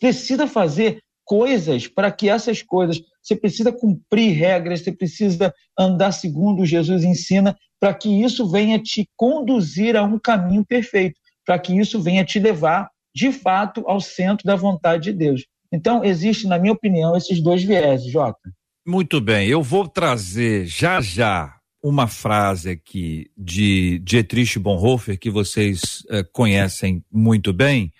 precisa 0.00 0.46
fazer 0.46 1.00
coisas 1.24 1.86
para 1.86 2.10
que 2.10 2.30
essas 2.30 2.62
coisas, 2.62 3.02
você 3.28 3.36
precisa 3.36 3.70
cumprir 3.70 4.32
regras, 4.32 4.80
você 4.80 4.90
precisa 4.90 5.54
andar 5.78 6.12
segundo 6.12 6.64
Jesus 6.64 7.04
ensina, 7.04 7.54
para 7.78 7.92
que 7.92 8.08
isso 8.08 8.50
venha 8.50 8.78
te 8.78 9.06
conduzir 9.14 9.96
a 9.96 10.02
um 10.02 10.18
caminho 10.18 10.64
perfeito, 10.64 11.20
para 11.44 11.58
que 11.58 11.78
isso 11.78 12.00
venha 12.00 12.24
te 12.24 12.38
levar, 12.38 12.88
de 13.14 13.30
fato, 13.30 13.84
ao 13.86 14.00
centro 14.00 14.46
da 14.46 14.56
vontade 14.56 15.04
de 15.04 15.12
Deus. 15.12 15.44
Então, 15.70 16.02
existe, 16.02 16.46
na 16.46 16.58
minha 16.58 16.72
opinião, 16.72 17.14
esses 17.14 17.42
dois 17.42 17.62
vieses, 17.62 18.10
Jota. 18.10 18.50
Muito 18.86 19.20
bem, 19.20 19.46
eu 19.46 19.62
vou 19.62 19.86
trazer 19.86 20.64
já 20.64 21.00
já 21.00 21.54
uma 21.82 22.08
frase 22.08 22.70
aqui 22.70 23.30
de 23.36 23.98
Dietrich 23.98 24.58
Bonhoeffer, 24.58 25.18
que 25.18 25.30
vocês 25.30 26.02
eh, 26.10 26.24
conhecem 26.32 27.04
muito 27.12 27.52
bem, 27.52 27.92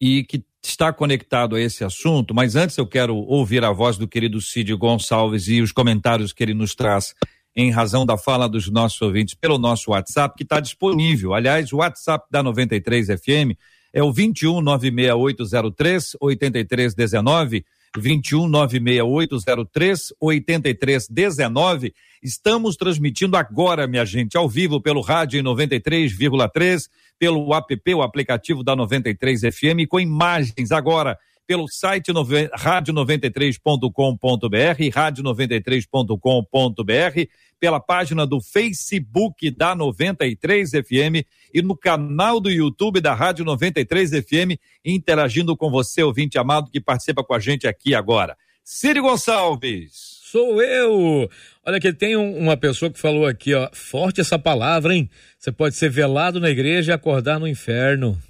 e 0.00 0.24
que 0.24 0.44
está 0.70 0.92
conectado 0.92 1.56
a 1.56 1.60
esse 1.60 1.82
assunto, 1.84 2.34
mas 2.34 2.54
antes 2.54 2.76
eu 2.76 2.86
quero 2.86 3.16
ouvir 3.16 3.64
a 3.64 3.72
voz 3.72 3.98
do 3.98 4.06
querido 4.06 4.40
Cid 4.40 4.74
Gonçalves 4.74 5.48
e 5.48 5.60
os 5.60 5.72
comentários 5.72 6.32
que 6.32 6.42
ele 6.42 6.54
nos 6.54 6.74
traz 6.74 7.14
em 7.54 7.70
razão 7.70 8.06
da 8.06 8.16
fala 8.16 8.48
dos 8.48 8.70
nossos 8.70 9.00
ouvintes 9.02 9.34
pelo 9.34 9.58
nosso 9.58 9.90
WhatsApp, 9.90 10.34
que 10.36 10.42
está 10.42 10.60
disponível. 10.60 11.34
Aliás, 11.34 11.72
o 11.72 11.78
WhatsApp 11.78 12.26
da 12.30 12.42
93 12.42 13.08
FM 13.08 13.58
é 13.92 14.02
o 14.02 14.12
21 14.12 14.60
96803 14.62 16.16
8319. 16.20 17.64
21 17.96 18.48
96803 18.48 20.12
8319. 20.20 21.94
Estamos 22.22 22.76
transmitindo 22.76 23.36
agora, 23.36 23.86
minha 23.86 24.04
gente, 24.04 24.36
ao 24.36 24.48
vivo 24.48 24.80
pelo 24.80 25.00
rádio 25.00 25.40
em 25.40 25.42
93,3, 25.42 26.82
pelo 27.18 27.54
app, 27.54 27.94
o 27.94 28.02
aplicativo 28.02 28.62
da 28.62 28.76
93 28.76 29.40
FM, 29.40 29.88
com 29.88 30.00
imagens 30.00 30.70
agora 30.70 31.18
pelo 31.46 31.66
site 31.68 32.12
rádio93.com.br, 32.12 34.90
rádio93.com.br, 34.92 37.30
pela 37.62 37.78
página 37.78 38.26
do 38.26 38.40
Facebook 38.40 39.48
da 39.52 39.72
93 39.72 40.68
FM 40.68 41.22
e 41.54 41.62
no 41.62 41.76
canal 41.76 42.40
do 42.40 42.50
YouTube 42.50 43.00
da 43.00 43.14
Rádio 43.14 43.44
93 43.44 44.10
FM, 44.10 44.58
interagindo 44.84 45.56
com 45.56 45.70
você, 45.70 46.02
ouvinte 46.02 46.36
amado, 46.36 46.72
que 46.72 46.80
participa 46.80 47.22
com 47.22 47.32
a 47.32 47.38
gente 47.38 47.68
aqui 47.68 47.94
agora. 47.94 48.36
Ciro 48.64 49.02
Gonçalves. 49.02 49.92
Sou 50.24 50.60
eu! 50.60 51.30
Olha 51.64 51.78
que 51.78 51.92
tem 51.92 52.16
um, 52.16 52.36
uma 52.36 52.56
pessoa 52.56 52.90
que 52.90 52.98
falou 52.98 53.26
aqui, 53.26 53.54
ó, 53.54 53.70
forte 53.72 54.20
essa 54.20 54.40
palavra, 54.40 54.96
hein? 54.96 55.08
Você 55.38 55.52
pode 55.52 55.76
ser 55.76 55.88
velado 55.88 56.40
na 56.40 56.50
igreja 56.50 56.90
e 56.90 56.94
acordar 56.94 57.38
no 57.38 57.46
inferno. 57.46 58.20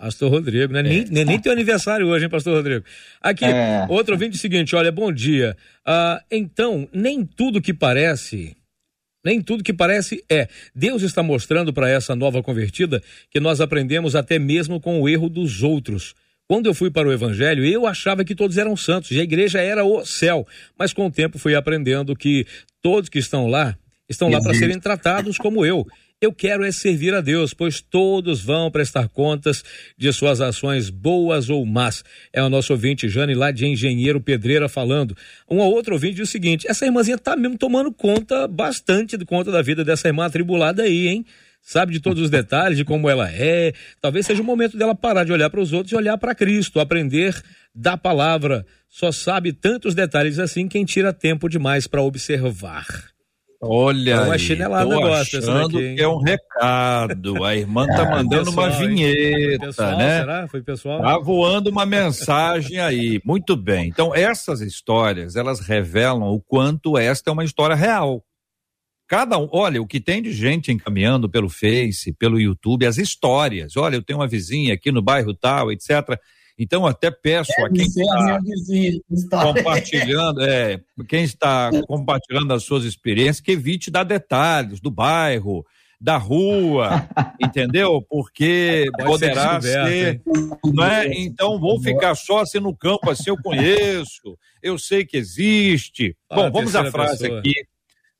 Pastor 0.00 0.30
Rodrigo, 0.30 0.72
né? 0.72 0.80
É. 0.80 0.82
Nem, 0.82 1.04
nem, 1.10 1.24
nem 1.26 1.38
teu 1.38 1.52
aniversário 1.52 2.06
hoje, 2.06 2.24
hein, 2.24 2.30
Pastor 2.30 2.56
Rodrigo? 2.56 2.82
Aqui, 3.20 3.44
é. 3.44 3.84
outro 3.86 4.14
ouvinte 4.14 4.38
seguinte, 4.38 4.74
olha, 4.74 4.90
bom 4.90 5.12
dia. 5.12 5.54
Ah, 5.84 6.22
então, 6.30 6.88
nem 6.90 7.22
tudo 7.22 7.60
que 7.60 7.74
parece, 7.74 8.56
nem 9.22 9.42
tudo 9.42 9.62
que 9.62 9.74
parece 9.74 10.24
é. 10.26 10.48
Deus 10.74 11.02
está 11.02 11.22
mostrando 11.22 11.70
para 11.70 11.90
essa 11.90 12.16
nova 12.16 12.42
convertida 12.42 13.02
que 13.30 13.38
nós 13.38 13.60
aprendemos 13.60 14.16
até 14.16 14.38
mesmo 14.38 14.80
com 14.80 15.02
o 15.02 15.06
erro 15.06 15.28
dos 15.28 15.62
outros. 15.62 16.14
Quando 16.48 16.64
eu 16.64 16.72
fui 16.72 16.90
para 16.90 17.06
o 17.06 17.12
Evangelho, 17.12 17.62
eu 17.62 17.86
achava 17.86 18.24
que 18.24 18.34
todos 18.34 18.56
eram 18.56 18.74
santos 18.78 19.10
e 19.10 19.20
a 19.20 19.22
igreja 19.22 19.60
era 19.60 19.84
o 19.84 20.02
céu. 20.06 20.46
Mas 20.78 20.94
com 20.94 21.06
o 21.06 21.10
tempo 21.10 21.38
fui 21.38 21.54
aprendendo 21.54 22.16
que 22.16 22.46
todos 22.80 23.10
que 23.10 23.18
estão 23.18 23.46
lá 23.46 23.76
estão 24.08 24.30
lá 24.30 24.40
para 24.40 24.54
serem 24.54 24.80
tratados 24.80 25.36
como 25.36 25.64
eu. 25.64 25.86
Eu 26.22 26.34
quero 26.34 26.62
é 26.62 26.70
servir 26.70 27.14
a 27.14 27.22
Deus, 27.22 27.54
pois 27.54 27.80
todos 27.80 28.42
vão 28.42 28.70
prestar 28.70 29.08
contas 29.08 29.64
de 29.96 30.12
suas 30.12 30.42
ações 30.42 30.90
boas 30.90 31.48
ou 31.48 31.64
más. 31.64 32.04
É 32.30 32.42
o 32.42 32.50
nosso 32.50 32.74
ouvinte 32.74 33.08
Jane 33.08 33.32
lá 33.32 33.50
de 33.50 33.64
Engenheiro 33.64 34.20
Pedreira 34.20 34.68
falando. 34.68 35.16
Um 35.48 35.56
outro 35.60 35.94
ouvinte 35.94 36.16
diz 36.16 36.28
o 36.28 36.30
seguinte: 36.30 36.66
essa 36.68 36.84
irmãzinha 36.84 37.16
tá 37.16 37.34
mesmo 37.34 37.56
tomando 37.56 37.90
conta, 37.90 38.46
bastante 38.46 39.16
de 39.16 39.24
conta 39.24 39.50
da 39.50 39.62
vida 39.62 39.82
dessa 39.82 40.08
irmã 40.08 40.26
atribulada 40.26 40.82
aí, 40.82 41.08
hein? 41.08 41.24
Sabe 41.62 41.94
de 41.94 42.00
todos 42.00 42.22
os 42.22 42.28
detalhes, 42.28 42.76
de 42.76 42.84
como 42.84 43.08
ela 43.08 43.30
é. 43.30 43.72
Talvez 43.98 44.26
seja 44.26 44.42
o 44.42 44.44
momento 44.44 44.76
dela 44.76 44.94
parar 44.94 45.24
de 45.24 45.32
olhar 45.32 45.48
para 45.48 45.60
os 45.60 45.72
outros 45.72 45.92
e 45.92 45.96
olhar 45.96 46.18
para 46.18 46.34
Cristo, 46.34 46.80
aprender 46.80 47.34
da 47.74 47.96
palavra. 47.96 48.66
Só 48.90 49.10
sabe 49.10 49.54
tantos 49.54 49.94
detalhes 49.94 50.38
assim 50.38 50.68
quem 50.68 50.84
tira 50.84 51.14
tempo 51.14 51.48
demais 51.48 51.86
para 51.86 52.02
observar. 52.02 53.09
Olha, 53.62 54.12
é 54.12 54.20
uma 54.20 54.38
chinelada 54.38 54.88
tô 54.88 55.12
achando 55.12 55.68
daqui, 55.68 55.94
que 55.94 56.02
é 56.02 56.08
um 56.08 56.16
recado. 56.16 57.44
A 57.44 57.54
irmã 57.54 57.86
tá 57.86 58.06
mandando 58.08 58.46
pessoal, 58.46 58.68
uma 58.68 58.78
vinheta, 58.78 59.66
pessoal, 59.66 59.98
né? 59.98 60.20
Será? 60.20 60.48
Foi 60.48 60.62
pessoal? 60.62 61.02
Tá 61.02 61.18
voando 61.18 61.68
uma 61.68 61.84
mensagem 61.84 62.80
aí. 62.80 63.20
Muito 63.22 63.54
bem. 63.56 63.88
Então, 63.88 64.14
essas 64.14 64.62
histórias, 64.62 65.36
elas 65.36 65.60
revelam 65.60 66.22
o 66.22 66.40
quanto 66.40 66.96
esta 66.96 67.28
é 67.28 67.32
uma 67.32 67.44
história 67.44 67.76
real. 67.76 68.24
Cada 69.06 69.36
um, 69.36 69.48
olha, 69.52 69.82
o 69.82 69.86
que 69.86 70.00
tem 70.00 70.22
de 70.22 70.32
gente 70.32 70.72
encaminhando 70.72 71.28
pelo 71.28 71.50
Face, 71.50 72.14
pelo 72.14 72.40
YouTube, 72.40 72.86
as 72.86 72.96
histórias. 72.96 73.76
Olha, 73.76 73.96
eu 73.96 74.02
tenho 74.02 74.20
uma 74.20 74.28
vizinha 74.28 74.72
aqui 74.72 74.90
no 74.90 75.02
bairro 75.02 75.34
tal, 75.34 75.70
etc. 75.70 76.18
Então, 76.62 76.86
até 76.86 77.10
peço 77.10 77.50
é, 77.56 77.64
a 77.64 77.70
quem 77.70 77.86
está 79.10 79.42
compartilhando, 79.42 80.42
é, 80.42 80.78
quem 81.08 81.24
está 81.24 81.70
compartilhando 81.88 82.52
as 82.52 82.64
suas 82.64 82.84
experiências, 82.84 83.40
que 83.40 83.52
evite 83.52 83.90
dar 83.90 84.04
detalhes 84.04 84.78
do 84.78 84.90
bairro, 84.90 85.64
da 85.98 86.18
rua, 86.18 87.08
entendeu? 87.40 88.04
Porque 88.06 88.90
Pode 88.92 89.08
poderá 89.08 89.58
ser, 89.58 90.20
não 90.66 90.84
é? 90.84 91.06
Então 91.06 91.58
vou 91.58 91.80
ficar 91.80 92.14
só 92.14 92.40
assim 92.40 92.60
no 92.60 92.76
campo, 92.76 93.08
assim 93.08 93.30
eu 93.30 93.38
conheço, 93.42 94.36
eu 94.62 94.78
sei 94.78 95.02
que 95.06 95.16
existe. 95.16 96.14
Ah, 96.28 96.36
Bom, 96.36 96.50
vamos 96.50 96.76
à 96.76 96.90
frase 96.90 97.22
pessoa. 97.22 97.38
aqui 97.38 97.54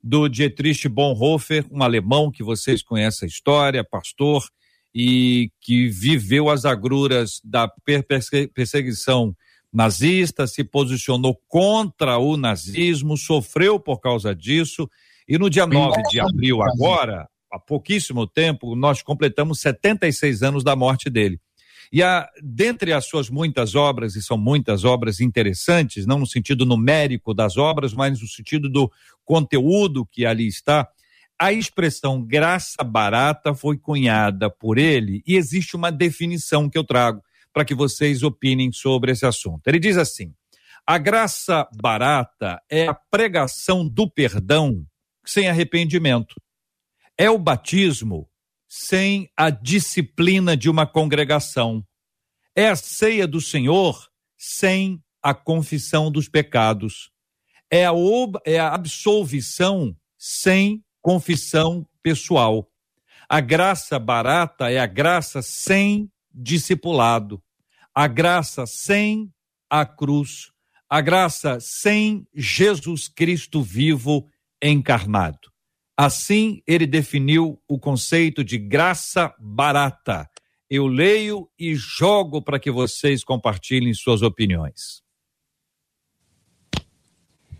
do 0.02 0.28
Dietrich 0.28 0.88
Bonhoeffer, 0.88 1.66
um 1.70 1.82
alemão 1.82 2.30
que 2.30 2.42
vocês 2.42 2.82
conhecem 2.82 3.26
a 3.26 3.28
história, 3.28 3.84
pastor, 3.84 4.42
e 4.94 5.50
que 5.60 5.88
viveu 5.88 6.48
as 6.48 6.64
agruras 6.64 7.40
da 7.44 7.70
perseguição 8.54 9.34
nazista, 9.72 10.46
se 10.46 10.64
posicionou 10.64 11.40
contra 11.48 12.18
o 12.18 12.36
nazismo, 12.36 13.16
sofreu 13.16 13.78
por 13.78 14.00
causa 14.00 14.34
disso 14.34 14.90
E 15.28 15.38
no 15.38 15.48
dia 15.48 15.64
9 15.64 16.02
de 16.10 16.18
abril, 16.18 16.60
agora, 16.60 17.28
há 17.52 17.58
pouquíssimo 17.58 18.26
tempo, 18.26 18.74
nós 18.74 19.00
completamos 19.00 19.60
76 19.60 20.42
anos 20.42 20.64
da 20.64 20.74
morte 20.74 21.08
dele. 21.08 21.40
E 21.92 22.02
a, 22.02 22.28
dentre 22.42 22.92
as 22.92 23.06
suas 23.06 23.28
muitas 23.28 23.74
obras, 23.74 24.14
e 24.14 24.22
são 24.22 24.38
muitas 24.38 24.84
obras 24.84 25.20
interessantes, 25.20 26.06
não 26.06 26.20
no 26.20 26.26
sentido 26.26 26.64
numérico 26.64 27.34
das 27.34 27.56
obras, 27.56 27.92
mas 27.92 28.20
no 28.20 28.28
sentido 28.28 28.68
do 28.68 28.90
conteúdo 29.24 30.06
que 30.06 30.24
ali 30.24 30.46
está, 30.46 30.88
a 31.40 31.54
expressão 31.54 32.22
graça 32.22 32.84
barata 32.84 33.54
foi 33.54 33.78
cunhada 33.78 34.50
por 34.50 34.76
ele 34.76 35.22
e 35.26 35.36
existe 35.36 35.74
uma 35.74 35.90
definição 35.90 36.68
que 36.68 36.76
eu 36.76 36.84
trago 36.84 37.22
para 37.50 37.64
que 37.64 37.74
vocês 37.74 38.22
opinem 38.22 38.70
sobre 38.70 39.12
esse 39.12 39.24
assunto. 39.24 39.66
Ele 39.66 39.78
diz 39.78 39.96
assim: 39.96 40.34
a 40.86 40.98
graça 40.98 41.66
barata 41.80 42.60
é 42.70 42.86
a 42.86 42.94
pregação 42.94 43.88
do 43.88 44.08
perdão 44.08 44.84
sem 45.24 45.48
arrependimento. 45.48 46.34
É 47.16 47.30
o 47.30 47.38
batismo 47.38 48.28
sem 48.68 49.30
a 49.34 49.48
disciplina 49.48 50.54
de 50.54 50.68
uma 50.68 50.86
congregação. 50.86 51.82
É 52.54 52.68
a 52.68 52.76
ceia 52.76 53.26
do 53.26 53.40
Senhor 53.40 54.08
sem 54.36 55.02
a 55.22 55.32
confissão 55.32 56.10
dos 56.10 56.28
pecados. 56.28 57.10
É 57.70 57.86
a, 57.86 57.92
é 58.44 58.58
a 58.58 58.74
absolvição 58.74 59.96
sem 60.18 60.84
confissão 61.00 61.86
pessoal. 62.02 62.68
A 63.28 63.40
graça 63.40 63.98
barata 63.98 64.70
é 64.70 64.78
a 64.78 64.86
graça 64.86 65.40
sem 65.42 66.10
discipulado, 66.32 67.42
a 67.94 68.06
graça 68.06 68.66
sem 68.66 69.32
a 69.68 69.86
cruz, 69.86 70.50
a 70.88 71.00
graça 71.00 71.58
sem 71.60 72.26
Jesus 72.34 73.08
Cristo 73.08 73.62
vivo 73.62 74.28
encarnado. 74.62 75.50
Assim, 75.96 76.62
ele 76.66 76.86
definiu 76.86 77.62
o 77.68 77.78
conceito 77.78 78.42
de 78.42 78.58
graça 78.58 79.34
barata. 79.38 80.28
Eu 80.68 80.86
leio 80.86 81.50
e 81.58 81.74
jogo 81.74 82.40
para 82.40 82.58
que 82.58 82.70
vocês 82.70 83.22
compartilhem 83.22 83.92
suas 83.92 84.22
opiniões. 84.22 85.02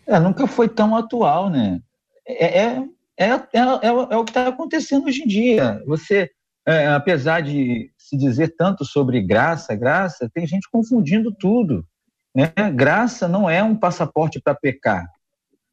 É, 0.06 0.18
nunca 0.18 0.46
foi 0.46 0.68
tão 0.68 0.96
atual, 0.96 1.50
né? 1.50 1.80
É, 2.26 2.62
é, 2.62 2.88
é, 3.20 3.28
é, 3.28 3.60
é, 3.82 3.86
é 3.86 4.16
o 4.16 4.24
que 4.24 4.30
está 4.30 4.48
acontecendo 4.48 5.04
hoje 5.04 5.22
em 5.22 5.26
dia. 5.26 5.82
Você, 5.86 6.30
é, 6.66 6.88
apesar 6.88 7.42
de 7.42 7.92
se 7.98 8.16
dizer 8.16 8.54
tanto 8.56 8.82
sobre 8.82 9.20
graça, 9.20 9.76
graça, 9.76 10.30
tem 10.32 10.46
gente 10.46 10.68
confundindo 10.72 11.30
tudo. 11.38 11.86
Né? 12.34 12.50
Graça 12.74 13.28
não 13.28 13.48
é 13.48 13.62
um 13.62 13.76
passaporte 13.76 14.40
para 14.40 14.54
pecar. 14.54 15.06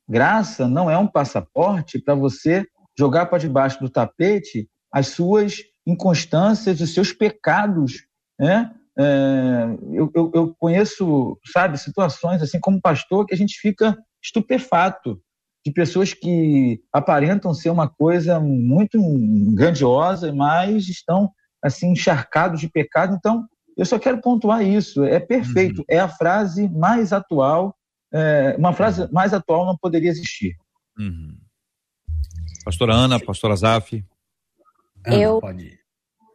Graça 0.10 0.68
não 0.68 0.92
é 0.92 0.98
um 0.98 1.08
passaporte 1.08 2.00
para 2.00 2.16
você 2.16 2.66
jogar 3.00 3.28
para 3.28 3.38
debaixo 3.38 3.80
do 3.80 3.90
tapete 3.90 4.70
as 4.92 5.08
suas 5.08 5.58
inconstâncias, 5.86 6.82
os 6.82 6.94
seus 6.94 7.14
pecados. 7.14 8.04
Né? 8.38 8.74
É, 9.00 9.04
eu, 9.94 10.12
eu, 10.14 10.32
eu, 10.34 10.56
conheço, 10.60 11.40
sabe, 11.54 11.78
situações 11.78 12.42
assim 12.42 12.60
como 12.60 12.82
pastor 12.82 13.26
que 13.26 13.34
a 13.34 13.38
gente 13.38 13.58
fica 13.58 13.98
estupefato 14.22 15.22
de 15.68 15.74
pessoas 15.74 16.14
que 16.14 16.82
aparentam 16.94 17.54
ser 17.54 17.70
uma 17.70 17.90
coisa 17.90 18.40
muito 18.40 18.98
grandiosa, 19.54 20.32
mas 20.32 20.88
estão 20.88 21.30
assim 21.62 21.92
encharcados 21.92 22.62
de 22.62 22.70
pecado. 22.70 23.14
Então, 23.16 23.46
eu 23.76 23.86
só 23.86 24.00
quero 24.00 24.22
pontuar 24.22 24.64
isso. 24.66 25.04
É 25.04 25.20
perfeito. 25.20 25.80
Uhum. 25.80 25.86
É 25.90 26.00
a 26.00 26.08
frase 26.08 26.70
mais 26.70 27.12
atual. 27.12 27.76
É, 28.14 28.56
uma 28.58 28.72
frase 28.72 29.02
uhum. 29.02 29.10
mais 29.12 29.34
atual 29.34 29.66
não 29.66 29.76
poderia 29.76 30.10
existir. 30.10 30.56
Uhum. 30.98 31.36
Pastora 32.64 32.96
Ana, 32.96 33.20
pastora 33.20 33.56
Zaf. 33.58 34.02
Eu. 35.06 35.42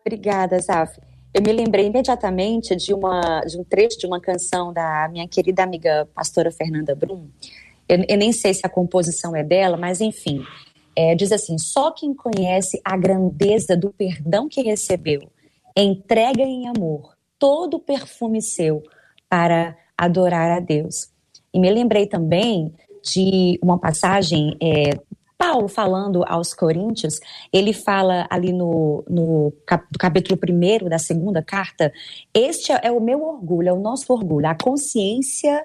Obrigada, 0.05 0.59
Zaf. 0.59 1.01
Eu 1.33 1.43
me 1.43 1.53
lembrei 1.53 1.87
imediatamente 1.87 2.77
de, 2.77 2.93
uma, 2.93 3.41
de 3.41 3.59
um 3.59 3.65
trecho 3.65 3.99
de 3.99 4.07
uma 4.07 4.21
canção 4.21 4.75
da 4.75 5.09
minha 5.11 5.27
querida 5.27 5.63
amiga 5.63 6.07
pastora 6.15 6.53
Fernanda 6.53 6.95
Brum, 6.95 7.31
eu, 7.93 8.05
eu 8.09 8.17
nem 8.17 8.33
sei 8.33 8.55
se 8.55 8.65
a 8.65 8.71
composição 8.71 9.37
é 9.37 9.45
dela, 9.45 9.77
mas 9.77 10.01
enfim. 10.01 10.43
É, 10.97 11.15
diz 11.15 11.31
assim: 11.31 11.59
só 11.59 11.91
quem 11.91 12.15
conhece 12.15 12.81
a 12.85 12.97
grandeza 12.97 13.77
do 13.77 13.93
perdão 13.93 14.49
que 14.49 14.63
recebeu, 14.63 15.21
entrega 15.77 16.43
em 16.43 16.69
amor 16.69 17.15
todo 17.39 17.75
o 17.75 17.81
perfume 17.81 18.41
seu 18.41 18.83
para 19.29 19.77
adorar 19.97 20.51
a 20.51 20.61
Deus. 20.61 21.11
E 21.53 21.61
me 21.61 21.71
lembrei 21.71 22.07
também 22.07 22.73
de 23.03 23.59
uma 23.63 23.79
passagem, 23.79 24.57
é, 24.63 24.99
Paulo 25.37 25.67
falando 25.67 26.25
aos 26.27 26.55
Coríntios, 26.55 27.19
ele 27.53 27.73
fala 27.73 28.27
ali 28.31 28.53
no, 28.53 29.05
no 29.09 29.53
capítulo 29.99 30.39
1 30.41 30.89
da 30.89 30.99
segunda 30.99 31.43
carta: 31.43 31.93
Este 32.33 32.73
é 32.73 32.91
o 32.91 33.01
meu 33.01 33.23
orgulho, 33.23 33.69
é 33.69 33.73
o 33.73 33.81
nosso 33.81 34.13
orgulho, 34.13 34.47
a 34.47 34.55
consciência 34.55 35.63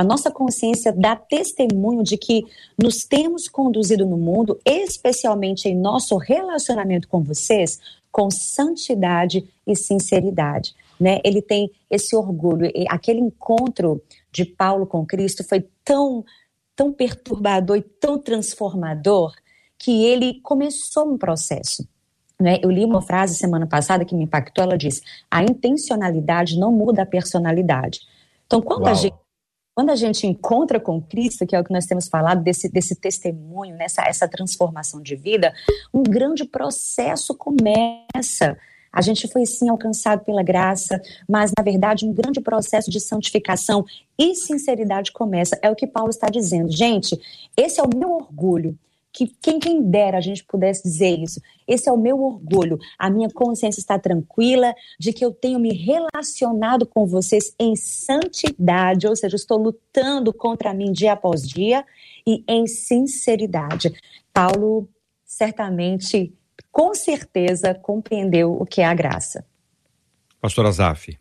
a 0.00 0.04
nossa 0.04 0.30
consciência 0.30 0.94
dá 0.94 1.14
testemunho 1.14 2.02
de 2.02 2.16
que 2.16 2.46
nos 2.82 3.04
temos 3.04 3.48
conduzido 3.48 4.06
no 4.06 4.16
mundo, 4.16 4.58
especialmente 4.64 5.68
em 5.68 5.76
nosso 5.76 6.16
relacionamento 6.16 7.06
com 7.06 7.22
vocês, 7.22 7.78
com 8.10 8.30
santidade 8.30 9.46
e 9.66 9.76
sinceridade. 9.76 10.74
Né? 10.98 11.20
Ele 11.22 11.42
tem 11.42 11.70
esse 11.90 12.16
orgulho. 12.16 12.72
Aquele 12.88 13.20
encontro 13.20 14.02
de 14.32 14.46
Paulo 14.46 14.86
com 14.86 15.04
Cristo 15.04 15.44
foi 15.44 15.66
tão, 15.84 16.24
tão 16.74 16.94
perturbador 16.94 17.76
e 17.76 17.82
tão 17.82 18.18
transformador 18.18 19.34
que 19.78 20.02
ele 20.06 20.40
começou 20.40 21.12
um 21.12 21.18
processo. 21.18 21.86
Né? 22.40 22.58
Eu 22.62 22.70
li 22.70 22.86
uma 22.86 23.02
frase 23.02 23.34
semana 23.34 23.66
passada 23.66 24.06
que 24.06 24.14
me 24.14 24.24
impactou. 24.24 24.64
Ela 24.64 24.78
diz: 24.78 25.02
a 25.30 25.42
intencionalidade 25.42 26.58
não 26.58 26.72
muda 26.72 27.02
a 27.02 27.06
personalidade. 27.06 28.00
Então, 28.46 28.62
quando 28.62 28.84
Uau. 28.84 28.92
a 28.92 28.94
gente 28.94 29.14
quando 29.74 29.90
a 29.90 29.96
gente 29.96 30.26
encontra 30.26 30.78
com 30.80 31.00
Cristo, 31.00 31.46
que 31.46 31.54
é 31.54 31.60
o 31.60 31.64
que 31.64 31.72
nós 31.72 31.86
temos 31.86 32.08
falado, 32.08 32.42
desse, 32.42 32.68
desse 32.68 32.94
testemunho, 32.94 33.76
nessa 33.76 34.02
essa 34.02 34.28
transformação 34.28 35.00
de 35.00 35.16
vida, 35.16 35.52
um 35.92 36.02
grande 36.02 36.44
processo 36.44 37.34
começa. 37.34 38.58
A 38.92 39.00
gente 39.00 39.28
foi 39.28 39.46
sim 39.46 39.68
alcançado 39.68 40.24
pela 40.24 40.42
graça, 40.42 41.00
mas 41.28 41.52
na 41.56 41.62
verdade 41.62 42.04
um 42.04 42.12
grande 42.12 42.40
processo 42.40 42.90
de 42.90 42.98
santificação 42.98 43.84
e 44.18 44.34
sinceridade 44.34 45.12
começa. 45.12 45.58
É 45.62 45.70
o 45.70 45.76
que 45.76 45.86
Paulo 45.86 46.10
está 46.10 46.28
dizendo. 46.28 46.70
Gente, 46.70 47.18
esse 47.56 47.80
é 47.80 47.82
o 47.84 47.96
meu 47.96 48.10
orgulho 48.10 48.76
que 49.12 49.26
quem, 49.40 49.58
quem 49.58 49.82
dera 49.82 50.18
a 50.18 50.20
gente 50.20 50.44
pudesse 50.44 50.82
dizer 50.82 51.18
isso. 51.18 51.40
Esse 51.66 51.88
é 51.88 51.92
o 51.92 51.96
meu 51.96 52.22
orgulho. 52.22 52.78
A 52.98 53.10
minha 53.10 53.28
consciência 53.28 53.80
está 53.80 53.98
tranquila 53.98 54.74
de 54.98 55.12
que 55.12 55.24
eu 55.24 55.32
tenho 55.32 55.58
me 55.58 55.72
relacionado 55.72 56.86
com 56.86 57.06
vocês 57.06 57.54
em 57.58 57.74
santidade, 57.74 59.06
ou 59.06 59.16
seja, 59.16 59.36
estou 59.36 59.58
lutando 59.58 60.32
contra 60.32 60.72
mim 60.72 60.92
dia 60.92 61.12
após 61.12 61.42
dia 61.42 61.84
e 62.26 62.44
em 62.46 62.66
sinceridade. 62.66 63.92
Paulo 64.32 64.88
certamente, 65.24 66.32
com 66.70 66.94
certeza, 66.94 67.74
compreendeu 67.74 68.52
o 68.52 68.66
que 68.66 68.80
é 68.80 68.84
a 68.84 68.94
graça. 68.94 69.44
Pastor 70.40 70.66
Azaf. 70.66 71.18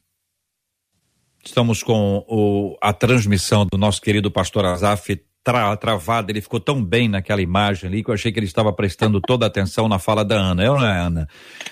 Estamos 1.43 1.83
com 1.83 2.25
o, 2.27 2.77
a 2.81 2.91
transmissão 2.91 3.65
do 3.65 3.77
nosso 3.77 4.01
querido 4.01 4.29
pastor 4.29 4.65
Azaf 4.65 5.15
tra, 5.51 5.75
travado, 5.77 6.31
ele 6.31 6.41
ficou 6.41 6.59
tão 6.59 6.83
bem 6.83 7.09
naquela 7.09 7.41
imagem 7.41 7.89
ali 7.89 8.03
que 8.03 8.09
eu 8.09 8.13
achei 8.13 8.31
que 8.31 8.39
ele 8.39 8.45
estava 8.45 8.71
prestando 8.71 9.19
toda 9.19 9.45
a 9.45 9.47
atenção 9.47 9.87
na 9.87 9.97
fala 9.97 10.23
da 10.23 10.35
Ana. 10.35 10.63
Eu 10.63 10.75
não 10.75 10.85
é, 10.85 10.99
Ana? 10.99 11.27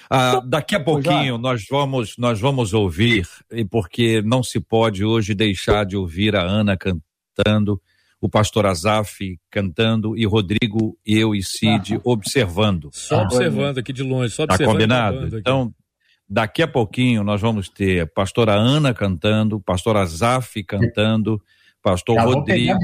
Ah, 0.09 0.41
daqui 0.43 0.75
a 0.75 0.79
pouquinho 0.79 1.37
nós 1.37 1.65
vamos, 1.69 2.15
nós 2.17 2.39
vamos 2.39 2.73
ouvir, 2.73 3.27
e 3.51 3.63
porque 3.63 4.21
não 4.23 4.41
se 4.41 4.59
pode 4.59 5.05
hoje 5.05 5.35
deixar 5.35 5.85
de 5.85 5.95
ouvir 5.95 6.35
a 6.35 6.41
Ana 6.41 6.75
cantando, 6.75 7.79
o 8.19 8.27
pastor 8.27 8.65
Azaf 8.65 9.39
cantando 9.51 10.17
e 10.17 10.25
Rodrigo, 10.25 10.97
eu 11.05 11.35
e 11.35 11.43
Cid 11.43 11.99
observando. 12.03 12.89
Só 12.91 13.21
observando 13.21 13.77
aqui 13.77 13.93
de 13.93 14.01
longe, 14.01 14.33
só 14.33 14.47
tá 14.47 14.55
observando. 14.55 14.89
Tá 14.89 15.11
combinado? 15.11 15.37
Então, 15.37 15.71
daqui 16.27 16.63
a 16.63 16.67
pouquinho 16.67 17.23
nós 17.23 17.39
vamos 17.39 17.69
ter 17.69 18.11
pastora 18.11 18.53
Ana 18.53 18.91
cantando, 18.91 19.59
pastor 19.59 19.97
Azaf 19.97 20.63
cantando, 20.63 21.39
pastor 21.83 22.15
Já 22.15 22.23
Rodrigo 22.23 22.79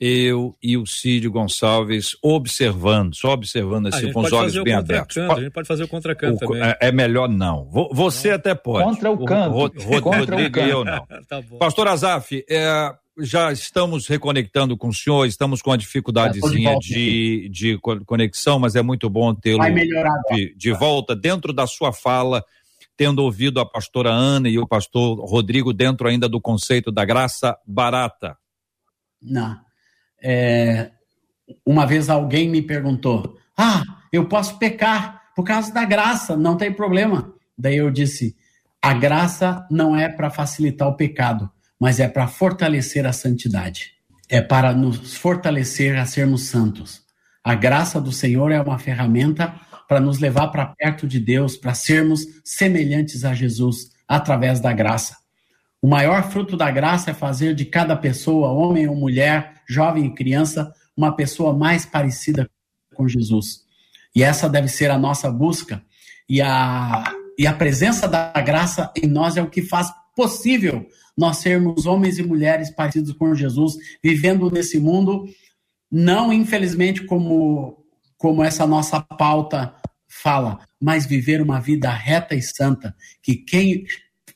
eu 0.00 0.56
e 0.62 0.76
o 0.76 0.86
Cídio 0.86 1.30
Gonçalves 1.30 2.16
observando, 2.22 3.14
só 3.14 3.32
observando 3.32 3.86
assim, 3.86 4.12
com 4.12 4.20
os 4.20 4.32
olhos 4.32 4.62
bem 4.62 4.74
abertos. 4.74 5.16
A 5.16 5.40
gente 5.40 5.50
pode 5.50 5.68
fazer 5.68 5.84
o 5.84 5.88
contracanto 5.88 6.38
também. 6.38 6.62
É, 6.62 6.76
é, 6.80 6.92
melhor 6.92 7.28
não. 7.28 7.68
Você 7.92 8.28
não. 8.28 8.36
até 8.36 8.54
pode. 8.54 8.84
Contra 8.84 9.10
o 9.10 9.24
canto. 9.24 9.56
O, 9.56 9.64
o, 9.66 10.02
Contra 10.02 10.36
Rodrigo 10.36 10.58
e 10.58 10.70
eu 10.70 10.84
não. 10.84 11.06
tá 11.28 11.42
Pastor 11.58 11.88
Azaf, 11.88 12.44
é, 12.50 12.92
já 13.20 13.52
estamos 13.52 14.08
reconectando 14.08 14.76
com 14.76 14.88
o 14.88 14.94
senhor, 14.94 15.26
estamos 15.26 15.62
com 15.62 15.70
uma 15.70 15.78
dificuldadezinha 15.78 16.72
é, 16.72 16.78
de, 16.78 17.48
de, 17.48 17.78
de, 17.78 17.78
conexão, 18.04 18.58
mas 18.58 18.74
é 18.74 18.82
muito 18.82 19.08
bom 19.08 19.32
tê-lo 19.34 19.62
de, 20.32 20.54
de 20.56 20.72
volta 20.72 21.14
dentro 21.14 21.52
da 21.52 21.66
sua 21.66 21.92
fala 21.92 22.44
tendo 22.96 23.22
ouvido 23.22 23.60
a 23.60 23.66
pastora 23.66 24.10
Ana 24.10 24.48
e 24.48 24.58
o 24.58 24.66
pastor 24.66 25.18
Rodrigo 25.18 25.72
dentro 25.72 26.08
ainda 26.08 26.28
do 26.28 26.40
conceito 26.40 26.92
da 26.92 27.04
graça 27.04 27.58
barata. 27.66 28.36
Não. 29.20 29.63
É, 30.26 30.90
uma 31.66 31.86
vez 31.86 32.08
alguém 32.08 32.48
me 32.48 32.62
perguntou: 32.62 33.36
Ah, 33.54 33.82
eu 34.10 34.26
posso 34.26 34.58
pecar 34.58 35.22
por 35.36 35.44
causa 35.44 35.72
da 35.72 35.84
graça, 35.84 36.34
não 36.36 36.56
tem 36.56 36.72
problema. 36.72 37.34
Daí 37.56 37.76
eu 37.76 37.90
disse: 37.90 38.34
A 38.80 38.94
graça 38.94 39.66
não 39.70 39.94
é 39.94 40.08
para 40.08 40.30
facilitar 40.30 40.88
o 40.88 40.96
pecado, 40.96 41.50
mas 41.78 42.00
é 42.00 42.08
para 42.08 42.26
fortalecer 42.26 43.06
a 43.06 43.12
santidade. 43.12 43.92
É 44.30 44.40
para 44.40 44.72
nos 44.72 45.14
fortalecer 45.14 45.98
a 45.98 46.06
sermos 46.06 46.44
santos. 46.44 47.02
A 47.42 47.54
graça 47.54 48.00
do 48.00 48.10
Senhor 48.10 48.50
é 48.50 48.60
uma 48.60 48.78
ferramenta 48.78 49.54
para 49.86 50.00
nos 50.00 50.18
levar 50.18 50.48
para 50.48 50.66
perto 50.66 51.06
de 51.06 51.20
Deus, 51.20 51.58
para 51.58 51.74
sermos 51.74 52.26
semelhantes 52.42 53.22
a 53.22 53.34
Jesus 53.34 53.90
através 54.08 54.60
da 54.60 54.72
graça. 54.72 55.23
O 55.84 55.86
maior 55.86 56.30
fruto 56.30 56.56
da 56.56 56.70
graça 56.70 57.10
é 57.10 57.12
fazer 57.14 57.54
de 57.54 57.66
cada 57.66 57.94
pessoa, 57.94 58.48
homem 58.48 58.88
ou 58.88 58.96
mulher, 58.96 59.60
jovem 59.68 60.06
e 60.06 60.14
criança, 60.14 60.72
uma 60.96 61.14
pessoa 61.14 61.52
mais 61.52 61.84
parecida 61.84 62.48
com 62.94 63.06
Jesus. 63.06 63.64
E 64.16 64.22
essa 64.22 64.48
deve 64.48 64.66
ser 64.68 64.90
a 64.90 64.96
nossa 64.96 65.30
busca. 65.30 65.84
E 66.26 66.40
a, 66.40 67.04
e 67.38 67.46
a 67.46 67.52
presença 67.52 68.08
da 68.08 68.32
graça 68.40 68.90
em 68.96 69.06
nós 69.06 69.36
é 69.36 69.42
o 69.42 69.50
que 69.50 69.60
faz 69.60 69.92
possível 70.16 70.88
nós 71.14 71.36
sermos 71.36 71.84
homens 71.84 72.18
e 72.18 72.22
mulheres 72.22 72.70
parecidos 72.70 73.12
com 73.12 73.34
Jesus, 73.34 73.74
vivendo 74.02 74.50
nesse 74.50 74.80
mundo, 74.80 75.26
não 75.92 76.32
infelizmente 76.32 77.04
como, 77.04 77.84
como 78.16 78.42
essa 78.42 78.66
nossa 78.66 79.02
pauta 79.02 79.74
fala, 80.08 80.60
mas 80.80 81.04
viver 81.04 81.42
uma 81.42 81.60
vida 81.60 81.90
reta 81.90 82.34
e 82.34 82.40
santa, 82.40 82.96
que 83.22 83.36
quem 83.36 83.84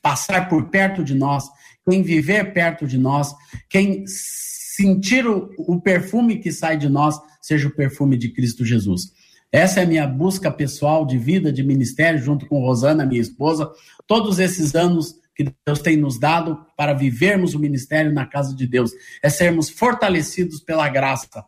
passar 0.01 0.49
por 0.49 0.69
perto 0.69 1.03
de 1.03 1.13
nós, 1.13 1.49
quem 1.89 2.01
viver 2.01 2.53
perto 2.53 2.87
de 2.87 2.97
nós, 2.97 3.33
quem 3.69 4.05
sentir 4.07 5.27
o, 5.27 5.51
o 5.57 5.81
perfume 5.81 6.37
que 6.37 6.51
sai 6.51 6.77
de 6.77 6.87
nós, 6.87 7.19
seja 7.41 7.67
o 7.67 7.75
perfume 7.75 8.17
de 8.17 8.29
Cristo 8.29 8.63
Jesus. 8.63 9.11
Essa 9.51 9.79
é 9.79 9.83
a 9.83 9.87
minha 9.87 10.07
busca 10.07 10.51
pessoal 10.51 11.05
de 11.05 11.17
vida, 11.17 11.51
de 11.51 11.63
ministério, 11.63 12.21
junto 12.21 12.45
com 12.45 12.61
Rosana, 12.61 13.05
minha 13.05 13.21
esposa, 13.21 13.69
todos 14.05 14.39
esses 14.39 14.75
anos 14.75 15.15
que 15.35 15.51
Deus 15.65 15.79
tem 15.79 15.97
nos 15.97 16.19
dado 16.19 16.65
para 16.77 16.93
vivermos 16.93 17.55
o 17.55 17.59
ministério 17.59 18.13
na 18.13 18.25
casa 18.25 18.55
de 18.55 18.67
Deus, 18.67 18.91
é 19.23 19.29
sermos 19.29 19.69
fortalecidos 19.69 20.59
pela 20.59 20.87
graça 20.89 21.45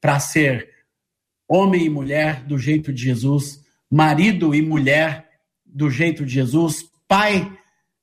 para 0.00 0.18
ser 0.18 0.68
homem 1.48 1.84
e 1.84 1.90
mulher 1.90 2.44
do 2.44 2.56
jeito 2.56 2.92
de 2.92 3.02
Jesus, 3.02 3.60
marido 3.90 4.54
e 4.54 4.62
mulher 4.62 5.28
do 5.66 5.90
jeito 5.90 6.24
de 6.24 6.32
Jesus, 6.32 6.84
pai 7.06 7.50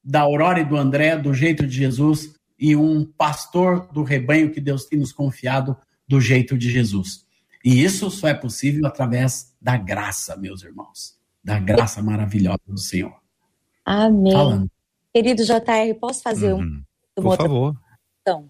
da 0.04 0.22
Aurora 0.22 0.60
e 0.60 0.66
do 0.66 0.78
André 0.78 1.18
do 1.18 1.34
jeito 1.34 1.66
de 1.66 1.76
Jesus 1.76 2.34
e 2.58 2.76
um 2.76 3.06
pastor 3.06 3.88
do 3.92 4.04
rebanho 4.04 4.52
que 4.52 4.60
Deus 4.60 4.86
tem 4.86 5.00
nos 5.00 5.14
confiado 5.14 5.78
do 6.08 6.20
jeito 6.20 6.58
de 6.58 6.70
Jesus. 6.70 7.26
E 7.64 7.84
isso 7.84 8.10
só 8.10 8.28
é 8.28 8.34
possível 8.34 8.86
através 8.86 9.56
da 9.62 9.78
graça, 9.78 10.36
meus 10.36 10.64
irmãos. 10.64 11.18
Da 11.44 11.60
graça 11.60 12.02
maravilhosa 12.02 12.60
do 12.68 12.78
Senhor. 12.78 13.14
Amém. 13.86 14.34
Falando. 14.34 14.72
Querido 15.14 15.44
JR, 15.44 15.94
posso 16.00 16.22
fazer 16.22 16.54
uhum. 16.54 16.62
um, 16.62 16.84
Por 17.16 17.26
outra 17.26 17.48
favor. 17.48 17.76
Então, 18.22 18.50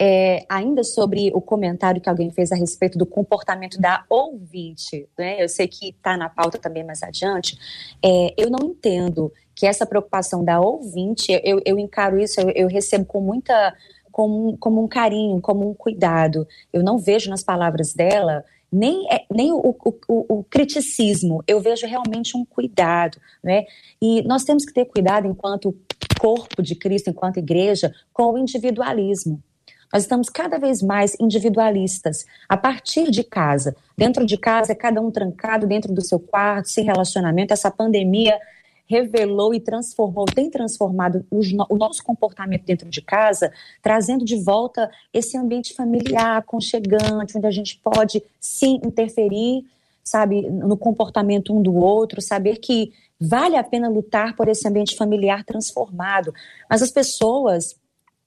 é, 0.00 0.44
ainda 0.48 0.82
sobre 0.82 1.30
o 1.34 1.40
comentário 1.40 2.00
que 2.00 2.08
alguém 2.08 2.30
fez 2.30 2.50
a 2.50 2.56
respeito 2.56 2.98
do 2.98 3.06
comportamento 3.06 3.80
da 3.80 4.04
ouvinte, 4.08 5.08
né? 5.16 5.42
Eu 5.42 5.48
sei 5.48 5.68
que 5.68 5.90
está 5.90 6.16
na 6.16 6.28
pauta 6.28 6.58
também 6.58 6.84
mais 6.84 7.02
adiante. 7.02 7.56
É, 8.04 8.34
eu 8.36 8.50
não 8.50 8.70
entendo 8.70 9.32
que 9.62 9.66
essa 9.66 9.86
preocupação 9.86 10.44
da 10.44 10.60
ouvinte, 10.60 11.40
eu, 11.44 11.62
eu 11.64 11.78
encaro 11.78 12.18
isso, 12.18 12.40
eu, 12.40 12.50
eu 12.50 12.66
recebo 12.66 13.04
com 13.04 13.20
muita 13.20 13.72
como, 14.10 14.58
como 14.58 14.82
um 14.82 14.88
carinho, 14.88 15.40
como 15.40 15.70
um 15.70 15.72
cuidado. 15.72 16.48
Eu 16.72 16.82
não 16.82 16.98
vejo 16.98 17.30
nas 17.30 17.44
palavras 17.44 17.94
dela 17.94 18.44
nem, 18.72 19.06
é, 19.08 19.24
nem 19.30 19.52
o, 19.52 19.60
o, 19.60 19.94
o, 20.08 20.42
criticismo, 20.50 21.44
eu 21.46 21.60
vejo 21.60 21.86
realmente 21.86 22.36
um 22.36 22.44
cuidado, 22.44 23.18
né? 23.40 23.64
E 24.00 24.22
nós 24.22 24.42
temos 24.42 24.64
que 24.64 24.72
ter 24.72 24.86
cuidado 24.86 25.28
enquanto 25.28 25.78
corpo 26.18 26.60
de 26.60 26.74
Cristo, 26.74 27.10
enquanto 27.10 27.36
igreja, 27.36 27.94
com 28.12 28.32
o 28.32 28.38
individualismo. 28.38 29.40
Nós 29.92 30.02
estamos 30.02 30.28
cada 30.28 30.58
vez 30.58 30.82
mais 30.82 31.16
individualistas, 31.20 32.26
a 32.48 32.56
partir 32.56 33.12
de 33.12 33.22
casa. 33.22 33.76
Dentro 33.96 34.26
de 34.26 34.36
casa, 34.36 34.72
é 34.72 34.74
cada 34.74 35.00
um 35.00 35.12
trancado 35.12 35.68
dentro 35.68 35.92
do 35.92 36.02
seu 36.02 36.18
quarto, 36.18 36.68
sem 36.68 36.84
relacionamento. 36.84 37.52
Essa 37.52 37.70
pandemia 37.70 38.36
revelou 38.92 39.54
e 39.54 39.60
transformou, 39.60 40.26
tem 40.26 40.50
transformado 40.50 41.24
o 41.30 41.76
nosso 41.76 42.04
comportamento 42.04 42.64
dentro 42.64 42.90
de 42.90 43.00
casa, 43.00 43.50
trazendo 43.82 44.22
de 44.22 44.36
volta 44.36 44.90
esse 45.14 45.36
ambiente 45.38 45.74
familiar, 45.74 46.36
aconchegante, 46.36 47.38
onde 47.38 47.46
a 47.46 47.50
gente 47.50 47.80
pode 47.82 48.22
sim 48.38 48.78
interferir, 48.84 49.64
sabe, 50.04 50.42
no 50.42 50.76
comportamento 50.76 51.56
um 51.56 51.62
do 51.62 51.74
outro, 51.74 52.20
saber 52.20 52.58
que 52.58 52.92
vale 53.18 53.56
a 53.56 53.64
pena 53.64 53.88
lutar 53.88 54.36
por 54.36 54.46
esse 54.46 54.68
ambiente 54.68 54.94
familiar 54.94 55.42
transformado. 55.42 56.34
Mas 56.68 56.82
as 56.82 56.90
pessoas, 56.90 57.74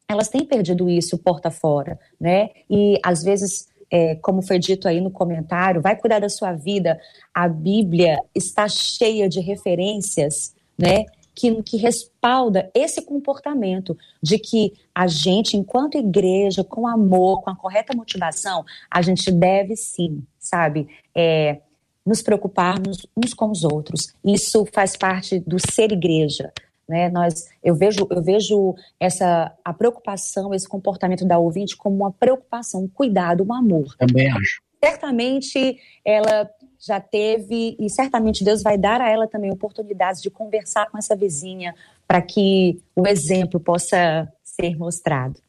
elas 0.08 0.30
têm 0.30 0.44
perdido 0.44 0.90
isso 0.90 1.16
porta 1.20 1.52
fora, 1.52 2.00
né? 2.20 2.50
E 2.68 3.00
às 3.04 3.22
vezes 3.22 3.68
é, 3.92 4.16
como 4.16 4.42
foi 4.42 4.58
dito 4.58 4.88
aí 4.88 5.00
no 5.00 5.12
comentário, 5.12 5.82
vai 5.82 5.96
cuidar 5.96 6.20
da 6.20 6.30
sua 6.30 6.54
vida. 6.54 7.00
A 7.34 7.48
Bíblia 7.48 8.20
está 8.34 8.68
cheia 8.68 9.30
de 9.30 9.40
referências 9.40 10.55
né, 10.78 11.06
que, 11.36 11.62
que 11.64 11.78
respalda 11.78 12.72
esse 12.74 13.02
comportamento 13.02 13.98
de 14.22 14.40
que 14.40 14.74
a 14.94 15.06
gente, 15.06 15.58
enquanto 15.58 15.98
igreja, 15.98 16.64
com 16.64 16.88
amor, 16.88 17.42
com 17.42 17.50
a 17.50 17.56
correta 17.56 17.96
motivação, 17.96 18.64
a 18.90 19.02
gente 19.02 19.32
deve 19.32 19.76
sim, 19.76 20.24
sabe, 20.40 20.88
é, 21.14 21.60
nos 22.06 22.22
preocuparmos 22.22 23.06
uns 23.18 23.34
com 23.34 23.52
os 23.52 23.64
outros. 23.64 24.14
Isso 24.24 24.66
faz 24.72 24.96
parte 24.96 25.40
do 25.40 25.58
ser 25.60 25.92
igreja. 25.92 26.54
Né? 26.88 27.10
Nós, 27.10 27.50
eu 27.64 27.76
vejo, 27.76 28.08
eu 28.10 28.22
vejo 28.24 28.76
essa 29.00 29.52
a 29.64 29.74
preocupação, 29.74 30.54
esse 30.54 30.68
comportamento 30.68 31.26
da 31.26 31.38
ouvinte 31.38 31.76
como 31.76 31.96
uma 31.96 32.12
preocupação, 32.12 32.84
um 32.84 32.88
cuidado, 32.88 33.44
um 33.44 33.54
amor. 33.54 33.96
Também 33.98 34.32
acho. 34.32 34.62
Certamente 34.84 35.80
ela 36.06 36.50
já 36.86 37.00
teve, 37.00 37.76
e 37.80 37.90
certamente 37.90 38.44
Deus 38.44 38.62
vai 38.62 38.78
dar 38.78 39.02
a 39.02 39.10
ela 39.10 39.28
também 39.28 39.52
oportunidades 39.52 40.22
de 40.22 40.30
conversar 40.30 40.90
com 40.90 40.98
essa 40.98 41.16
vizinha 41.16 41.74
para 42.08 42.22
que 42.22 42.80
o 42.96 43.08
exemplo 43.08 43.60
possa 43.60 44.32
ser 44.44 44.78
mostrado. 44.78 45.40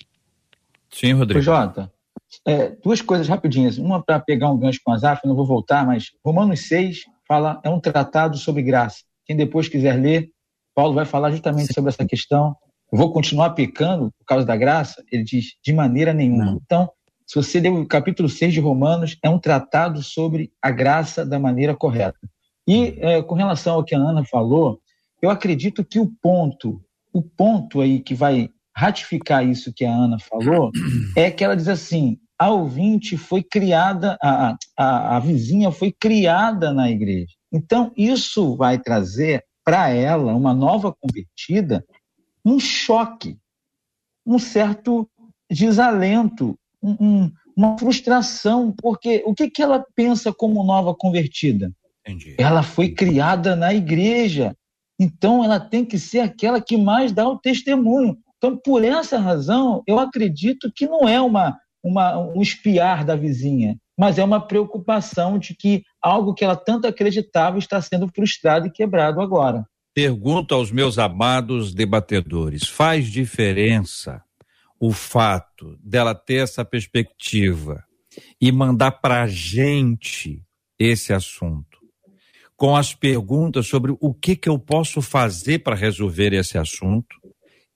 Sim, 0.90 1.12
Rodrigo. 1.12 1.42
Jota, 1.42 1.92
é, 2.46 2.70
duas 2.82 3.02
coisas 3.02 3.28
rapidinhas. 3.28 3.78
Uma 3.78 4.02
para 4.02 4.18
pegar 4.18 4.50
um 4.50 4.58
gancho 4.58 4.80
com 4.82 4.92
a 4.92 4.96
Zaf, 4.96 5.26
não 5.26 5.34
vou 5.34 5.46
voltar, 5.46 5.86
mas 5.86 6.12
Romanos 6.24 6.66
6 6.68 7.04
fala, 7.28 7.60
é 7.64 7.68
um 7.68 7.80
tratado 7.80 8.36
sobre 8.38 8.62
graça. 8.62 9.04
Quem 9.24 9.36
depois 9.36 9.68
quiser 9.68 9.94
ler, 9.94 10.30
Paulo 10.74 10.94
vai 10.94 11.04
falar 11.04 11.30
justamente 11.30 11.68
Sim. 11.68 11.74
sobre 11.74 11.90
essa 11.90 12.06
questão. 12.06 12.56
Eu 12.90 12.98
vou 12.98 13.12
continuar 13.12 13.50
pecando 13.50 14.12
por 14.18 14.24
causa 14.24 14.46
da 14.46 14.56
graça? 14.56 15.02
Ele 15.10 15.24
diz, 15.24 15.56
de 15.62 15.72
maneira 15.72 16.12
nenhuma. 16.12 16.46
Não. 16.46 16.60
Então, 16.64 16.90
se 17.26 17.34
você 17.34 17.58
ler 17.58 17.70
o 17.70 17.86
capítulo 17.86 18.28
6 18.28 18.54
de 18.54 18.60
Romanos, 18.60 19.16
é 19.20 19.28
um 19.28 19.38
tratado 19.38 20.02
sobre 20.02 20.52
a 20.62 20.70
graça 20.70 21.26
da 21.26 21.38
maneira 21.38 21.74
correta. 21.74 22.20
E 22.68 22.96
é, 23.00 23.20
com 23.22 23.34
relação 23.34 23.74
ao 23.74 23.84
que 23.84 23.94
a 23.94 23.98
Ana 23.98 24.24
falou, 24.24 24.80
eu 25.20 25.28
acredito 25.28 25.84
que 25.84 25.98
o 25.98 26.10
ponto, 26.22 26.80
o 27.12 27.20
ponto 27.22 27.80
aí 27.80 28.00
que 28.00 28.14
vai 28.14 28.48
ratificar 28.74 29.44
isso 29.44 29.72
que 29.74 29.84
a 29.84 29.92
Ana 29.92 30.18
falou, 30.20 30.70
é 31.16 31.30
que 31.30 31.42
ela 31.42 31.56
diz 31.56 31.66
assim: 31.66 32.18
a 32.38 32.50
ouvinte 32.50 33.16
foi 33.16 33.42
criada, 33.42 34.16
a, 34.22 34.56
a, 34.76 35.16
a 35.16 35.18
vizinha 35.18 35.72
foi 35.72 35.90
criada 35.90 36.72
na 36.72 36.90
igreja. 36.90 37.34
Então, 37.52 37.92
isso 37.96 38.56
vai 38.56 38.78
trazer 38.78 39.44
para 39.64 39.88
ela, 39.88 40.32
uma 40.32 40.54
nova 40.54 40.94
convertida, 40.94 41.84
um 42.44 42.60
choque, 42.60 43.36
um 44.24 44.38
certo 44.38 45.08
desalento, 45.50 46.56
um, 46.82 47.30
uma 47.56 47.78
frustração, 47.78 48.74
porque 48.80 49.22
o 49.26 49.34
que, 49.34 49.50
que 49.50 49.62
ela 49.62 49.84
pensa 49.94 50.32
como 50.32 50.64
nova 50.64 50.94
convertida? 50.94 51.72
Entendi. 52.06 52.36
Ela 52.38 52.62
foi 52.62 52.90
criada 52.90 53.56
na 53.56 53.74
igreja, 53.74 54.54
então 55.00 55.42
ela 55.42 55.58
tem 55.58 55.84
que 55.84 55.98
ser 55.98 56.20
aquela 56.20 56.60
que 56.60 56.76
mais 56.76 57.12
dá 57.12 57.26
o 57.28 57.38
testemunho. 57.38 58.16
Então, 58.36 58.56
por 58.56 58.84
essa 58.84 59.18
razão, 59.18 59.82
eu 59.86 59.98
acredito 59.98 60.70
que 60.74 60.86
não 60.86 61.08
é 61.08 61.20
uma, 61.20 61.56
uma, 61.82 62.18
um 62.18 62.40
espiar 62.42 63.04
da 63.04 63.16
vizinha, 63.16 63.76
mas 63.98 64.18
é 64.18 64.24
uma 64.24 64.40
preocupação 64.40 65.38
de 65.38 65.54
que 65.54 65.82
algo 66.02 66.34
que 66.34 66.44
ela 66.44 66.56
tanto 66.56 66.86
acreditava 66.86 67.58
está 67.58 67.80
sendo 67.80 68.06
frustrado 68.08 68.66
e 68.66 68.70
quebrado 68.70 69.20
agora. 69.20 69.64
Pergunto 69.94 70.54
aos 70.54 70.70
meus 70.70 70.98
amados 70.98 71.72
debatedores: 71.72 72.68
faz 72.68 73.06
diferença 73.06 74.22
o 74.78 74.92
fato 74.92 75.78
dela 75.82 76.14
ter 76.14 76.42
essa 76.42 76.64
perspectiva 76.64 77.82
e 78.40 78.50
mandar 78.52 78.92
para 78.92 79.22
a 79.22 79.26
gente 79.26 80.42
esse 80.78 81.12
assunto, 81.12 81.78
com 82.56 82.76
as 82.76 82.94
perguntas 82.94 83.66
sobre 83.66 83.94
o 84.00 84.14
que, 84.14 84.36
que 84.36 84.48
eu 84.48 84.58
posso 84.58 85.02
fazer 85.02 85.60
para 85.60 85.74
resolver 85.74 86.32
esse 86.32 86.56
assunto, 86.58 87.16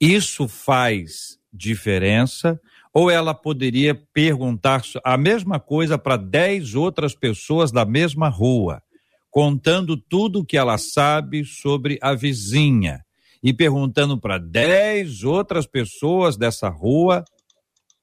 isso 0.00 0.48
faz 0.48 1.38
diferença 1.52 2.60
Ou 2.92 3.10
ela 3.10 3.34
poderia 3.34 3.94
perguntar 3.94 4.82
a 5.04 5.16
mesma 5.16 5.60
coisa 5.60 5.96
para 5.96 6.16
dez 6.16 6.74
outras 6.74 7.14
pessoas 7.14 7.70
da 7.70 7.84
mesma 7.84 8.28
rua, 8.28 8.82
contando 9.30 9.96
tudo 9.96 10.40
o 10.40 10.44
que 10.44 10.56
ela 10.56 10.76
sabe 10.76 11.44
sobre 11.44 11.98
a 12.02 12.14
vizinha 12.14 13.04
e 13.42 13.52
perguntando 13.52 14.18
para 14.18 14.38
dez 14.38 15.24
outras 15.24 15.66
pessoas 15.66 16.36
dessa 16.36 16.68
rua 16.68 17.24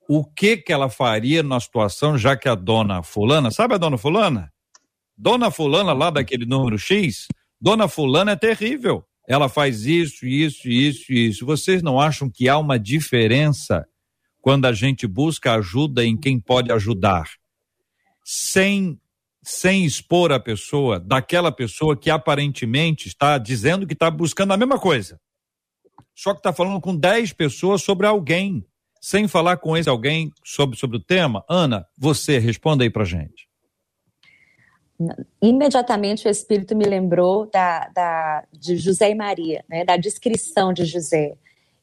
o 0.08 0.24
que 0.24 0.58
que 0.58 0.72
ela 0.72 0.90
faria 0.90 1.44
na 1.44 1.60
situação, 1.60 2.18
já 2.18 2.36
que 2.36 2.48
a 2.48 2.56
dona 2.56 3.04
fulana, 3.04 3.52
sabe 3.52 3.76
a 3.76 3.78
dona 3.78 3.98
fulana? 3.98 4.52
Dona 5.18 5.52
fulana 5.52 5.92
lá 5.92 6.10
daquele 6.10 6.46
número 6.46 6.78
X, 6.78 7.28
dona 7.60 7.88
fulana 7.88 8.32
é 8.32 8.36
terrível. 8.36 9.06
Ela 9.28 9.50
faz 9.50 9.86
isso, 9.86 10.26
isso, 10.26 10.70
isso, 10.70 11.12
isso. 11.12 11.46
Vocês 11.46 11.84
não 11.84 12.00
acham 12.00 12.30
que 12.30 12.48
há 12.48 12.58
uma 12.58 12.80
diferença 12.80 13.86
quando 14.40 14.66
a 14.66 14.72
gente 14.72 15.06
busca 15.06 15.54
ajuda 15.56 16.06
em 16.06 16.16
quem 16.16 16.40
pode 16.40 16.72
ajudar, 16.72 17.30
sem 18.24 18.98
sem 19.44 19.86
expor 19.86 20.34
a 20.34 20.40
pessoa 20.42 21.00
daquela 21.00 21.54
pessoa 21.54 21.96
que 21.96 22.10
aparentemente 22.10 23.08
está 23.08 23.38
dizendo 23.38 23.88
que 23.88 23.94
está 23.94 24.12
buscando 24.12 24.52
a 24.52 24.58
mesma 24.58 24.78
coisa, 24.78 25.18
só 26.18 26.34
que 26.34 26.40
está 26.40 26.52
falando 26.52 26.82
com 26.82 26.96
10 26.96 27.34
pessoas 27.34 27.84
sobre 27.84 28.08
alguém, 28.08 28.66
sem 29.00 29.28
falar 29.28 29.58
com 29.58 29.78
esse 29.78 29.88
alguém 29.88 30.32
sobre, 30.44 30.76
sobre 30.76 30.98
o 30.98 31.00
tema? 31.00 31.46
Ana, 31.48 31.86
você 31.96 32.40
responda 32.40 32.84
aí 32.84 32.90
para 32.90 33.04
gente. 33.04 33.48
Imediatamente 35.40 36.28
o 36.28 36.32
Espírito 36.32 36.76
me 36.76 36.86
lembrou 36.86 37.48
da, 37.54 37.88
da, 37.90 38.44
de 38.52 38.78
José 38.78 39.12
e 39.12 39.16
Maria, 39.16 39.64
né, 39.70 39.86
da 39.86 39.96
descrição 39.96 40.74
de 40.74 40.86
José. 40.86 41.36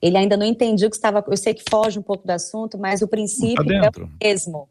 Ele 0.03 0.17
ainda 0.17 0.37
não 0.37 0.45
entendia 0.45 0.89
o 0.89 0.91
que 0.91 0.97
estava. 0.97 1.25
Eu 1.29 1.37
sei 1.37 1.55
que 1.55 1.63
foge 1.71 2.01
um 2.01 2.03
pouco 2.03 2.27
do 2.27 2.31
assunto, 2.33 2.77
mas 2.77 3.03
o 3.03 3.09
princípio 3.09 3.65
tá 3.65 3.87
é 3.87 4.03
o 4.03 4.11
mesmo. 4.21 4.69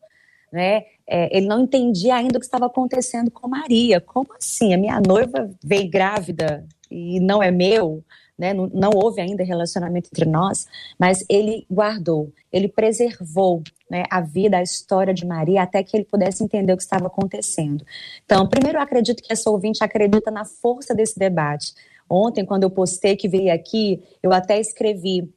Né? 0.51 0.84
É, 1.07 1.36
ele 1.36 1.47
não 1.47 1.61
entendia 1.61 2.16
ainda 2.16 2.38
o 2.38 2.39
que 2.41 2.45
estava 2.45 2.66
acontecendo 2.66 3.32
com 3.32 3.47
Maria. 3.47 4.01
Como 4.01 4.28
assim? 4.38 4.74
A 4.74 4.78
minha 4.78 4.99
noiva 4.99 5.49
veio 5.64 5.89
grávida 5.89 6.68
e 6.91 7.18
não 7.22 7.41
é 7.41 7.49
meu? 7.49 8.03
Né? 8.38 8.54
Não, 8.54 8.68
não, 8.74 8.90
houve 8.96 9.22
ainda 9.22 9.44
relacionamento 9.44 10.10
entre 10.12 10.26
nós, 10.26 10.66
mas 10.98 11.24
ele 11.30 11.66
guardou, 11.70 12.32
ele 12.52 12.68
preservou 12.68 13.62
né, 13.90 14.04
a 14.10 14.22
vida, 14.22 14.58
a 14.58 14.64
história 14.64 15.14
de 15.14 15.26
Maria, 15.26 15.62
até 15.62 15.84
que 15.84 15.96
ele 15.96 16.06
pudesse 16.06 16.44
entender 16.44 16.74
o 16.74 16.78
que 16.78 16.84
estava 16.84 17.08
acontecendo. 17.08 17.86
Então, 18.26 18.48
primeiro, 18.50 18.80
eu 18.80 18.82
acredito 18.82 19.22
que 19.22 19.32
essa 19.32 19.50
ouvinte 19.50 19.84
acredita 19.84 20.32
na 20.32 20.46
força 20.46 20.96
desse 20.96 21.18
debate. 21.18 21.74
Ontem, 22.10 22.46
quando 22.46 22.64
eu 22.64 22.72
postei 22.72 23.16
que 23.16 23.28
veio 23.28 23.54
aqui, 23.54 24.02
eu 24.22 24.34
até 24.34 24.60
escrevi 24.60 25.32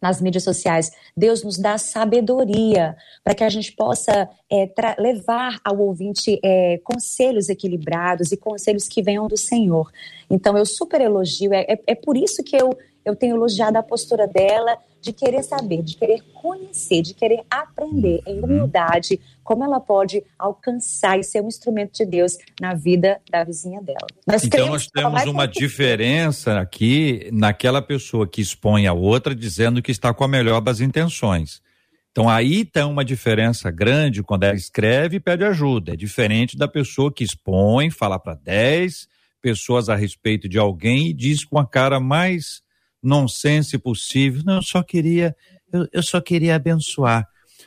nas 0.00 0.20
mídias 0.20 0.44
sociais. 0.44 0.90
Deus 1.16 1.42
nos 1.42 1.58
dá 1.58 1.76
sabedoria 1.76 2.96
para 3.24 3.34
que 3.34 3.44
a 3.44 3.48
gente 3.48 3.72
possa 3.72 4.28
é, 4.50 4.70
levar 4.98 5.58
ao 5.64 5.78
ouvinte 5.78 6.38
é, 6.44 6.78
conselhos 6.84 7.48
equilibrados 7.48 8.32
e 8.32 8.36
conselhos 8.36 8.88
que 8.88 9.02
venham 9.02 9.26
do 9.26 9.36
Senhor. 9.36 9.90
Então, 10.30 10.56
eu 10.56 10.64
super 10.64 11.00
elogio, 11.00 11.52
é, 11.52 11.64
é, 11.68 11.80
é 11.86 11.94
por 11.94 12.16
isso 12.16 12.42
que 12.42 12.56
eu, 12.56 12.70
eu 13.04 13.16
tenho 13.16 13.36
elogiado 13.36 13.76
a 13.76 13.82
postura 13.82 14.26
dela 14.26 14.78
de 15.00 15.12
querer 15.12 15.42
saber, 15.42 15.82
de 15.82 15.96
querer 15.96 16.22
conhecer, 16.34 17.02
de 17.02 17.14
querer 17.14 17.42
aprender 17.50 18.20
em 18.26 18.38
uhum. 18.38 18.44
humildade 18.44 19.20
como 19.42 19.64
ela 19.64 19.80
pode 19.80 20.22
alcançar 20.38 21.18
e 21.18 21.24
ser 21.24 21.40
um 21.42 21.48
instrumento 21.48 21.96
de 21.96 22.04
Deus 22.04 22.36
na 22.60 22.74
vida 22.74 23.20
da 23.30 23.44
vizinha 23.44 23.80
dela. 23.80 24.06
Nós 24.26 24.44
então 24.44 24.68
nós 24.68 24.86
temos 24.86 25.24
uma 25.24 25.46
diferença 25.46 26.58
aqui 26.58 27.28
naquela 27.32 27.80
pessoa 27.80 28.28
que 28.28 28.40
expõe 28.40 28.86
a 28.86 28.92
outra 28.92 29.34
dizendo 29.34 29.80
que 29.80 29.90
está 29.90 30.12
com 30.12 30.24
a 30.24 30.28
melhor 30.28 30.60
das 30.60 30.80
intenções. 30.80 31.62
Então 32.10 32.28
aí 32.28 32.64
tem 32.64 32.82
uma 32.82 33.04
diferença 33.04 33.70
grande 33.70 34.22
quando 34.22 34.42
ela 34.42 34.56
escreve 34.56 35.16
e 35.16 35.20
pede 35.20 35.44
ajuda. 35.44 35.92
É 35.92 35.96
diferente 35.96 36.56
da 36.56 36.66
pessoa 36.66 37.12
que 37.12 37.22
expõe, 37.22 37.90
fala 37.90 38.18
para 38.18 38.34
10 38.34 39.06
pessoas 39.40 39.88
a 39.88 39.94
respeito 39.94 40.48
de 40.48 40.58
alguém 40.58 41.08
e 41.08 41.12
diz 41.14 41.44
com 41.44 41.58
a 41.58 41.66
cara 41.66 42.00
mais 42.00 42.60
nonsense 43.02 43.78
possível. 43.78 44.42
Não, 44.44 44.56
eu 44.56 44.62
só 44.62 44.82
queria, 44.82 45.34
eu, 45.72 45.86
eu 45.92 46.02
só 46.02 46.20
queria 46.20 46.56
abençoar. 46.56 47.26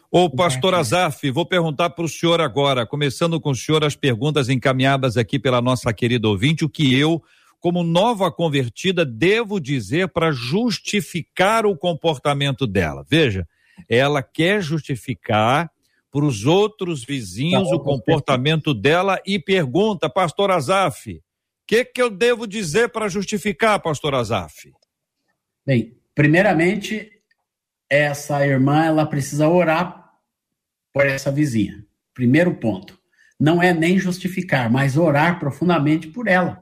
Ô, 0.09 0.29
pastor 0.29 0.73
Azaf, 0.73 1.29
vou 1.31 1.45
perguntar 1.45 1.89
para 1.91 2.03
o 2.03 2.09
senhor 2.09 2.41
agora, 2.41 2.85
começando 2.85 3.39
com 3.39 3.51
o 3.51 3.55
senhor 3.55 3.83
as 3.83 3.95
perguntas 3.95 4.49
encaminhadas 4.49 5.15
aqui 5.15 5.39
pela 5.39 5.61
nossa 5.61 5.93
querida 5.93 6.27
ouvinte, 6.27 6.65
o 6.65 6.69
que 6.69 6.93
eu, 6.97 7.21
como 7.61 7.83
nova 7.83 8.29
convertida, 8.29 9.05
devo 9.05 9.59
dizer 9.59 10.09
para 10.09 10.31
justificar 10.31 11.65
o 11.65 11.77
comportamento 11.77 12.67
dela. 12.67 13.05
Veja, 13.09 13.47
ela 13.87 14.21
quer 14.21 14.61
justificar 14.61 15.71
para 16.11 16.25
os 16.25 16.45
outros 16.45 17.05
vizinhos 17.05 17.69
tá 17.69 17.75
o 17.75 17.79
comportamento 17.79 18.73
dela 18.73 19.17
e 19.25 19.39
pergunta, 19.39 20.09
pastor 20.09 20.51
Azaf, 20.51 21.13
o 21.13 21.21
que, 21.65 21.85
que 21.85 22.01
eu 22.01 22.09
devo 22.09 22.45
dizer 22.45 22.89
para 22.89 23.07
justificar, 23.07 23.79
pastor 23.79 24.13
Azaf? 24.13 24.73
Bem, 25.71 25.95
primeiramente, 26.13 27.09
essa 27.89 28.45
irmã 28.45 28.83
ela 28.83 29.05
precisa 29.05 29.47
orar 29.47 30.11
por 30.93 31.05
essa 31.05 31.31
vizinha. 31.31 31.85
Primeiro 32.13 32.55
ponto. 32.55 32.99
Não 33.39 33.63
é 33.63 33.73
nem 33.73 33.97
justificar, 33.97 34.69
mas 34.69 34.97
orar 34.97 35.39
profundamente 35.39 36.09
por 36.09 36.27
ela. 36.27 36.61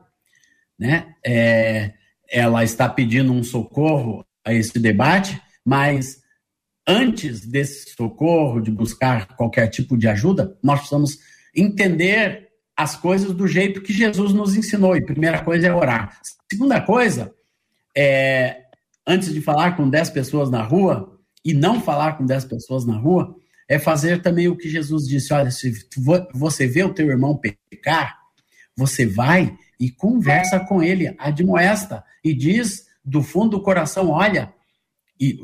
Né? 0.78 1.16
É, 1.26 1.94
ela 2.30 2.64
está 2.64 2.88
pedindo 2.88 3.34
um 3.34 3.44
socorro 3.44 4.24
a 4.46 4.54
esse 4.54 4.78
debate, 4.78 5.42
mas 5.66 6.22
antes 6.88 7.48
desse 7.48 7.96
socorro, 7.96 8.62
de 8.62 8.70
buscar 8.70 9.36
qualquer 9.36 9.70
tipo 9.70 9.98
de 9.98 10.08
ajuda, 10.08 10.56
nós 10.62 10.82
precisamos 10.82 11.18
entender 11.56 12.50
as 12.78 12.96
coisas 12.96 13.34
do 13.34 13.48
jeito 13.48 13.82
que 13.82 13.92
Jesus 13.92 14.34
nos 14.34 14.56
ensinou. 14.56 14.96
E 14.96 15.04
primeira 15.04 15.44
coisa 15.44 15.66
é 15.66 15.74
orar. 15.74 16.22
Segunda 16.48 16.80
coisa 16.80 17.34
é 17.98 18.69
antes 19.10 19.34
de 19.34 19.42
falar 19.42 19.76
com 19.76 19.90
10 19.90 20.12
pessoas 20.12 20.52
na 20.52 20.62
rua, 20.62 21.20
e 21.44 21.54
não 21.54 21.82
falar 21.82 22.14
com 22.14 22.26
10 22.26 22.46
pessoas 22.46 22.86
na 22.86 22.96
rua, 22.96 23.36
é 23.68 23.80
fazer 23.80 24.22
também 24.22 24.48
o 24.48 24.56
que 24.56 24.70
Jesus 24.70 25.08
disse: 25.08 25.34
olha, 25.34 25.50
se 25.50 25.74
você 26.34 26.68
vê 26.68 26.84
o 26.84 26.94
teu 26.94 27.08
irmão 27.08 27.36
pecar, 27.36 28.18
você 28.76 29.06
vai 29.06 29.58
e 29.80 29.90
conversa 29.90 30.60
com 30.60 30.84
ele, 30.84 31.16
admoesta, 31.18 32.04
e 32.24 32.34
diz 32.34 32.86
do 33.04 33.24
fundo 33.24 33.58
do 33.58 33.64
coração: 33.64 34.10
olha, 34.10 34.54
e 35.20 35.38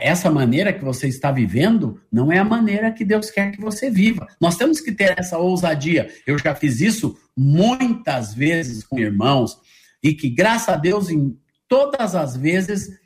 essa 0.00 0.30
maneira 0.30 0.72
que 0.72 0.84
você 0.84 1.06
está 1.06 1.30
vivendo 1.30 2.00
não 2.10 2.32
é 2.32 2.38
a 2.38 2.44
maneira 2.44 2.90
que 2.90 3.04
Deus 3.04 3.30
quer 3.30 3.52
que 3.52 3.60
você 3.60 3.90
viva. 3.90 4.26
Nós 4.40 4.56
temos 4.56 4.80
que 4.80 4.92
ter 4.92 5.16
essa 5.18 5.38
ousadia. 5.38 6.10
Eu 6.26 6.38
já 6.38 6.54
fiz 6.54 6.80
isso 6.80 7.16
muitas 7.36 8.34
vezes 8.34 8.82
com 8.82 8.98
irmãos, 8.98 9.58
e 10.02 10.14
que, 10.14 10.28
graças 10.28 10.70
a 10.70 10.76
Deus, 10.76 11.10
em 11.10 11.36
todas 11.68 12.16
as 12.16 12.36
vezes 12.36 12.98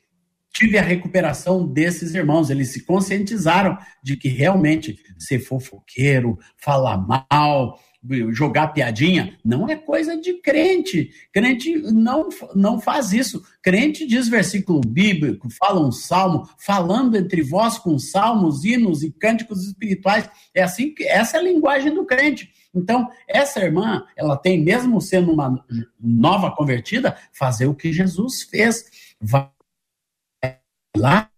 tive 0.55 0.78
a 0.78 0.82
recuperação 0.82 1.66
desses 1.66 2.14
irmãos. 2.14 2.48
Eles 2.48 2.68
se 2.72 2.84
conscientizaram 2.84 3.76
de 4.02 4.16
que 4.16 4.28
realmente 4.28 4.96
ser 5.18 5.40
fofoqueiro, 5.40 6.38
falar 6.57 6.96
mal, 6.96 7.78
jogar 8.30 8.68
piadinha, 8.68 9.36
não 9.44 9.68
é 9.68 9.74
coisa 9.76 10.16
de 10.16 10.34
crente. 10.34 11.11
Crente 11.32 11.74
não, 11.90 12.28
não 12.55 12.78
faz 12.78 13.12
isso. 13.12 13.42
Crente 13.62 14.07
diz 14.07 14.28
versículo 14.28 14.80
bíblico, 14.80 15.48
fala 15.50 15.84
um 15.84 15.90
salmo, 15.90 16.48
falando 16.59 17.16
entre 17.16 17.42
vós 17.42 17.78
com 17.78 17.98
salmos, 17.98 18.64
hinos 18.64 19.02
e 19.02 19.11
cânticos 19.11 19.66
espirituais. 19.66 20.28
É 20.55 20.62
assim 20.62 20.94
que 20.94 21.05
essa 21.05 21.38
é 21.38 21.40
a 21.40 21.42
linguagem 21.42 21.92
do 21.92 22.05
crente. 22.05 22.50
Então, 22.74 23.09
essa 23.26 23.61
irmã, 23.61 24.05
ela 24.16 24.36
tem, 24.36 24.62
mesmo 24.62 25.00
sendo 25.00 25.32
uma 25.32 25.64
nova 25.98 26.50
convertida, 26.50 27.16
fazer 27.32 27.66
o 27.66 27.74
que 27.74 27.92
Jesus 27.92 28.42
fez. 28.42 28.84
Vai 29.20 29.48
lá 30.97 31.28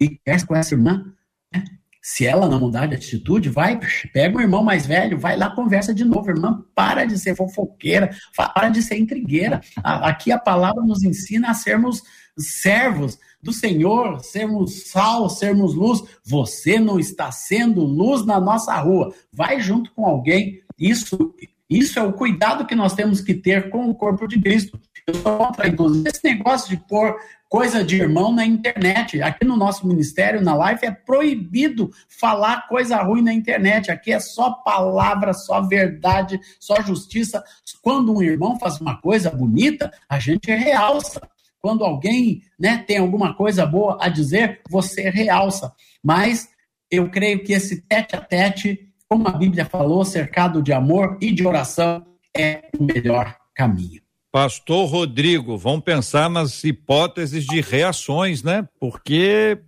e 0.00 0.08
conversa 0.08 0.46
com 0.46 0.56
essa 0.56 0.74
irmã. 0.74 1.04
Né? 1.52 1.64
Se 2.02 2.26
ela 2.26 2.48
não 2.48 2.58
mudar 2.58 2.86
de 2.86 2.94
atitude, 2.94 3.50
vai, 3.50 3.78
pega 4.12 4.38
o 4.38 4.40
irmão 4.40 4.64
mais 4.64 4.86
velho, 4.86 5.18
vai 5.18 5.36
lá, 5.36 5.54
conversa 5.54 5.92
de 5.92 6.04
novo. 6.04 6.30
Irmã, 6.30 6.64
para 6.74 7.04
de 7.04 7.18
ser 7.18 7.36
fofoqueira, 7.36 8.10
para 8.34 8.70
de 8.70 8.82
ser 8.82 8.98
intrigueira. 8.98 9.60
Aqui 9.84 10.32
a 10.32 10.38
palavra 10.38 10.82
nos 10.82 11.02
ensina 11.02 11.50
a 11.50 11.54
sermos 11.54 12.02
servos 12.38 13.18
do 13.42 13.52
Senhor, 13.52 14.20
sermos 14.20 14.88
sal, 14.88 15.28
sermos 15.28 15.74
luz. 15.74 16.02
Você 16.24 16.80
não 16.80 16.98
está 16.98 17.30
sendo 17.30 17.82
luz 17.82 18.24
na 18.24 18.40
nossa 18.40 18.74
rua. 18.76 19.14
Vai 19.30 19.60
junto 19.60 19.92
com 19.92 20.06
alguém. 20.06 20.62
Isso, 20.78 21.34
isso 21.68 21.98
é 21.98 22.02
o 22.02 22.14
cuidado 22.14 22.66
que 22.66 22.74
nós 22.74 22.94
temos 22.94 23.20
que 23.20 23.34
ter 23.34 23.68
com 23.68 23.90
o 23.90 23.94
corpo 23.94 24.26
de 24.26 24.40
Cristo. 24.40 24.80
Eu 25.06 25.14
sou 25.14 25.36
contra, 25.36 25.68
inclusive, 25.68 26.08
esse 26.08 26.24
negócio 26.24 26.68
de 26.70 26.76
pôr 26.76 27.14
coisa 27.50 27.84
de 27.84 27.96
irmão 27.96 28.32
na 28.32 28.46
internet. 28.46 29.20
Aqui 29.20 29.44
no 29.44 29.56
nosso 29.56 29.84
ministério, 29.84 30.40
na 30.40 30.54
live, 30.54 30.86
é 30.86 30.92
proibido 30.92 31.90
falar 32.08 32.68
coisa 32.68 33.02
ruim 33.02 33.22
na 33.22 33.34
internet. 33.34 33.90
Aqui 33.90 34.12
é 34.12 34.20
só 34.20 34.52
palavra, 34.52 35.34
só 35.34 35.60
verdade, 35.60 36.40
só 36.60 36.80
justiça. 36.80 37.42
Quando 37.82 38.14
um 38.14 38.22
irmão 38.22 38.56
faz 38.56 38.80
uma 38.80 39.00
coisa 39.00 39.30
bonita, 39.30 39.92
a 40.08 40.20
gente 40.20 40.48
realça. 40.48 41.20
Quando 41.60 41.84
alguém 41.84 42.40
né, 42.58 42.84
tem 42.86 42.98
alguma 42.98 43.34
coisa 43.34 43.66
boa 43.66 43.98
a 44.00 44.08
dizer, 44.08 44.60
você 44.70 45.10
realça. 45.10 45.74
Mas 46.02 46.48
eu 46.88 47.10
creio 47.10 47.42
que 47.42 47.52
esse 47.52 47.82
tete 47.82 48.14
a 48.14 48.20
tete, 48.20 48.88
como 49.08 49.26
a 49.26 49.32
Bíblia 49.32 49.64
falou, 49.64 50.04
cercado 50.04 50.62
de 50.62 50.72
amor 50.72 51.18
e 51.20 51.32
de 51.32 51.44
oração, 51.44 52.06
é 52.34 52.70
o 52.78 52.84
melhor 52.84 53.36
caminho. 53.56 54.00
Pastor 54.32 54.88
Rodrigo, 54.88 55.58
vamos 55.58 55.82
pensar 55.82 56.30
nas 56.30 56.62
hipóteses 56.62 57.44
de 57.44 57.60
reações, 57.60 58.44
né? 58.44 58.68
Porque 58.78 59.58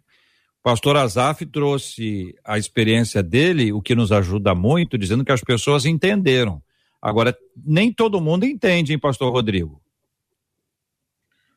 o 0.60 0.62
pastor 0.62 0.96
Azaf 0.96 1.44
trouxe 1.46 2.36
a 2.44 2.56
experiência 2.56 3.24
dele, 3.24 3.72
o 3.72 3.82
que 3.82 3.96
nos 3.96 4.12
ajuda 4.12 4.54
muito, 4.54 4.96
dizendo 4.96 5.24
que 5.24 5.32
as 5.32 5.40
pessoas 5.40 5.84
entenderam. 5.84 6.62
Agora, 7.00 7.36
nem 7.56 7.92
todo 7.92 8.20
mundo 8.20 8.44
entende, 8.44 8.92
hein, 8.92 8.98
pastor 9.00 9.32
Rodrigo? 9.32 9.82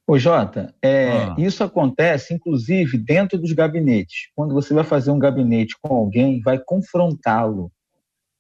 Ô, 0.08 0.18
Jota, 0.18 0.74
é, 0.82 1.10
ah. 1.10 1.36
isso 1.38 1.64
acontece, 1.64 2.34
inclusive, 2.34 2.98
dentro 2.98 3.38
dos 3.38 3.52
gabinetes. 3.52 4.30
Quando 4.36 4.56
você 4.56 4.74
vai 4.74 4.84
fazer 4.84 5.12
um 5.12 5.20
gabinete 5.20 5.76
com 5.80 5.94
alguém, 5.96 6.42
vai 6.42 6.58
confrontá-lo 6.58 7.72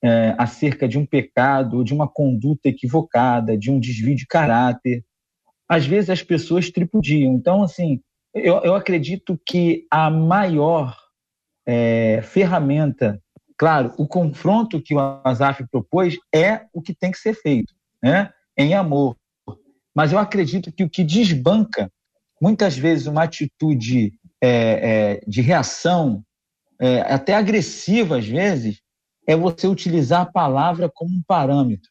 é, 0.05 0.35
acerca 0.37 0.87
de 0.87 0.99
um 0.99 1.05
pecado, 1.05 1.83
de 1.83 1.91
uma 1.91 2.07
conduta 2.07 2.69
equivocada, 2.69 3.57
de 3.57 3.71
um 3.71 3.79
desvio 3.79 4.15
de 4.15 4.27
caráter. 4.27 5.03
Às 5.67 5.87
vezes 5.87 6.11
as 6.11 6.21
pessoas 6.21 6.69
tripudiam. 6.69 7.33
Então, 7.33 7.63
assim, 7.63 7.99
eu, 8.31 8.57
eu 8.57 8.75
acredito 8.75 9.39
que 9.43 9.87
a 9.89 10.11
maior 10.11 10.95
é, 11.65 12.21
ferramenta, 12.21 13.19
claro, 13.57 13.95
o 13.97 14.07
confronto 14.07 14.79
que 14.79 14.93
o 14.93 14.99
Azaf 15.23 15.65
propôs 15.71 16.19
é 16.31 16.67
o 16.71 16.83
que 16.83 16.93
tem 16.93 17.11
que 17.11 17.17
ser 17.17 17.33
feito, 17.33 17.73
né? 17.99 18.31
em 18.55 18.75
amor. 18.75 19.17
Mas 19.95 20.11
eu 20.11 20.19
acredito 20.19 20.71
que 20.71 20.83
o 20.83 20.89
que 20.89 21.03
desbanca, 21.03 21.91
muitas 22.39 22.77
vezes, 22.77 23.07
uma 23.07 23.23
atitude 23.23 24.13
é, 24.39 25.19
de 25.25 25.41
reação, 25.41 26.23
até 27.07 27.33
agressiva 27.33 28.17
às 28.17 28.27
vezes, 28.27 28.84
é 29.27 29.35
você 29.35 29.67
utilizar 29.67 30.21
a 30.21 30.31
palavra 30.31 30.89
como 30.93 31.11
um 31.11 31.23
parâmetro. 31.27 31.89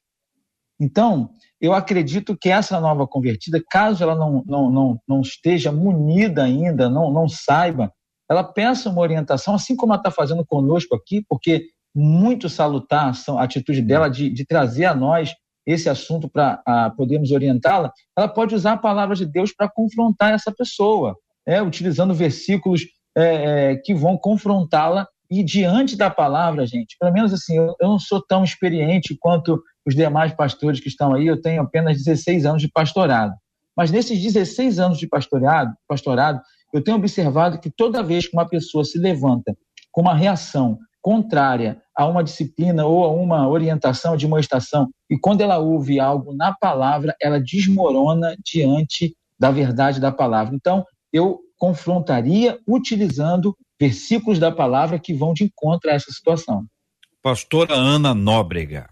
Então, 0.80 1.30
eu 1.60 1.72
acredito 1.72 2.36
que 2.36 2.48
essa 2.48 2.80
nova 2.80 3.06
convertida, 3.06 3.62
caso 3.70 4.02
ela 4.02 4.14
não, 4.14 4.42
não, 4.46 4.70
não, 4.70 5.00
não 5.08 5.20
esteja 5.20 5.72
munida 5.72 6.44
ainda, 6.44 6.90
não, 6.90 7.10
não 7.10 7.28
saiba, 7.28 7.92
ela 8.28 8.42
peça 8.42 8.90
uma 8.90 9.00
orientação, 9.00 9.54
assim 9.54 9.76
como 9.76 9.92
ela 9.92 10.00
está 10.00 10.10
fazendo 10.10 10.44
conosco 10.44 10.94
aqui, 10.94 11.24
porque 11.28 11.68
muito 11.94 12.48
salutar 12.48 13.12
a 13.28 13.42
atitude 13.42 13.80
dela 13.80 14.08
de, 14.08 14.28
de 14.28 14.44
trazer 14.44 14.86
a 14.86 14.94
nós 14.94 15.32
esse 15.66 15.88
assunto 15.88 16.28
para 16.28 16.90
podermos 16.96 17.30
orientá-la, 17.30 17.92
ela 18.16 18.28
pode 18.28 18.54
usar 18.54 18.72
a 18.72 18.78
palavra 18.78 19.14
de 19.14 19.24
Deus 19.24 19.52
para 19.54 19.70
confrontar 19.70 20.34
essa 20.34 20.52
pessoa, 20.52 21.16
é, 21.46 21.62
utilizando 21.62 22.12
versículos 22.12 22.82
é, 23.16 23.70
é, 23.72 23.76
que 23.76 23.94
vão 23.94 24.18
confrontá-la 24.18 25.06
e 25.30 25.42
diante 25.42 25.96
da 25.96 26.10
palavra, 26.10 26.66
gente, 26.66 26.96
pelo 26.98 27.12
menos 27.12 27.32
assim, 27.32 27.56
eu, 27.56 27.74
eu 27.80 27.88
não 27.88 27.98
sou 27.98 28.22
tão 28.24 28.44
experiente 28.44 29.16
quanto 29.18 29.62
os 29.86 29.94
demais 29.94 30.32
pastores 30.32 30.80
que 30.80 30.88
estão 30.88 31.14
aí, 31.14 31.26
eu 31.26 31.40
tenho 31.40 31.62
apenas 31.62 32.02
16 32.02 32.46
anos 32.46 32.62
de 32.62 32.68
pastorado. 32.68 33.34
Mas 33.76 33.90
nesses 33.90 34.22
16 34.22 34.78
anos 34.78 34.98
de 34.98 35.06
pastorado, 35.06 35.74
pastorado, 35.88 36.40
eu 36.72 36.82
tenho 36.82 36.96
observado 36.96 37.58
que 37.58 37.70
toda 37.70 38.02
vez 38.02 38.26
que 38.26 38.36
uma 38.36 38.48
pessoa 38.48 38.84
se 38.84 38.98
levanta 38.98 39.54
com 39.92 40.00
uma 40.00 40.14
reação 40.14 40.78
contrária 41.00 41.82
a 41.94 42.06
uma 42.06 42.24
disciplina 42.24 42.86
ou 42.86 43.04
a 43.04 43.12
uma 43.12 43.46
orientação 43.48 44.16
de 44.16 44.26
uma 44.26 44.40
estação, 44.40 44.88
e 45.10 45.18
quando 45.18 45.42
ela 45.42 45.58
ouve 45.58 46.00
algo 46.00 46.34
na 46.34 46.52
palavra, 46.54 47.14
ela 47.20 47.38
desmorona 47.38 48.34
diante 48.42 49.14
da 49.38 49.50
verdade 49.50 50.00
da 50.00 50.10
palavra. 50.10 50.54
Então, 50.54 50.84
eu 51.12 51.40
confrontaria 51.58 52.58
utilizando 52.66 53.56
versículos 53.84 54.38
da 54.38 54.50
palavra 54.50 54.98
que 54.98 55.12
vão 55.12 55.34
de 55.34 55.44
encontro 55.44 55.90
a 55.90 55.94
essa 55.94 56.10
situação. 56.10 56.64
Pastora 57.22 57.74
Ana 57.74 58.14
Nóbrega. 58.14 58.88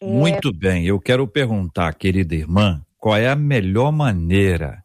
É... 0.00 0.06
Muito 0.06 0.52
bem, 0.52 0.84
eu 0.84 1.00
quero 1.00 1.26
perguntar, 1.26 1.94
querida 1.94 2.34
irmã, 2.34 2.84
qual 2.98 3.16
é 3.16 3.28
a 3.28 3.36
melhor 3.36 3.90
maneira 3.90 4.82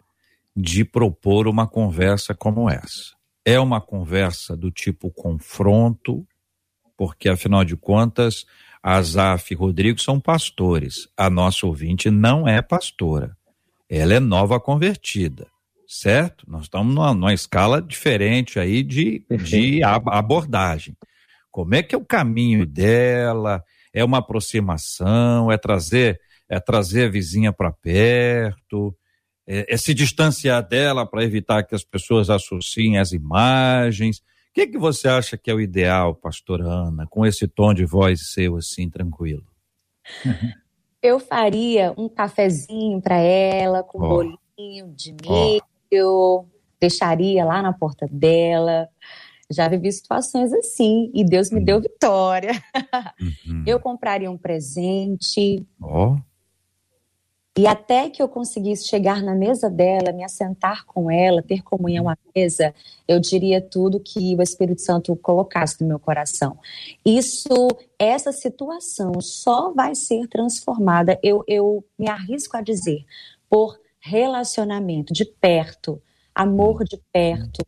de 0.56 0.86
propor 0.86 1.48
uma 1.48 1.68
conversa 1.68 2.34
como 2.34 2.70
essa? 2.70 3.14
É 3.44 3.60
uma 3.60 3.82
conversa 3.82 4.56
do 4.56 4.72
tipo 4.72 5.12
confronto, 5.12 6.26
porque 6.96 7.28
afinal 7.28 7.66
de 7.66 7.76
contas, 7.76 8.46
Azaf 8.82 9.54
e 9.54 9.58
Rodrigo 9.58 10.00
são 10.00 10.18
pastores. 10.18 11.10
A 11.18 11.30
nossa 11.30 11.66
ouvinte 11.66 12.10
não 12.10 12.48
é 12.48 12.62
pastora. 12.62 13.36
Ela 13.90 14.14
é 14.14 14.20
nova 14.20 14.62
convertida 14.62 15.48
certo? 15.92 16.50
Nós 16.50 16.64
estamos 16.64 16.96
numa, 16.96 17.14
numa 17.14 17.34
escala 17.34 17.82
diferente 17.82 18.58
aí 18.58 18.82
de, 18.82 19.26
de 19.30 19.84
abordagem. 19.84 20.96
Como 21.52 21.76
é 21.76 21.84
que 21.84 21.94
é 21.94 21.98
o 21.98 22.06
caminho 22.06 22.66
dela? 22.66 23.62
É 23.94 24.04
uma 24.04 24.20
aproximação? 24.20 25.52
É 25.52 25.58
trazer 25.58 26.20
é 26.48 26.60
trazer 26.60 27.06
a 27.06 27.10
vizinha 27.10 27.52
para 27.52 27.72
perto? 27.72 28.96
É, 29.48 29.74
é, 29.74 29.78
se 29.78 29.94
distanciar 29.94 30.66
dela 30.66 31.06
para 31.06 31.24
evitar 31.24 31.64
que 31.64 31.76
as 31.76 31.84
pessoas 31.84 32.30
associem 32.30 32.98
as 32.98 33.12
imagens? 33.12 34.18
O 34.18 34.22
que, 34.54 34.68
que 34.68 34.78
você 34.78 35.08
acha 35.08 35.38
que 35.38 35.50
é 35.50 35.54
o 35.54 35.62
ideal, 35.62 36.14
pastor 36.14 36.62
Ana, 36.62 37.08
com 37.10 37.26
esse 37.26 37.48
tom 37.48 37.74
de 37.74 37.86
voz 37.86 38.32
seu 38.34 38.58
assim, 38.58 38.90
tranquilo? 38.90 39.46
Eu 41.02 41.20
faria 41.20 41.94
um 41.98 42.08
cafezinho 42.08 43.02
para 43.02 43.18
ela, 43.18 43.82
com 43.82 43.98
oh. 44.00 44.10
bolinho 44.10 44.94
de 44.94 45.14
milho, 45.14 45.64
eu 45.92 46.48
deixaria 46.80 47.46
lá 47.46 47.62
na 47.62 47.74
porta 47.74 48.08
dela. 48.12 48.90
Já 49.50 49.68
vivi 49.68 49.92
situações 49.92 50.54
assim 50.54 51.12
e 51.14 51.24
Deus 51.26 51.52
me 51.52 51.64
deu 51.64 51.76
uhum. 51.76 51.82
vitória. 51.82 52.52
Uhum. 53.46 53.64
Eu 53.68 53.80
compraria 53.80 54.32
um 54.32 54.38
presente. 54.38 55.66
Oh. 55.80 56.16
E 57.58 57.68
até 57.68 58.10
que 58.10 58.24
eu 58.24 58.30
conseguisse 58.30 58.88
chegar 58.88 59.22
na 59.22 59.36
mesa 59.36 59.70
dela, 59.70 60.14
me 60.14 60.24
assentar 60.24 60.86
com 60.86 61.12
ela, 61.12 61.44
ter 61.44 61.62
comunhão 61.62 62.08
à 62.08 62.18
mesa, 62.34 62.74
eu 63.06 63.20
diria 63.20 63.60
tudo 63.60 64.00
que 64.00 64.36
o 64.36 64.42
Espírito 64.42 64.82
Santo 64.82 65.14
colocasse 65.18 65.82
no 65.82 65.88
meu 65.88 66.00
coração. 66.00 66.58
Isso, 67.06 67.68
essa 68.00 68.32
situação 68.32 69.20
só 69.20 69.74
vai 69.74 69.96
ser 69.96 70.28
transformada, 70.30 71.20
eu, 71.22 71.44
eu 71.46 71.84
me 72.00 72.08
arrisco 72.08 72.56
a 72.56 72.62
dizer, 72.62 73.04
por 73.50 73.81
relacionamento 74.02 75.14
de 75.14 75.24
perto, 75.24 76.02
amor 76.34 76.84
de 76.84 77.00
perto, 77.14 77.66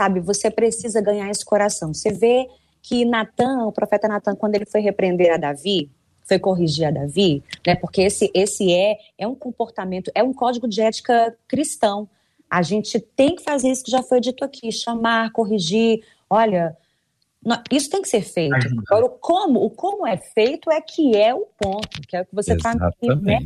sabe? 0.00 0.20
Você 0.20 0.50
precisa 0.50 1.00
ganhar 1.00 1.30
esse 1.30 1.44
coração. 1.44 1.92
Você 1.92 2.12
vê 2.12 2.48
que 2.80 3.04
Natan, 3.04 3.66
o 3.66 3.72
profeta 3.72 4.08
Natan, 4.08 4.34
quando 4.34 4.54
ele 4.54 4.66
foi 4.66 4.80
repreender 4.80 5.32
a 5.32 5.36
Davi, 5.36 5.90
foi 6.24 6.38
corrigir 6.38 6.86
a 6.86 6.90
Davi, 6.90 7.42
né? 7.66 7.74
Porque 7.74 8.02
esse 8.02 8.30
esse 8.34 8.72
é 8.72 8.96
é 9.18 9.26
um 9.26 9.34
comportamento, 9.34 10.10
é 10.14 10.22
um 10.22 10.32
código 10.32 10.68
de 10.68 10.80
ética 10.80 11.36
cristão. 11.48 12.08
A 12.48 12.62
gente 12.62 13.00
tem 13.00 13.34
que 13.34 13.42
fazer 13.42 13.70
isso 13.70 13.84
que 13.84 13.90
já 13.90 14.02
foi 14.02 14.20
dito 14.20 14.44
aqui, 14.44 14.70
chamar, 14.70 15.32
corrigir. 15.32 16.04
Olha, 16.28 16.76
isso 17.70 17.90
tem 17.90 18.02
que 18.02 18.08
ser 18.08 18.22
feito. 18.22 18.54
Agora, 18.86 19.06
o 19.06 19.10
como, 19.10 19.64
o 19.64 19.70
como 19.70 20.06
é 20.06 20.16
feito 20.16 20.70
é 20.70 20.80
que 20.80 21.16
é 21.16 21.34
o 21.34 21.46
ponto, 21.58 22.00
que 22.06 22.16
é 22.16 22.22
o 22.22 22.26
que 22.26 22.34
você 22.34 22.54
está 22.54 22.74
né, 22.74 23.38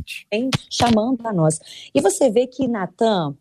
chamando 0.69 1.25
a 1.25 1.33
nós. 1.33 1.59
E 1.93 1.99
você 1.99 2.29
vê 2.29 2.45
que 2.45 2.67
Natan, 2.67 3.35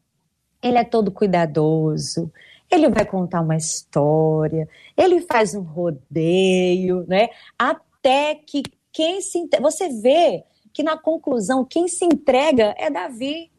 ele 0.63 0.79
é 0.79 0.85
todo 0.85 1.13
cuidadoso, 1.13 2.33
ele 2.71 2.89
vai 2.89 3.05
contar 3.05 3.43
uma 3.43 3.57
história, 3.57 4.69
ele 4.97 5.21
faz 5.21 5.55
um 5.55 5.63
rodeio, 5.63 7.05
né? 7.07 7.29
Até 7.59 8.35
que 8.35 8.63
quem 8.93 9.21
se. 9.21 9.49
Você 9.61 9.89
vê 10.01 10.43
que 10.73 10.83
na 10.83 10.97
conclusão, 10.97 11.65
quem 11.65 11.87
se 11.87 12.05
entrega 12.05 12.75
é 12.79 12.91
Davi. 12.91 13.51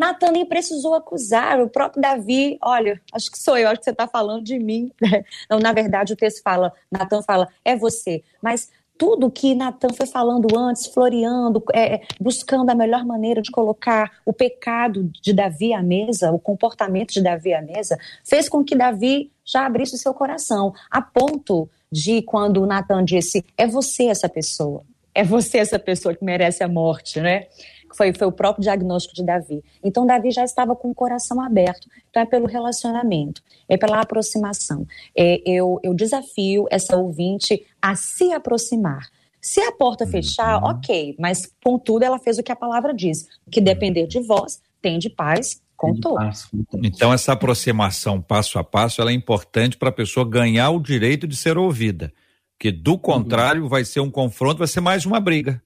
Natan 0.00 0.32
nem 0.32 0.46
precisou 0.46 0.94
acusar, 0.94 1.60
o 1.60 1.68
próprio 1.68 2.00
Davi, 2.00 2.56
olha, 2.62 2.98
acho 3.12 3.30
que 3.30 3.38
sou 3.38 3.58
eu, 3.58 3.68
acho 3.68 3.80
que 3.80 3.84
você 3.84 3.90
está 3.90 4.08
falando 4.08 4.42
de 4.42 4.58
mim. 4.58 4.90
Não, 5.48 5.58
na 5.58 5.74
verdade, 5.74 6.14
o 6.14 6.16
texto 6.16 6.42
fala, 6.42 6.72
Natan 6.90 7.20
fala, 7.20 7.48
é 7.62 7.76
você. 7.76 8.24
Mas 8.40 8.70
tudo 8.96 9.30
que 9.30 9.54
Natan 9.54 9.90
foi 9.92 10.06
falando 10.06 10.56
antes, 10.56 10.86
floreando, 10.86 11.62
é, 11.74 12.00
buscando 12.18 12.70
a 12.70 12.74
melhor 12.74 13.04
maneira 13.04 13.42
de 13.42 13.50
colocar 13.50 14.10
o 14.24 14.32
pecado 14.32 15.10
de 15.20 15.34
Davi 15.34 15.74
à 15.74 15.82
mesa, 15.82 16.32
o 16.32 16.38
comportamento 16.38 17.12
de 17.12 17.22
Davi 17.22 17.52
à 17.52 17.60
mesa, 17.60 17.98
fez 18.24 18.48
com 18.48 18.64
que 18.64 18.74
Davi 18.74 19.30
já 19.44 19.66
abrisse 19.66 19.96
o 19.96 19.98
seu 19.98 20.14
coração, 20.14 20.72
a 20.90 21.02
ponto 21.02 21.68
de 21.92 22.22
quando 22.22 22.64
Natan 22.64 23.04
disse: 23.04 23.44
É 23.54 23.66
você 23.66 24.04
essa 24.04 24.30
pessoa, 24.30 24.82
é 25.14 25.24
você 25.24 25.58
essa 25.58 25.78
pessoa 25.78 26.14
que 26.14 26.24
merece 26.24 26.64
a 26.64 26.68
morte, 26.68 27.20
né? 27.20 27.48
Foi, 27.94 28.12
foi 28.12 28.26
o 28.26 28.32
próprio 28.32 28.62
diagnóstico 28.62 29.14
de 29.14 29.24
Davi. 29.24 29.62
Então, 29.82 30.06
Davi 30.06 30.30
já 30.30 30.44
estava 30.44 30.74
com 30.76 30.90
o 30.90 30.94
coração 30.94 31.40
aberto. 31.40 31.88
Então, 32.08 32.22
é 32.22 32.26
pelo 32.26 32.46
relacionamento, 32.46 33.42
é 33.68 33.76
pela 33.76 34.00
aproximação. 34.00 34.86
É, 35.16 35.40
eu, 35.44 35.78
eu 35.82 35.94
desafio 35.94 36.66
essa 36.70 36.96
ouvinte 36.96 37.66
a 37.80 37.94
se 37.94 38.32
aproximar. 38.32 39.08
Se 39.40 39.60
a 39.60 39.72
porta 39.72 40.06
fechar, 40.06 40.62
uhum. 40.62 40.70
ok, 40.70 41.16
mas 41.18 41.50
contudo 41.64 42.04
ela 42.04 42.18
fez 42.18 42.38
o 42.38 42.42
que 42.42 42.52
a 42.52 42.56
palavra 42.56 42.92
diz. 42.92 43.26
Que 43.50 43.60
depender 43.60 44.06
de 44.06 44.20
vós, 44.20 44.60
tem 44.82 44.98
de 44.98 45.08
paz 45.08 45.62
com 45.80 45.94
todos. 45.94 46.46
Então 46.84 47.10
essa 47.10 47.32
aproximação 47.32 48.20
passo 48.20 48.58
a 48.58 48.64
passo 48.64 49.00
ela 49.00 49.10
é 49.10 49.14
importante 49.14 49.78
para 49.78 49.88
a 49.88 49.92
pessoa 49.92 50.28
ganhar 50.28 50.68
o 50.70 50.78
direito 50.78 51.26
de 51.26 51.34
ser 51.34 51.56
ouvida, 51.56 52.12
porque 52.52 52.70
do 52.70 52.98
contrário 52.98 53.66
vai 53.66 53.82
ser 53.82 54.00
um 54.00 54.10
confronto, 54.10 54.58
vai 54.58 54.68
ser 54.68 54.82
mais 54.82 55.06
uma 55.06 55.18
briga. 55.18 55.62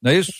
Não 0.00 0.10
é 0.10 0.18
isso? 0.18 0.32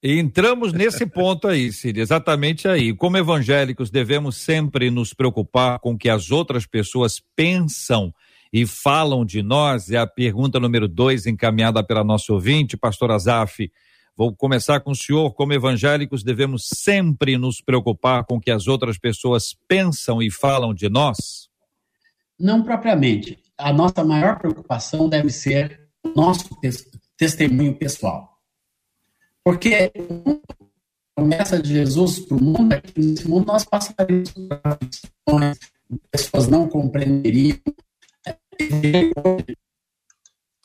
E 0.00 0.20
entramos 0.20 0.72
nesse 0.72 1.06
ponto 1.06 1.48
aí, 1.48 1.72
Cid, 1.72 1.98
exatamente 1.98 2.68
aí. 2.68 2.94
Como 2.94 3.16
evangélicos, 3.16 3.90
devemos 3.90 4.36
sempre 4.36 4.90
nos 4.90 5.12
preocupar 5.12 5.80
com 5.80 5.94
o 5.94 5.98
que 5.98 6.10
as 6.10 6.30
outras 6.30 6.66
pessoas 6.66 7.20
pensam 7.34 8.12
e 8.54 8.64
falam 8.64 9.24
de 9.24 9.42
nós, 9.42 9.90
é 9.90 9.98
a 9.98 10.06
pergunta 10.06 10.60
número 10.60 10.86
dois, 10.86 11.26
encaminhada 11.26 11.82
pela 11.82 12.04
nossa 12.04 12.32
ouvinte, 12.32 12.76
pastor 12.76 13.10
Azaf. 13.10 13.68
Vou 14.16 14.32
começar 14.32 14.78
com 14.78 14.92
o 14.92 14.94
senhor. 14.94 15.34
Como 15.34 15.52
evangélicos, 15.52 16.22
devemos 16.22 16.68
sempre 16.72 17.36
nos 17.36 17.60
preocupar 17.60 18.24
com 18.24 18.36
o 18.36 18.40
que 18.40 18.52
as 18.52 18.68
outras 18.68 18.96
pessoas 18.96 19.56
pensam 19.66 20.22
e 20.22 20.30
falam 20.30 20.72
de 20.72 20.88
nós? 20.88 21.50
Não 22.38 22.62
propriamente. 22.62 23.40
A 23.58 23.72
nossa 23.72 24.04
maior 24.04 24.38
preocupação 24.38 25.08
deve 25.08 25.30
ser 25.30 25.88
o 26.04 26.10
nosso 26.10 26.48
testemunho 27.16 27.74
pessoal. 27.74 28.38
Porque 29.42 29.90
a 31.16 31.20
promessa 31.20 31.60
de 31.60 31.70
Jesus 31.70 32.20
para 32.20 32.36
o 32.36 32.40
mundo 32.40 32.72
é 32.72 32.80
que 32.80 33.00
nesse 33.00 33.28
mundo 33.28 33.48
nós 33.48 33.64
passaríamos 33.64 34.32
por 35.24 35.40
pessoas 36.12 36.46
não 36.46 36.68
compreenderiam, 36.68 37.58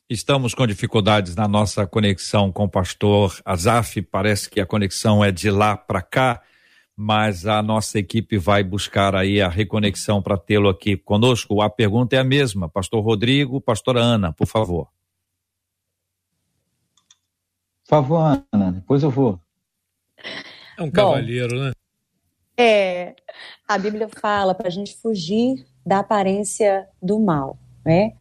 Estamos 0.10 0.56
com 0.56 0.66
dificuldades 0.66 1.36
na 1.36 1.48
nossa 1.48 1.86
conexão 1.86 2.52
com 2.52 2.64
o 2.64 2.70
pastor 2.70 3.40
Azaf. 3.46 4.02
Parece 4.02 4.50
que 4.50 4.60
a 4.60 4.66
conexão 4.66 5.24
é 5.24 5.32
de 5.32 5.52
lá 5.52 5.78
para 5.78 6.02
cá, 6.02 6.42
mas 6.96 7.46
a 7.46 7.62
nossa 7.62 8.00
equipe 8.00 8.36
vai 8.36 8.64
buscar 8.64 9.16
aí 9.16 9.40
a 9.40 9.48
reconexão 9.48 10.20
para 10.20 10.36
tê-lo 10.36 10.68
aqui 10.68 10.98
conosco. 10.98 11.62
A 11.62 11.70
pergunta 11.70 12.16
é 12.16 12.20
a 12.20 12.24
mesma. 12.24 12.68
Pastor 12.68 13.04
Rodrigo, 13.04 13.62
pastora 13.62 14.00
Ana, 14.00 14.34
por 14.34 14.48
favor. 14.48 14.90
Por 17.84 17.90
favor, 17.90 18.44
Ana, 18.52 18.72
depois 18.72 19.04
eu 19.04 19.12
vou. 19.12 19.40
É 20.76 20.82
um 20.82 20.90
cavalheiro, 20.90 21.56
Bom, 21.56 21.64
né? 21.66 21.72
É, 22.58 23.16
a 23.68 23.78
Bíblia 23.78 24.10
fala 24.10 24.56
para 24.56 24.70
a 24.70 24.72
gente 24.72 24.96
fugir 24.98 25.68
da 25.86 26.00
aparência 26.00 26.90
do 27.00 27.20
mal 27.20 27.60
né? 27.90 28.14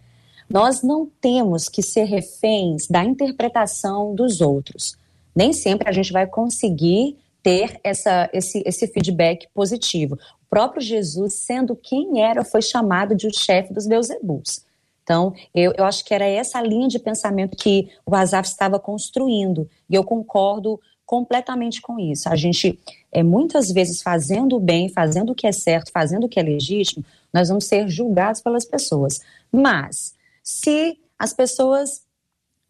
Nós 0.48 0.82
não 0.82 1.06
temos 1.20 1.68
que 1.68 1.82
ser 1.82 2.04
reféns 2.04 2.86
da 2.88 3.04
interpretação 3.04 4.14
dos 4.14 4.40
outros. 4.40 4.96
Nem 5.36 5.52
sempre 5.52 5.88
a 5.88 5.92
gente 5.92 6.10
vai 6.10 6.26
conseguir 6.26 7.18
ter 7.42 7.78
essa, 7.84 8.30
esse, 8.32 8.62
esse 8.64 8.86
feedback 8.88 9.46
positivo. 9.54 10.14
O 10.14 10.48
próprio 10.48 10.80
Jesus, 10.80 11.34
sendo 11.34 11.76
quem 11.76 12.22
era, 12.22 12.44
foi 12.44 12.62
chamado 12.62 13.14
de 13.14 13.26
o 13.26 13.38
chefe 13.38 13.74
dos 13.74 13.86
Beuzebus. 13.86 14.64
Então, 15.02 15.34
eu, 15.54 15.72
eu 15.76 15.84
acho 15.84 16.02
que 16.02 16.14
era 16.14 16.24
essa 16.24 16.60
linha 16.62 16.88
de 16.88 16.98
pensamento 16.98 17.56
que 17.56 17.90
o 18.06 18.14
Azaf 18.14 18.48
estava 18.48 18.78
construindo. 18.78 19.68
E 19.88 19.94
eu 19.94 20.02
concordo 20.02 20.80
completamente 21.04 21.80
com 21.80 21.98
isso. 21.98 22.28
A 22.28 22.36
gente, 22.36 22.78
é, 23.12 23.22
muitas 23.22 23.70
vezes, 23.70 24.02
fazendo 24.02 24.56
o 24.56 24.60
bem, 24.60 24.88
fazendo 24.88 25.32
o 25.32 25.34
que 25.34 25.46
é 25.46 25.52
certo, 25.52 25.92
fazendo 25.92 26.24
o 26.24 26.28
que 26.28 26.40
é 26.40 26.42
legítimo, 26.42 27.04
nós 27.32 27.48
vamos 27.48 27.66
ser 27.66 27.88
julgados 27.88 28.40
pelas 28.40 28.64
pessoas. 28.64 29.20
Mas, 29.52 30.14
se 30.42 30.98
as 31.18 31.32
pessoas 31.32 32.06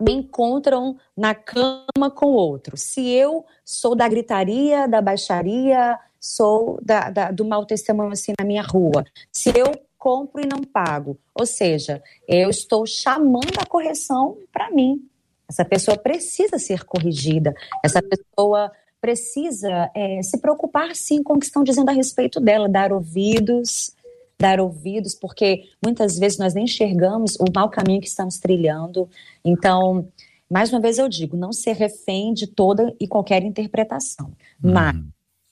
me 0.01 0.13
encontram 0.13 0.97
na 1.17 1.35
cama 1.35 2.11
com 2.15 2.27
outro, 2.29 2.77
se 2.77 3.09
eu 3.09 3.45
sou 3.65 3.97
da 3.97 4.09
gritaria, 4.09 4.87
da 4.87 5.03
baixaria, 5.03 5.99
sou 6.21 6.79
da, 6.83 7.11
da, 7.11 7.31
do 7.31 7.45
mau 7.45 7.67
testemunho 7.67 8.13
assim 8.13 8.33
na 8.39 8.47
minha 8.47 8.63
rua, 8.63 9.05
se 9.33 9.51
eu 9.57 9.73
compro 9.99 10.41
e 10.41 10.47
não 10.47 10.63
pago, 10.63 11.19
ou 11.35 11.45
seja, 11.45 12.03
eu 12.29 12.49
estou 12.49 12.87
chamando 12.87 13.59
a 13.61 13.67
correção 13.67 14.39
para 14.53 14.71
mim. 14.71 15.05
Essa 15.49 15.65
pessoa 15.65 15.97
precisa 15.97 16.59
ser 16.59 16.85
corrigida, 16.85 17.55
essa 17.83 18.01
pessoa 18.03 18.71
precisa 19.01 19.91
é, 19.95 20.23
se 20.23 20.39
preocupar 20.39 20.95
sim 20.95 21.23
com 21.23 21.35
o 21.35 21.39
que 21.39 21.47
estão 21.47 21.65
dizendo 21.65 21.89
a 21.89 21.93
respeito 21.93 22.41
dela, 22.41 22.69
dar 22.69 22.93
ouvidos, 22.93 23.95
dar 24.39 24.61
ouvidos, 24.61 25.15
porque 25.15 25.65
muitas 25.85 26.19
vezes 26.19 26.39
nós 26.39 26.55
nem 26.55 26.65
enxergamos 26.65 27.37
o 27.37 27.45
mau 27.55 27.69
caminho 27.69 28.01
que 28.01 28.07
estamos 28.07 28.39
trilhando. 28.39 29.09
Então, 29.45 30.09
mais 30.49 30.73
uma 30.73 30.81
vez 30.81 30.99
eu 30.99 31.09
digo, 31.09 31.37
não 31.37 31.53
ser 31.53 31.73
refém 31.73 32.33
de 32.33 32.47
toda 32.47 32.95
e 33.01 33.09
qualquer 33.09 33.43
interpretação. 33.43 34.33
Uhum. 34.63 34.73
Mas 34.73 34.97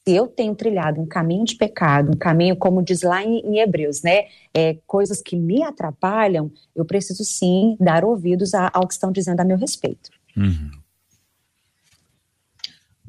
se 0.06 0.14
eu 0.14 0.28
tenho 0.28 0.54
trilhado 0.54 1.00
um 1.00 1.06
caminho 1.06 1.44
de 1.44 1.56
pecado, 1.56 2.12
um 2.14 2.16
caminho, 2.16 2.54
como 2.56 2.80
diz 2.80 3.02
lá 3.02 3.24
em, 3.24 3.40
em 3.40 3.58
Hebreus, 3.58 4.02
né? 4.02 4.26
É, 4.54 4.78
coisas 4.86 5.20
que 5.20 5.34
me 5.34 5.64
atrapalham, 5.64 6.50
eu 6.74 6.84
preciso 6.84 7.24
sim 7.24 7.76
dar 7.80 8.04
ouvidos 8.04 8.54
a, 8.54 8.70
ao 8.72 8.86
que 8.86 8.94
estão 8.94 9.10
dizendo 9.10 9.40
a 9.40 9.44
meu 9.44 9.58
respeito. 9.58 10.10
Uhum. 10.36 10.70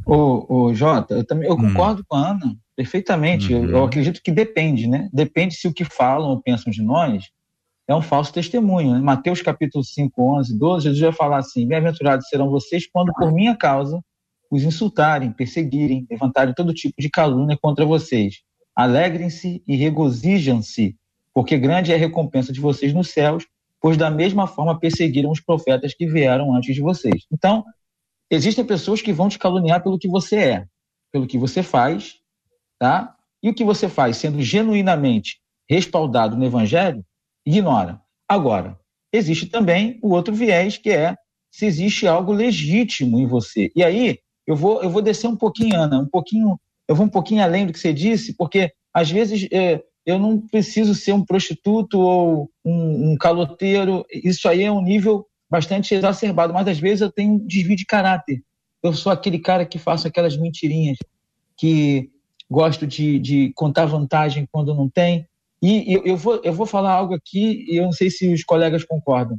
Ô, 0.07 0.45
ô, 0.49 0.73
Jota, 0.73 1.13
eu 1.13 1.23
também 1.23 1.47
eu 1.47 1.53
hum. 1.53 1.67
concordo 1.67 2.03
com 2.07 2.15
a 2.15 2.31
Ana 2.31 2.57
perfeitamente. 2.77 3.53
Uhum. 3.53 3.63
Eu, 3.65 3.69
eu, 3.71 3.83
acredito 3.83 4.21
que 4.21 4.31
depende, 4.31 4.87
né? 4.87 5.09
Depende 5.11 5.55
se 5.55 5.67
o 5.67 5.73
que 5.73 5.83
falam 5.83 6.29
ou 6.29 6.41
pensam 6.41 6.71
de 6.71 6.83
nós 6.83 7.25
é 7.87 7.95
um 7.95 8.01
falso 8.01 8.31
testemunho. 8.31 8.93
Né? 8.93 8.99
Mateus 8.99 9.41
capítulo 9.41 9.83
5, 9.83 10.37
11, 10.37 10.57
12, 10.57 10.83
Jesus 10.83 11.01
vai 11.01 11.11
falar 11.11 11.37
assim: 11.39 11.67
Bem-aventurados 11.67 12.29
serão 12.29 12.51
vocês 12.51 12.87
quando 12.87 13.11
por 13.13 13.33
minha 13.33 13.55
causa 13.57 13.99
os 14.49 14.63
insultarem, 14.63 15.33
perseguirem, 15.33 16.05
levantarem 16.09 16.53
todo 16.53 16.73
tipo 16.73 17.01
de 17.01 17.09
calúnia 17.09 17.57
contra 17.59 17.83
vocês. 17.83 18.35
Alegrem-se 18.75 19.61
e 19.67 19.75
regozijam-se, 19.75 20.95
porque 21.33 21.57
grande 21.57 21.91
é 21.91 21.95
a 21.95 21.97
recompensa 21.97 22.53
de 22.53 22.61
vocês 22.61 22.93
nos 22.93 23.09
céus, 23.09 23.45
pois 23.81 23.97
da 23.97 24.09
mesma 24.09 24.47
forma 24.47 24.79
perseguiram 24.79 25.31
os 25.31 25.41
profetas 25.41 25.93
que 25.93 26.05
vieram 26.05 26.53
antes 26.53 26.73
de 26.75 26.81
vocês. 26.81 27.25
Então, 27.31 27.65
existem 28.29 28.63
pessoas 28.63 29.01
que 29.01 29.11
vão 29.11 29.27
te 29.27 29.39
caluniar 29.39 29.83
pelo 29.83 29.97
que 29.97 30.07
você 30.07 30.37
é, 30.37 30.65
pelo 31.11 31.27
que 31.27 31.37
você 31.37 31.61
faz, 31.61 32.21
tá? 32.79 33.15
E 33.41 33.49
o 33.49 33.53
que 33.53 33.63
você 33.63 33.87
faz, 33.87 34.17
sendo 34.17 34.41
genuinamente 34.41 35.39
respaldado 35.69 36.35
no 36.35 36.45
Evangelho, 36.45 37.03
ignora. 37.45 38.01
Agora, 38.27 38.77
existe 39.11 39.47
também 39.47 39.99
o 40.01 40.09
outro 40.11 40.33
viés, 40.33 40.77
que 40.77 40.89
é 40.89 41.15
se 41.51 41.65
existe 41.65 42.07
algo 42.07 42.31
legítimo 42.31 43.19
em 43.19 43.25
você. 43.25 43.71
E 43.75 43.83
aí, 43.83 44.19
eu 44.45 44.55
vou, 44.55 44.81
eu 44.81 44.89
vou 44.89 45.01
descer 45.01 45.27
um 45.27 45.35
pouquinho, 45.35 45.75
Ana, 45.75 45.99
um 45.99 46.07
pouquinho, 46.07 46.59
eu 46.87 46.95
vou 46.95 47.05
um 47.05 47.09
pouquinho 47.09 47.43
além 47.43 47.65
do 47.65 47.73
que 47.73 47.79
você 47.79 47.93
disse, 47.93 48.35
porque 48.35 48.71
às 48.93 49.09
vezes 49.11 49.47
é, 49.51 49.81
eu 50.05 50.17
não 50.17 50.39
preciso 50.39 50.95
ser 50.95 51.13
um 51.13 51.23
prostituto 51.23 51.99
ou 51.99 52.49
um, 52.63 53.11
um 53.11 53.17
caloteiro, 53.17 54.05
isso 54.11 54.47
aí 54.47 54.63
é 54.63 54.71
um 54.71 54.81
nível 54.81 55.25
bastante 55.49 55.93
exacerbado, 55.93 56.53
mas 56.53 56.67
às 56.67 56.79
vezes 56.79 57.01
eu 57.01 57.11
tenho 57.11 57.33
um 57.33 57.45
desvio 57.45 57.75
de 57.75 57.85
caráter. 57.85 58.41
Eu 58.81 58.93
sou 58.93 59.11
aquele 59.11 59.39
cara 59.39 59.65
que 59.65 59.77
faço 59.77 60.07
aquelas 60.07 60.37
mentirinhas, 60.37 60.97
que 61.57 62.09
gosto 62.49 62.87
de, 62.87 63.19
de 63.19 63.51
contar 63.55 63.85
vantagem 63.85 64.47
quando 64.51 64.73
não 64.73 64.89
tem. 64.89 65.27
E 65.61 65.93
eu, 65.93 66.05
eu, 66.05 66.17
vou, 66.17 66.41
eu 66.43 66.53
vou 66.53 66.65
falar 66.65 66.93
algo 66.93 67.13
aqui, 67.13 67.65
e 67.67 67.77
eu 67.77 67.85
não 67.85 67.91
sei 67.91 68.09
se 68.09 68.31
os 68.31 68.43
colegas 68.43 68.83
concordam. 68.83 69.37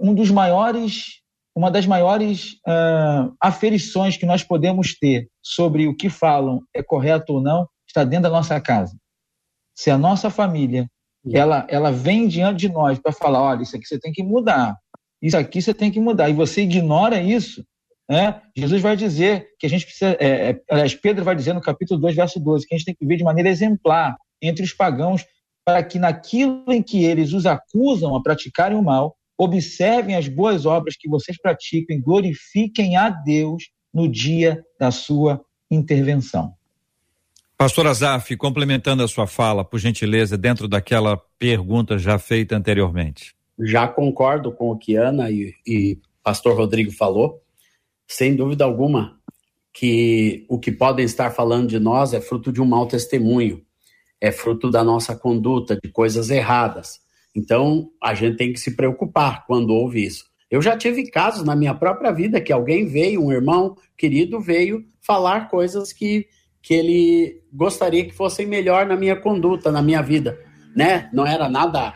Um 0.00 0.14
dos 0.14 0.30
maiores, 0.30 1.20
uma 1.54 1.70
das 1.70 1.86
maiores 1.86 2.54
uh, 2.66 3.34
aferições 3.40 4.16
que 4.16 4.26
nós 4.26 4.42
podemos 4.42 4.98
ter 4.98 5.28
sobre 5.42 5.86
o 5.86 5.94
que 5.94 6.08
falam 6.08 6.62
é 6.74 6.82
correto 6.82 7.34
ou 7.34 7.40
não, 7.40 7.68
está 7.86 8.02
dentro 8.02 8.24
da 8.24 8.30
nossa 8.30 8.60
casa. 8.60 8.96
Se 9.74 9.90
a 9.90 9.98
nossa 9.98 10.30
família 10.30 10.90
ela, 11.32 11.66
ela 11.68 11.90
vem 11.90 12.28
diante 12.28 12.60
de 12.60 12.68
nós 12.68 12.98
para 12.98 13.12
falar, 13.12 13.42
olha, 13.42 13.62
isso 13.62 13.76
aqui 13.76 13.86
você 13.86 13.98
tem 13.98 14.12
que 14.12 14.22
mudar, 14.22 14.76
isso 15.20 15.36
aqui 15.36 15.60
você 15.60 15.74
tem 15.74 15.90
que 15.90 16.00
mudar, 16.00 16.28
e 16.28 16.32
você 16.32 16.62
ignora 16.62 17.20
isso, 17.20 17.64
né? 18.08 18.40
Jesus 18.56 18.80
vai 18.80 18.96
dizer 18.96 19.48
que 19.58 19.66
a 19.66 19.68
gente 19.68 19.84
precisa, 19.84 20.16
é, 20.20 20.50
é, 20.50 20.60
aliás, 20.70 20.94
Pedro 20.94 21.24
vai 21.24 21.34
dizer 21.34 21.52
no 21.52 21.60
capítulo 21.60 22.00
2, 22.00 22.14
verso 22.14 22.38
12, 22.38 22.66
que 22.66 22.74
a 22.74 22.78
gente 22.78 22.86
tem 22.86 22.94
que 22.94 23.04
viver 23.04 23.16
de 23.16 23.24
maneira 23.24 23.48
exemplar 23.48 24.16
entre 24.40 24.64
os 24.64 24.72
pagãos, 24.72 25.24
para 25.64 25.82
que 25.82 25.98
naquilo 25.98 26.64
em 26.68 26.82
que 26.82 27.04
eles 27.04 27.32
os 27.32 27.46
acusam 27.46 28.14
a 28.14 28.22
praticarem 28.22 28.78
o 28.78 28.82
mal, 28.82 29.16
observem 29.36 30.14
as 30.14 30.28
boas 30.28 30.64
obras 30.64 30.96
que 30.96 31.08
vocês 31.08 31.36
praticam 31.40 31.96
e 31.96 32.00
glorifiquem 32.00 32.96
a 32.96 33.10
Deus 33.10 33.64
no 33.92 34.08
dia 34.08 34.64
da 34.78 34.90
sua 34.90 35.40
intervenção. 35.70 36.54
Pastor 37.58 37.86
Azaf, 37.86 38.36
complementando 38.36 39.02
a 39.02 39.08
sua 39.08 39.26
fala, 39.26 39.64
por 39.64 39.78
gentileza, 39.78 40.36
dentro 40.36 40.68
daquela 40.68 41.16
pergunta 41.38 41.98
já 41.98 42.18
feita 42.18 42.54
anteriormente. 42.54 43.34
Já 43.58 43.88
concordo 43.88 44.52
com 44.52 44.70
o 44.70 44.76
que 44.76 44.94
Ana 44.94 45.30
e, 45.30 45.54
e 45.66 45.98
pastor 46.22 46.54
Rodrigo 46.54 46.92
falou. 46.92 47.42
Sem 48.06 48.36
dúvida 48.36 48.64
alguma 48.64 49.18
que 49.72 50.46
o 50.48 50.58
que 50.58 50.72
podem 50.72 51.04
estar 51.04 51.30
falando 51.30 51.68
de 51.68 51.78
nós 51.78 52.14
é 52.14 52.20
fruto 52.20 52.52
de 52.52 52.60
um 52.60 52.64
mau 52.64 52.86
testemunho, 52.86 53.62
é 54.20 54.32
fruto 54.32 54.70
da 54.70 54.82
nossa 54.82 55.14
conduta, 55.14 55.78
de 55.82 55.90
coisas 55.90 56.30
erradas. 56.30 57.00
Então, 57.34 57.90
a 58.02 58.14
gente 58.14 58.36
tem 58.36 58.52
que 58.52 58.58
se 58.58 58.74
preocupar 58.74 59.44
quando 59.46 59.74
ouve 59.74 60.04
isso. 60.04 60.24
Eu 60.50 60.62
já 60.62 60.76
tive 60.76 61.10
casos 61.10 61.44
na 61.44 61.54
minha 61.54 61.74
própria 61.74 62.10
vida 62.10 62.40
que 62.40 62.52
alguém 62.52 62.86
veio, 62.86 63.22
um 63.22 63.32
irmão 63.32 63.76
querido 63.96 64.40
veio 64.40 64.86
falar 65.00 65.48
coisas 65.48 65.92
que 65.92 66.26
que 66.66 66.74
ele 66.74 67.44
gostaria 67.52 68.04
que 68.04 68.12
fossem 68.12 68.44
melhor 68.44 68.86
na 68.86 68.96
minha 68.96 69.14
conduta, 69.14 69.70
na 69.70 69.80
minha 69.80 70.02
vida, 70.02 70.36
né? 70.74 71.08
Não 71.12 71.24
era 71.24 71.48
nada 71.48 71.94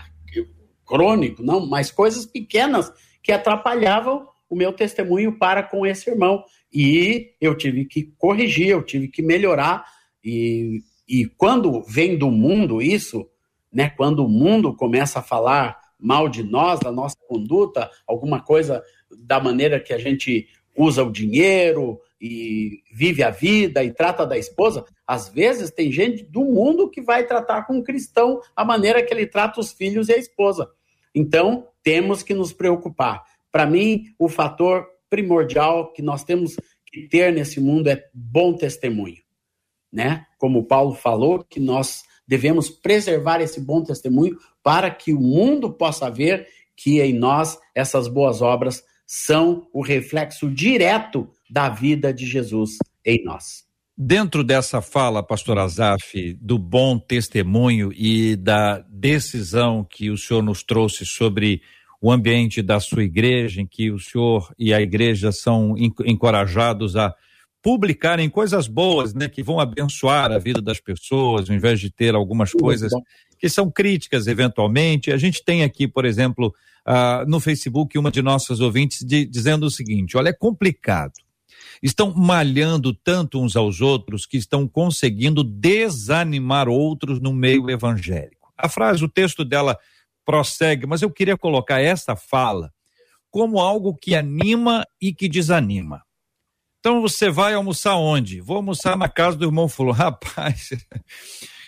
crônico, 0.87 1.43
não, 1.43 1.67
mas 1.67 1.91
coisas 1.91 2.25
pequenas 2.25 2.93
que 3.21 3.33
atrapalhavam 3.33 4.29
o 4.51 4.57
meu 4.57 4.72
testemunho 4.72 5.38
para 5.38 5.62
com 5.62 5.86
esse 5.86 6.11
irmão. 6.11 6.44
E 6.72 7.32
eu 7.40 7.57
tive 7.57 7.86
que 7.86 8.12
corrigir, 8.18 8.68
eu 8.68 8.82
tive 8.82 9.09
que 9.09 9.22
melhorar. 9.22 9.84
E, 10.22 10.82
e 11.09 11.24
quando 11.24 11.82
vem 11.84 12.18
do 12.18 12.30
mundo 12.30 12.82
isso, 12.82 13.26
né? 13.72 13.88
Quando 13.88 14.24
o 14.24 14.28
mundo 14.28 14.74
começa 14.76 15.20
a 15.20 15.22
falar 15.22 15.80
mal 15.98 16.28
de 16.28 16.42
nós, 16.42 16.80
da 16.80 16.90
nossa 16.90 17.16
conduta, 17.28 17.90
alguma 18.07 18.42
coisa 18.42 18.82
da 19.24 19.40
maneira 19.40 19.80
que 19.80 19.92
a 19.92 19.98
gente 19.98 20.48
usa 20.76 21.05
o 21.05 21.12
dinheiro, 21.12 22.01
e 22.20 22.82
vive 22.92 23.22
a 23.22 23.30
vida 23.30 23.82
e 23.82 23.92
trata 23.92 24.26
da 24.26 24.36
esposa, 24.36 24.84
às 25.07 25.28
vezes 25.28 25.70
tem 25.70 25.90
gente 25.90 26.22
do 26.22 26.44
mundo 26.44 26.90
que 26.90 27.01
vai 27.01 27.24
tratar 27.24 27.62
com 27.62 27.78
um 27.78 27.82
cristão 27.82 28.40
a 28.55 28.64
maneira 28.64 29.03
que 29.03 29.12
ele 29.12 29.26
trata 29.26 29.59
os 29.59 29.72
filhos 29.72 30.09
e 30.09 30.12
a 30.12 30.18
esposa. 30.18 30.70
Então, 31.14 31.66
temos 31.82 32.22
que 32.22 32.34
nos 32.34 32.53
preocupar. 32.53 33.24
Para 33.51 33.66
mim, 33.66 34.05
o 34.18 34.28
fator 34.28 34.86
primordial 35.09 35.92
que 35.92 36.03
nós 36.03 36.24
temos 36.24 36.57
que 36.86 37.09
ter 37.09 37.32
nesse 37.32 37.61
mundo 37.61 37.88
é 37.88 38.05
bom 38.14 38.55
testemunho, 38.55 39.22
né? 39.92 40.26
Como 40.38 40.64
Paulo 40.64 40.94
falou, 40.94 41.44
que 41.44 41.61
nós 41.61 42.03
devemos 42.26 42.70
preservar 42.70 43.40
esse 43.40 43.61
bom 43.61 43.82
testemunho 43.82 44.36
para 44.62 44.90
que 44.90 45.12
o 45.12 45.20
mundo 45.20 45.72
possa 45.72 46.11
ver 46.11 46.46
que 46.76 47.01
em 47.01 47.12
nós 47.12 47.59
essas 47.74 48.09
boas 48.09 48.40
obras 48.40 48.82
são 49.07 49.66
o 49.72 49.82
reflexo 49.82 50.48
direto 50.48 51.28
da 51.51 51.68
vida 51.68 52.14
de 52.14 52.24
Jesus 52.24 52.78
em 53.05 53.24
nós. 53.24 53.68
Dentro 53.98 54.42
dessa 54.44 54.80
fala, 54.80 55.22
pastor 55.22 55.59
Azaf, 55.59 56.32
do 56.40 56.57
bom 56.57 56.98
testemunho 56.98 57.92
e 57.92 58.36
da 58.36 58.78
decisão 58.88 59.84
que 59.84 60.09
o 60.09 60.16
senhor 60.16 60.42
nos 60.42 60.62
trouxe 60.62 61.05
sobre 61.05 61.61
o 62.01 62.11
ambiente 62.11 62.62
da 62.62 62.80
sua 62.80 63.05
igreja, 63.05 63.61
em 63.61 63.66
que 63.66 63.90
o 63.90 63.98
senhor 63.98 64.53
e 64.59 64.72
a 64.72 64.80
igreja 64.80 65.30
são 65.30 65.74
encorajados 65.76 66.96
a 66.96 67.14
publicarem 67.62 68.30
coisas 68.30 68.66
boas, 68.66 69.12
né, 69.12 69.28
que 69.28 69.42
vão 69.42 69.61
abençoar 69.61 70.32
a 70.32 70.38
vida 70.38 70.62
das 70.62 70.80
pessoas, 70.80 71.51
ao 71.51 71.57
invés 71.57 71.78
de 71.78 71.90
ter 71.90 72.14
algumas 72.14 72.53
coisas 72.53 72.90
que 73.38 73.48
são 73.48 73.70
críticas 73.70 74.26
eventualmente. 74.26 75.12
A 75.12 75.18
gente 75.18 75.44
tem 75.44 75.62
aqui, 75.62 75.86
por 75.86 76.07
exemplo, 76.07 76.55
uh, 76.88 77.28
no 77.28 77.38
Facebook 77.38 77.98
uma 77.98 78.11
de 78.11 78.22
nossas 78.22 78.61
ouvintes 78.61 79.05
de, 79.05 79.26
dizendo 79.26 79.66
o 79.66 79.70
seguinte: 79.70 80.16
olha, 80.16 80.30
é 80.30 80.32
complicado. 80.32 81.12
Estão 81.82 82.14
malhando 82.14 82.94
tanto 82.94 83.40
uns 83.40 83.57
aos 83.57 83.80
outros 83.80 84.26
que 84.26 84.36
estão 84.36 84.66
conseguindo 84.66 85.42
desanimar 85.44 86.68
outros 86.68 87.20
no 87.20 87.32
meio 87.32 87.70
evangélico. 87.70 88.53
A 88.57 88.68
frase, 88.68 89.05
o 89.05 89.09
texto 89.09 89.44
dela 89.44 89.78
prossegue, 90.31 90.87
mas 90.87 91.03
eu 91.03 91.11
queria 91.11 91.37
colocar 91.37 91.81
essa 91.81 92.14
fala 92.14 92.72
como 93.31 93.59
algo 93.59 93.97
que 93.97 94.14
anima 94.14 94.87
e 95.01 95.12
que 95.12 95.28
desanima. 95.28 96.05
Então 96.78 97.03
você 97.03 97.28
vai 97.28 97.53
almoçar 97.53 97.97
onde? 97.97 98.41
Vou 98.41 98.57
almoçar 98.57 98.97
na 98.97 99.09
casa 99.09 99.37
do 99.37 99.47
irmão 99.47 99.68
fulano. 99.68 99.99
Rapaz, 99.99 100.70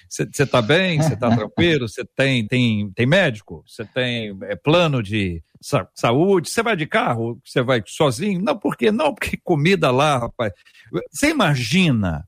você 0.09 0.23
está 0.45 0.63
bem? 0.63 1.03
Você 1.03 1.15
está 1.15 1.29
tranquilo? 1.35 1.89
Você 1.89 2.05
tem, 2.05 2.47
tem, 2.47 2.89
tem 2.93 3.05
médico? 3.05 3.65
Você 3.67 3.85
tem 3.85 4.39
é, 4.43 4.55
plano 4.55 5.03
de 5.03 5.43
sa 5.61 5.89
saúde? 5.93 6.49
Você 6.49 6.63
vai 6.63 6.77
de 6.77 6.87
carro? 6.87 7.41
Você 7.45 7.63
vai 7.63 7.83
sozinho? 7.85 8.41
Não, 8.41 8.57
por 8.57 8.77
quê? 8.77 8.93
Não, 8.93 9.13
porque 9.13 9.37
comida 9.43 9.91
lá, 9.91 10.19
rapaz. 10.19 10.53
Você 11.11 11.31
imagina, 11.31 12.25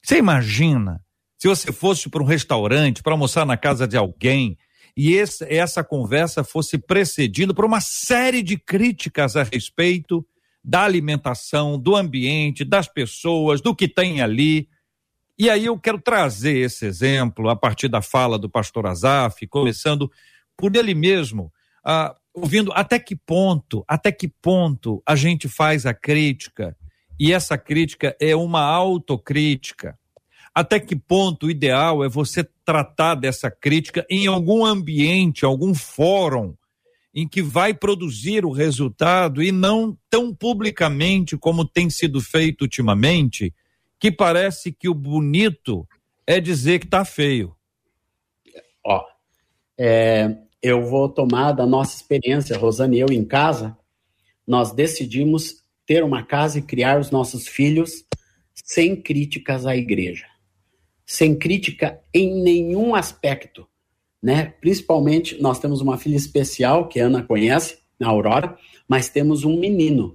você 0.00 0.16
imagina 0.16 1.02
se 1.36 1.48
você 1.48 1.72
fosse 1.72 2.08
para 2.08 2.22
um 2.22 2.26
restaurante, 2.26 3.02
para 3.02 3.12
almoçar 3.12 3.44
na 3.44 3.56
casa 3.56 3.88
de 3.88 3.96
alguém, 3.96 4.56
e 4.96 5.14
esse, 5.14 5.44
essa 5.52 5.82
conversa 5.84 6.44
fosse 6.44 6.78
precedida 6.78 7.54
por 7.54 7.64
uma 7.64 7.80
série 7.80 8.42
de 8.42 8.56
críticas 8.56 9.36
a 9.36 9.42
respeito 9.42 10.26
da 10.62 10.84
alimentação, 10.84 11.78
do 11.78 11.96
ambiente, 11.96 12.64
das 12.64 12.86
pessoas, 12.86 13.60
do 13.60 13.74
que 13.74 13.88
tem 13.88 14.20
ali. 14.20 14.68
E 15.38 15.48
aí 15.48 15.66
eu 15.66 15.78
quero 15.78 16.00
trazer 16.00 16.58
esse 16.58 16.84
exemplo 16.84 17.48
a 17.48 17.56
partir 17.56 17.88
da 17.88 18.02
fala 18.02 18.38
do 18.38 18.50
pastor 18.50 18.86
Azaf, 18.86 19.46
começando 19.46 20.10
por 20.56 20.76
ele 20.76 20.94
mesmo, 20.94 21.50
ah, 21.82 22.14
ouvindo 22.34 22.70
até 22.74 22.98
que 22.98 23.16
ponto, 23.16 23.82
até 23.88 24.12
que 24.12 24.28
ponto 24.28 25.02
a 25.06 25.16
gente 25.16 25.48
faz 25.48 25.86
a 25.86 25.94
crítica 25.94 26.76
e 27.18 27.32
essa 27.32 27.58
crítica 27.58 28.16
é 28.18 28.34
uma 28.34 28.62
autocrítica. 28.62 29.98
Até 30.54 30.80
que 30.80 30.96
ponto 30.96 31.46
o 31.46 31.50
ideal 31.50 32.04
é 32.04 32.08
você 32.08 32.44
tratar 32.64 33.14
dessa 33.14 33.50
crítica 33.50 34.04
em 34.10 34.26
algum 34.26 34.64
ambiente, 34.64 35.44
algum 35.44 35.74
fórum 35.74 36.54
em 37.14 37.26
que 37.26 37.42
vai 37.42 37.74
produzir 37.74 38.44
o 38.44 38.52
resultado 38.52 39.42
e 39.42 39.50
não 39.50 39.96
tão 40.08 40.34
publicamente 40.34 41.36
como 41.36 41.64
tem 41.64 41.90
sido 41.90 42.20
feito 42.20 42.62
ultimamente, 42.62 43.52
que 43.98 44.12
parece 44.12 44.72
que 44.72 44.88
o 44.88 44.94
bonito 44.94 45.86
é 46.26 46.40
dizer 46.40 46.78
que 46.78 46.86
está 46.86 47.04
feio. 47.04 47.54
Ó, 48.84 49.04
é, 49.76 50.36
eu 50.62 50.86
vou 50.86 51.08
tomar 51.08 51.52
da 51.52 51.66
nossa 51.66 51.96
experiência, 51.96 52.56
Rosane 52.56 52.98
e 52.98 53.00
eu 53.00 53.08
em 53.10 53.24
casa, 53.24 53.76
nós 54.46 54.72
decidimos 54.72 55.64
ter 55.84 56.04
uma 56.04 56.22
casa 56.22 56.58
e 56.58 56.62
criar 56.62 57.00
os 57.00 57.10
nossos 57.10 57.48
filhos 57.48 58.04
sem 58.54 58.94
críticas 58.94 59.66
à 59.66 59.76
igreja. 59.76 60.29
Sem 61.10 61.34
crítica 61.36 62.00
em 62.14 62.42
nenhum 62.42 62.94
aspecto, 62.94 63.66
né? 64.22 64.54
Principalmente, 64.60 65.40
nós 65.40 65.58
temos 65.58 65.80
uma 65.80 65.98
filha 65.98 66.16
especial, 66.16 66.88
que 66.88 67.00
a 67.00 67.06
Ana 67.06 67.22
conhece, 67.22 67.78
a 68.00 68.06
Aurora, 68.06 68.56
mas 68.88 69.08
temos 69.08 69.44
um 69.44 69.58
menino, 69.58 70.14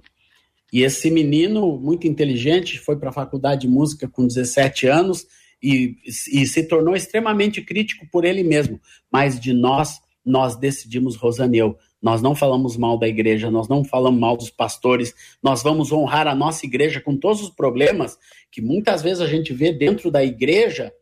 e 0.72 0.82
esse 0.82 1.10
menino, 1.10 1.78
muito 1.78 2.06
inteligente, 2.06 2.78
foi 2.78 2.96
para 2.96 3.10
a 3.10 3.12
faculdade 3.12 3.62
de 3.62 3.68
música 3.68 4.08
com 4.08 4.26
17 4.26 4.86
anos 4.86 5.26
e, 5.62 5.96
e 6.04 6.46
se 6.46 6.62
tornou 6.64 6.94
extremamente 6.94 7.62
crítico 7.62 8.06
por 8.10 8.24
ele 8.24 8.42
mesmo. 8.42 8.80
Mas 9.10 9.38
de 9.38 9.52
nós, 9.52 10.00
nós 10.24 10.56
decidimos, 10.56 11.16
Rosaneu, 11.16 11.78
nós 12.06 12.22
não 12.22 12.36
falamos 12.36 12.76
mal 12.76 12.96
da 12.96 13.08
igreja, 13.08 13.50
nós 13.50 13.66
não 13.66 13.82
falamos 13.82 14.20
mal 14.20 14.36
dos 14.36 14.48
pastores, 14.48 15.12
nós 15.42 15.60
vamos 15.60 15.90
honrar 15.90 16.28
a 16.28 16.36
nossa 16.36 16.64
igreja 16.64 17.00
com 17.00 17.16
todos 17.16 17.42
os 17.42 17.50
problemas 17.50 18.16
que 18.48 18.62
muitas 18.62 19.02
vezes 19.02 19.20
a 19.20 19.26
gente 19.26 19.52
vê 19.52 19.72
dentro 19.72 20.08
da 20.08 20.22
igreja, 20.22 20.92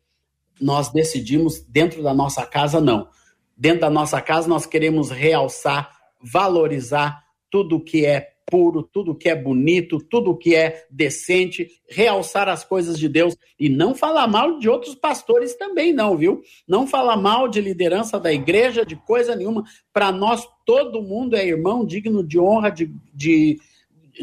nós 0.58 0.90
decidimos 0.90 1.60
dentro 1.60 2.02
da 2.02 2.14
nossa 2.14 2.46
casa 2.46 2.80
não. 2.80 3.06
Dentro 3.54 3.80
da 3.80 3.90
nossa 3.90 4.18
casa 4.18 4.48
nós 4.48 4.64
queremos 4.64 5.10
realçar, 5.10 5.94
valorizar 6.22 7.22
tudo 7.50 7.84
que 7.84 8.06
é 8.06 8.30
puro, 8.46 8.82
tudo 8.82 9.14
que 9.14 9.28
é 9.28 9.34
bonito, 9.34 9.98
tudo 9.98 10.36
que 10.36 10.54
é 10.54 10.86
decente, 10.90 11.68
realçar 11.88 12.48
as 12.48 12.64
coisas 12.64 12.98
de 12.98 13.08
Deus 13.08 13.36
e 13.58 13.68
não 13.68 13.94
falar 13.94 14.26
mal 14.26 14.58
de 14.58 14.68
outros 14.68 14.94
pastores 14.94 15.54
também, 15.54 15.92
não, 15.92 16.16
viu? 16.16 16.42
Não 16.66 16.86
falar 16.86 17.16
mal 17.16 17.48
de 17.48 17.60
liderança 17.60 18.18
da 18.18 18.32
igreja, 18.32 18.84
de 18.84 18.96
coisa 18.96 19.34
nenhuma. 19.34 19.64
Para 19.92 20.12
nós, 20.12 20.46
todo 20.64 21.02
mundo 21.02 21.36
é 21.36 21.46
irmão, 21.46 21.84
digno 21.84 22.22
de 22.22 22.38
honra, 22.38 22.70
de, 22.70 22.94
de, 23.12 23.58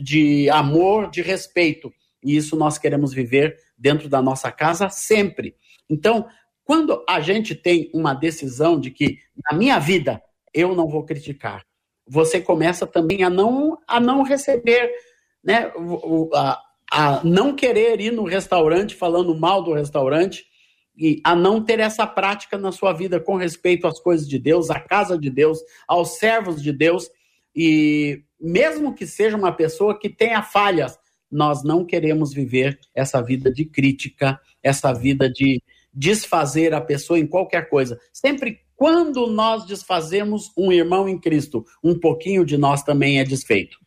de 0.01 0.49
amor, 0.49 1.09
de 1.09 1.21
respeito. 1.21 1.91
E 2.23 2.35
isso 2.35 2.55
nós 2.55 2.77
queremos 2.77 3.13
viver 3.13 3.57
dentro 3.77 4.07
da 4.07 4.21
nossa 4.21 4.51
casa 4.51 4.89
sempre. 4.89 5.55
Então, 5.89 6.27
quando 6.63 7.03
a 7.09 7.19
gente 7.19 7.55
tem 7.55 7.89
uma 7.93 8.13
decisão 8.13 8.79
de 8.79 8.91
que 8.91 9.17
na 9.49 9.57
minha 9.57 9.79
vida 9.79 10.21
eu 10.53 10.75
não 10.75 10.87
vou 10.87 11.03
criticar, 11.03 11.65
você 12.13 12.41
começa 12.41 12.85
também 12.85 13.23
a 13.23 13.29
não, 13.29 13.77
a 13.87 13.97
não 13.97 14.21
receber, 14.21 14.91
né, 15.41 15.71
a, 16.33 16.61
a 16.91 17.23
não 17.23 17.55
querer 17.55 18.01
ir 18.01 18.11
no 18.11 18.25
restaurante 18.25 18.95
falando 18.95 19.33
mal 19.33 19.63
do 19.63 19.71
restaurante 19.71 20.43
e 20.97 21.21
a 21.23 21.33
não 21.33 21.63
ter 21.63 21.79
essa 21.79 22.05
prática 22.05 22.57
na 22.57 22.73
sua 22.73 22.91
vida 22.91 23.17
com 23.17 23.37
respeito 23.37 23.87
às 23.87 23.97
coisas 23.97 24.27
de 24.27 24.37
Deus, 24.37 24.69
à 24.69 24.77
casa 24.77 25.17
de 25.17 25.29
Deus, 25.29 25.59
aos 25.87 26.17
servos 26.17 26.61
de 26.61 26.73
Deus. 26.73 27.09
E 27.55 28.21
mesmo 28.37 28.93
que 28.93 29.07
seja 29.07 29.37
uma 29.37 29.53
pessoa 29.53 29.97
que 29.97 30.09
tenha 30.09 30.43
falhas, 30.43 30.99
nós 31.31 31.63
não 31.63 31.85
queremos 31.85 32.33
viver 32.33 32.77
essa 32.93 33.21
vida 33.21 33.49
de 33.49 33.63
crítica, 33.63 34.37
essa 34.61 34.91
vida 34.91 35.31
de 35.31 35.63
desfazer 35.93 36.73
a 36.73 36.81
pessoa 36.81 37.19
em 37.19 37.27
qualquer 37.27 37.69
coisa. 37.69 37.99
Sempre 38.13 38.59
quando 38.75 39.27
nós 39.27 39.65
desfazemos 39.65 40.51
um 40.57 40.71
irmão 40.71 41.07
em 41.07 41.19
Cristo, 41.19 41.65
um 41.83 41.99
pouquinho 41.99 42.45
de 42.45 42.57
nós 42.57 42.83
também 42.83 43.19
é 43.19 43.23
desfeito. 43.23 43.77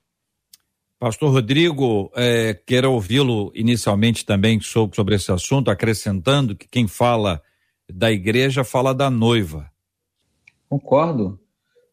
Pastor 0.98 1.32
Rodrigo, 1.32 2.10
é, 2.14 2.54
quero 2.54 2.92
ouvi-lo 2.92 3.50
inicialmente 3.54 4.24
também 4.24 4.60
sobre, 4.60 4.96
sobre 4.96 5.14
esse 5.16 5.30
assunto, 5.30 5.70
acrescentando 5.70 6.56
que 6.56 6.68
quem 6.68 6.86
fala 6.86 7.42
da 7.92 8.10
igreja 8.10 8.64
fala 8.64 8.94
da 8.94 9.10
noiva. 9.10 9.70
Concordo. 10.68 11.38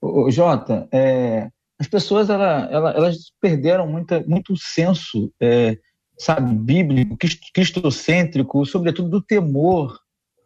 O, 0.02 0.32
Jota, 0.32 0.88
é, 0.92 1.50
as 1.80 1.88
pessoas 1.88 2.30
ela, 2.30 2.70
ela, 2.72 2.92
elas 2.92 3.32
perderam 3.42 3.88
muita, 3.88 4.24
muito 4.28 4.56
senso, 4.56 5.32
é, 5.40 5.78
sabe, 6.22 6.54
bíblico, 6.54 7.18
cristocêntrico, 7.52 8.64
sobretudo 8.64 9.10
do 9.10 9.22
temor 9.22 9.98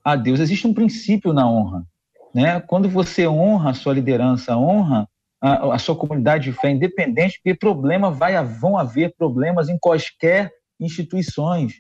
a 0.04 0.16
Deus. 0.16 0.40
Existe 0.40 0.66
um 0.66 0.74
princípio 0.74 1.34
na 1.34 1.50
honra. 1.50 1.86
Né? 2.34 2.62
Quando 2.62 2.88
você 2.88 3.28
honra 3.28 3.72
a 3.72 3.74
sua 3.74 3.94
liderança, 3.94 4.56
honra 4.56 5.06
a, 5.42 5.76
a 5.76 5.78
sua 5.78 5.96
comunidade 5.96 6.46
de 6.46 6.58
fé 6.58 6.72
independente, 6.72 7.42
porque 7.44 7.60
problema 7.60 8.10
vai, 8.10 8.42
vão 8.46 8.78
haver 8.78 9.14
problemas 9.18 9.68
em 9.68 9.78
quaisquer 9.78 10.50
instituições. 10.80 11.74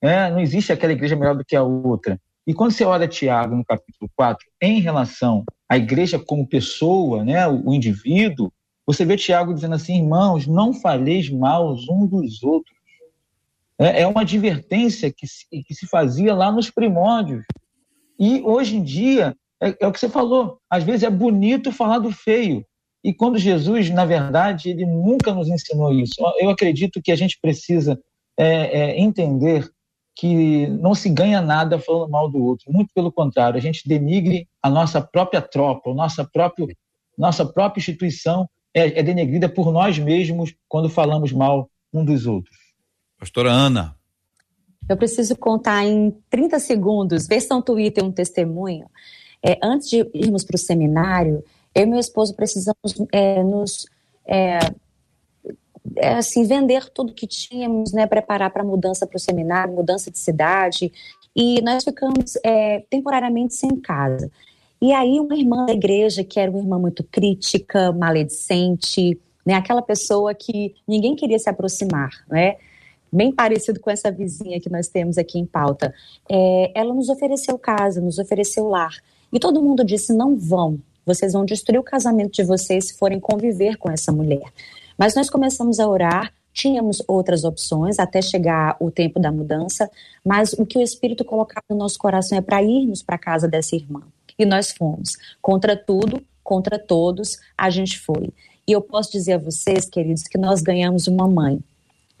Né? 0.00 0.30
Não 0.30 0.38
existe 0.38 0.72
aquela 0.72 0.92
igreja 0.92 1.16
melhor 1.16 1.36
do 1.36 1.44
que 1.44 1.56
a 1.56 1.62
outra. 1.62 2.20
E 2.46 2.54
quando 2.54 2.70
você 2.70 2.84
olha 2.84 3.08
Tiago 3.08 3.56
no 3.56 3.64
capítulo 3.64 4.08
4, 4.16 4.46
em 4.62 4.80
relação 4.80 5.42
à 5.68 5.76
igreja 5.76 6.20
como 6.20 6.48
pessoa, 6.48 7.24
né, 7.24 7.48
o, 7.48 7.70
o 7.70 7.74
indivíduo, 7.74 8.52
você 8.86 9.04
vê 9.04 9.16
Tiago 9.16 9.52
dizendo 9.52 9.74
assim, 9.74 9.96
irmãos, 9.98 10.46
não 10.46 10.72
faleis 10.72 11.28
mal 11.28 11.72
uns 11.72 11.86
dos 12.08 12.42
outros. 12.44 12.79
É, 13.80 14.02
é 14.02 14.06
uma 14.06 14.20
advertência 14.20 15.10
que 15.10 15.26
se, 15.26 15.46
que 15.48 15.74
se 15.74 15.86
fazia 15.86 16.34
lá 16.34 16.52
nos 16.52 16.70
primórdios. 16.70 17.44
E 18.18 18.42
hoje 18.42 18.76
em 18.76 18.82
dia 18.82 19.34
é, 19.60 19.74
é 19.80 19.86
o 19.86 19.92
que 19.92 19.98
você 19.98 20.08
falou. 20.08 20.58
Às 20.68 20.84
vezes 20.84 21.02
é 21.02 21.10
bonito 21.10 21.72
falar 21.72 21.98
do 21.98 22.12
feio. 22.12 22.64
E 23.02 23.14
quando 23.14 23.38
Jesus, 23.38 23.88
na 23.88 24.04
verdade, 24.04 24.68
ele 24.68 24.84
nunca 24.84 25.32
nos 25.32 25.48
ensinou 25.48 25.92
isso. 25.94 26.14
Eu 26.38 26.50
acredito 26.50 27.00
que 27.00 27.10
a 27.10 27.16
gente 27.16 27.38
precisa 27.40 27.98
é, 28.38 28.80
é, 28.80 29.00
entender 29.00 29.66
que 30.14 30.66
não 30.66 30.94
se 30.94 31.08
ganha 31.08 31.40
nada 31.40 31.78
falando 31.78 32.10
mal 32.10 32.30
do 32.30 32.44
outro. 32.44 32.70
Muito 32.70 32.92
pelo 32.94 33.10
contrário, 33.10 33.56
a 33.56 33.60
gente 33.60 33.88
denigre 33.88 34.46
a 34.62 34.68
nossa 34.68 35.00
própria 35.00 35.40
tropa, 35.40 35.90
a 35.90 35.94
nossa 35.94 36.22
própria, 36.30 36.66
nossa 37.16 37.46
própria 37.46 37.80
instituição 37.80 38.46
é, 38.74 39.00
é 39.00 39.02
denegrida 39.02 39.48
por 39.48 39.72
nós 39.72 39.98
mesmos 39.98 40.54
quando 40.68 40.90
falamos 40.90 41.32
mal 41.32 41.70
um 41.90 42.04
dos 42.04 42.26
outros. 42.26 42.59
Pastora 43.20 43.52
Ana. 43.52 43.94
Eu 44.88 44.96
preciso 44.96 45.36
contar 45.36 45.84
em 45.84 46.10
30 46.28 46.58
segundos, 46.58 47.28
versão 47.28 47.62
Twitter 47.62 48.04
um 48.04 48.10
testemunho 48.10 48.86
é, 49.42 49.58
antes 49.62 49.88
de 49.88 50.08
irmos 50.14 50.44
para 50.44 50.56
o 50.56 50.58
seminário, 50.58 51.44
eu 51.74 51.82
e 51.82 51.86
meu 51.86 51.98
esposo 51.98 52.34
precisamos 52.34 52.94
é, 53.12 53.42
nos 53.42 53.86
é, 54.26 54.58
é, 55.96 56.14
assim 56.14 56.44
vender 56.44 56.88
tudo 56.90 57.14
que 57.14 57.26
tínhamos, 57.26 57.92
né, 57.92 58.06
preparar 58.06 58.50
para 58.50 58.64
mudança 58.64 59.06
para 59.06 59.16
o 59.16 59.20
seminário, 59.20 59.74
mudança 59.74 60.10
de 60.10 60.18
cidade, 60.18 60.92
e 61.34 61.60
nós 61.62 61.84
ficamos 61.84 62.36
é, 62.44 62.80
temporariamente 62.90 63.54
sem 63.54 63.76
casa. 63.76 64.30
E 64.82 64.92
aí 64.92 65.20
uma 65.20 65.36
irmã 65.36 65.66
da 65.66 65.72
igreja 65.72 66.24
que 66.24 66.40
era 66.40 66.50
uma 66.50 66.60
irmã 66.60 66.78
muito 66.78 67.04
crítica, 67.04 67.92
maledicente, 67.92 69.18
né, 69.46 69.54
aquela 69.54 69.82
pessoa 69.82 70.34
que 70.34 70.74
ninguém 70.86 71.14
queria 71.14 71.38
se 71.38 71.48
aproximar, 71.48 72.10
né? 72.28 72.56
Bem 73.12 73.32
parecido 73.32 73.80
com 73.80 73.90
essa 73.90 74.10
vizinha 74.10 74.60
que 74.60 74.70
nós 74.70 74.88
temos 74.88 75.18
aqui 75.18 75.38
em 75.38 75.46
pauta. 75.46 75.94
É, 76.28 76.72
ela 76.74 76.94
nos 76.94 77.08
ofereceu 77.08 77.58
casa, 77.58 78.00
nos 78.00 78.18
ofereceu 78.18 78.68
lar. 78.68 78.96
E 79.32 79.38
todo 79.38 79.62
mundo 79.62 79.84
disse: 79.84 80.12
não 80.12 80.36
vão, 80.36 80.78
vocês 81.04 81.32
vão 81.32 81.44
destruir 81.44 81.78
o 81.78 81.82
casamento 81.82 82.32
de 82.32 82.44
vocês 82.44 82.88
se 82.88 82.98
forem 82.98 83.20
conviver 83.20 83.76
com 83.76 83.90
essa 83.90 84.12
mulher. 84.12 84.52
Mas 84.96 85.14
nós 85.14 85.30
começamos 85.30 85.80
a 85.80 85.88
orar, 85.88 86.32
tínhamos 86.52 87.02
outras 87.08 87.44
opções 87.44 87.98
até 87.98 88.20
chegar 88.20 88.76
o 88.80 88.90
tempo 88.90 89.18
da 89.18 89.32
mudança, 89.32 89.90
mas 90.24 90.52
o 90.52 90.66
que 90.66 90.78
o 90.78 90.82
Espírito 90.82 91.24
colocava 91.24 91.64
no 91.70 91.76
nosso 91.76 91.98
coração 91.98 92.36
é 92.36 92.40
para 92.40 92.62
irmos 92.62 93.02
para 93.02 93.16
a 93.16 93.18
casa 93.18 93.48
dessa 93.48 93.74
irmã. 93.74 94.02
E 94.38 94.44
nós 94.44 94.70
fomos. 94.70 95.16
Contra 95.40 95.76
tudo, 95.76 96.22
contra 96.42 96.78
todos, 96.78 97.38
a 97.56 97.70
gente 97.70 97.98
foi. 97.98 98.30
E 98.66 98.72
eu 98.72 98.80
posso 98.80 99.12
dizer 99.12 99.34
a 99.34 99.38
vocês, 99.38 99.88
queridos, 99.88 100.24
que 100.24 100.38
nós 100.38 100.62
ganhamos 100.62 101.06
uma 101.06 101.26
mãe 101.26 101.62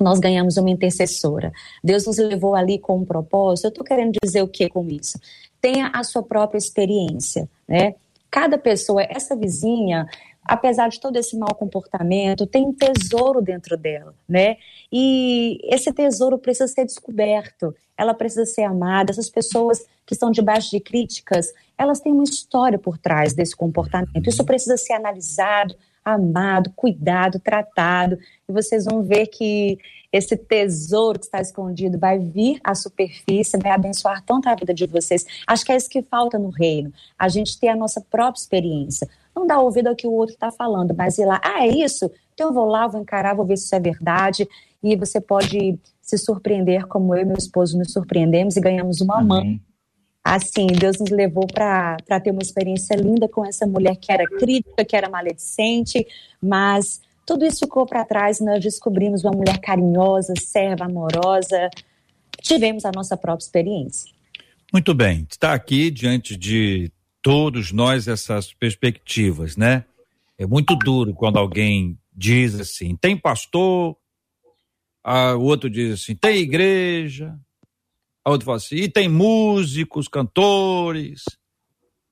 nós 0.02 0.18
ganhamos 0.18 0.56
uma 0.56 0.70
intercessora. 0.70 1.52
Deus 1.82 2.06
nos 2.06 2.18
levou 2.18 2.54
ali 2.54 2.78
com 2.78 2.98
um 2.98 3.04
propósito. 3.04 3.66
Eu 3.66 3.70
estou 3.70 3.84
querendo 3.84 4.12
dizer 4.22 4.42
o 4.42 4.48
que 4.48 4.68
com 4.68 4.86
isso? 4.88 5.18
tenha 5.60 5.90
a 5.92 6.02
sua 6.02 6.22
própria 6.22 6.58
experiência, 6.58 7.48
né? 7.68 7.94
Cada 8.30 8.56
pessoa, 8.56 9.02
essa 9.02 9.36
vizinha, 9.36 10.08
apesar 10.44 10.88
de 10.88 11.00
todo 11.00 11.16
esse 11.16 11.36
mau 11.36 11.54
comportamento, 11.54 12.46
tem 12.46 12.64
um 12.64 12.72
tesouro 12.72 13.42
dentro 13.42 13.76
dela, 13.76 14.14
né? 14.28 14.56
E 14.90 15.58
esse 15.64 15.92
tesouro 15.92 16.38
precisa 16.38 16.68
ser 16.68 16.84
descoberto, 16.84 17.74
ela 17.96 18.14
precisa 18.14 18.46
ser 18.46 18.62
amada. 18.62 19.10
Essas 19.10 19.28
pessoas 19.28 19.84
que 20.06 20.14
estão 20.14 20.30
debaixo 20.30 20.70
de 20.70 20.80
críticas, 20.80 21.52
elas 21.76 22.00
têm 22.00 22.12
uma 22.12 22.24
história 22.24 22.78
por 22.78 22.96
trás 22.96 23.34
desse 23.34 23.54
comportamento. 23.54 24.28
Isso 24.28 24.44
precisa 24.44 24.76
ser 24.76 24.94
analisado, 24.94 25.74
amado, 26.14 26.72
cuidado, 26.76 27.38
tratado. 27.38 28.18
E 28.48 28.52
vocês 28.52 28.84
vão 28.84 29.02
ver 29.02 29.26
que 29.26 29.78
esse 30.12 30.36
tesouro 30.36 31.18
que 31.18 31.26
está 31.26 31.40
escondido 31.40 31.98
vai 31.98 32.18
vir 32.18 32.60
à 32.64 32.74
superfície, 32.74 33.58
vai 33.58 33.72
abençoar 33.72 34.22
tanto 34.24 34.48
a 34.48 34.54
vida 34.54 34.74
de 34.74 34.86
vocês. 34.86 35.24
Acho 35.46 35.64
que 35.64 35.72
é 35.72 35.76
isso 35.76 35.88
que 35.88 36.02
falta 36.02 36.38
no 36.38 36.50
reino, 36.50 36.92
a 37.18 37.28
gente 37.28 37.58
ter 37.58 37.68
a 37.68 37.76
nossa 37.76 38.00
própria 38.00 38.40
experiência. 38.40 39.08
Não 39.34 39.46
dar 39.46 39.60
ouvido 39.60 39.88
ao 39.88 39.96
que 39.96 40.06
o 40.06 40.12
outro 40.12 40.34
está 40.34 40.50
falando, 40.50 40.94
mas 40.96 41.18
ir 41.18 41.26
lá, 41.26 41.40
ah, 41.44 41.64
é 41.64 41.68
isso? 41.68 42.10
Então 42.34 42.48
eu 42.48 42.52
vou 42.52 42.66
lá, 42.66 42.86
vou 42.88 43.00
encarar, 43.00 43.34
vou 43.34 43.46
ver 43.46 43.56
se 43.56 43.64
isso 43.64 43.74
é 43.74 43.80
verdade. 43.80 44.48
E 44.82 44.96
você 44.96 45.20
pode 45.20 45.78
se 46.00 46.18
surpreender 46.18 46.86
como 46.86 47.14
eu 47.14 47.22
e 47.22 47.24
meu 47.24 47.36
esposo 47.36 47.78
nos 47.78 47.92
surpreendemos 47.92 48.56
e 48.56 48.60
ganhamos 48.60 49.00
uma 49.00 49.18
Amém. 49.18 49.28
mãe. 49.28 49.60
Assim, 50.22 50.66
Deus 50.66 50.98
nos 50.98 51.10
levou 51.10 51.46
para 51.46 51.96
ter 52.22 52.30
uma 52.30 52.42
experiência 52.42 52.94
linda 52.94 53.26
com 53.26 53.44
essa 53.44 53.66
mulher 53.66 53.96
que 53.96 54.12
era 54.12 54.24
crítica, 54.24 54.84
que 54.84 54.94
era 54.94 55.08
maledicente, 55.08 56.06
mas 56.42 57.00
tudo 57.26 57.44
isso 57.44 57.60
ficou 57.60 57.86
para 57.86 58.04
trás 58.04 58.38
e 58.38 58.44
nós 58.44 58.62
descobrimos 58.62 59.24
uma 59.24 59.32
mulher 59.32 59.58
carinhosa, 59.58 60.34
serva, 60.38 60.84
amorosa. 60.84 61.70
Tivemos 62.42 62.84
a 62.84 62.92
nossa 62.92 63.16
própria 63.16 63.44
experiência. 63.44 64.12
Muito 64.72 64.94
bem, 64.94 65.26
está 65.30 65.54
aqui 65.54 65.90
diante 65.90 66.36
de 66.36 66.92
todos 67.22 67.72
nós 67.72 68.06
essas 68.06 68.52
perspectivas, 68.52 69.56
né? 69.56 69.84
É 70.38 70.46
muito 70.46 70.76
duro 70.76 71.14
quando 71.14 71.38
alguém 71.38 71.98
diz 72.12 72.58
assim: 72.58 72.96
tem 72.96 73.16
pastor, 73.16 73.96
ah, 75.02 75.34
o 75.34 75.42
outro 75.42 75.68
diz 75.68 76.00
assim: 76.00 76.14
tem 76.14 76.38
igreja, 76.38 77.38
A 78.24 78.30
outra 78.30 78.44
fala 78.44 78.56
assim, 78.58 78.76
e 78.76 78.88
tem 78.88 79.08
músicos, 79.08 80.06
cantores. 80.06 81.24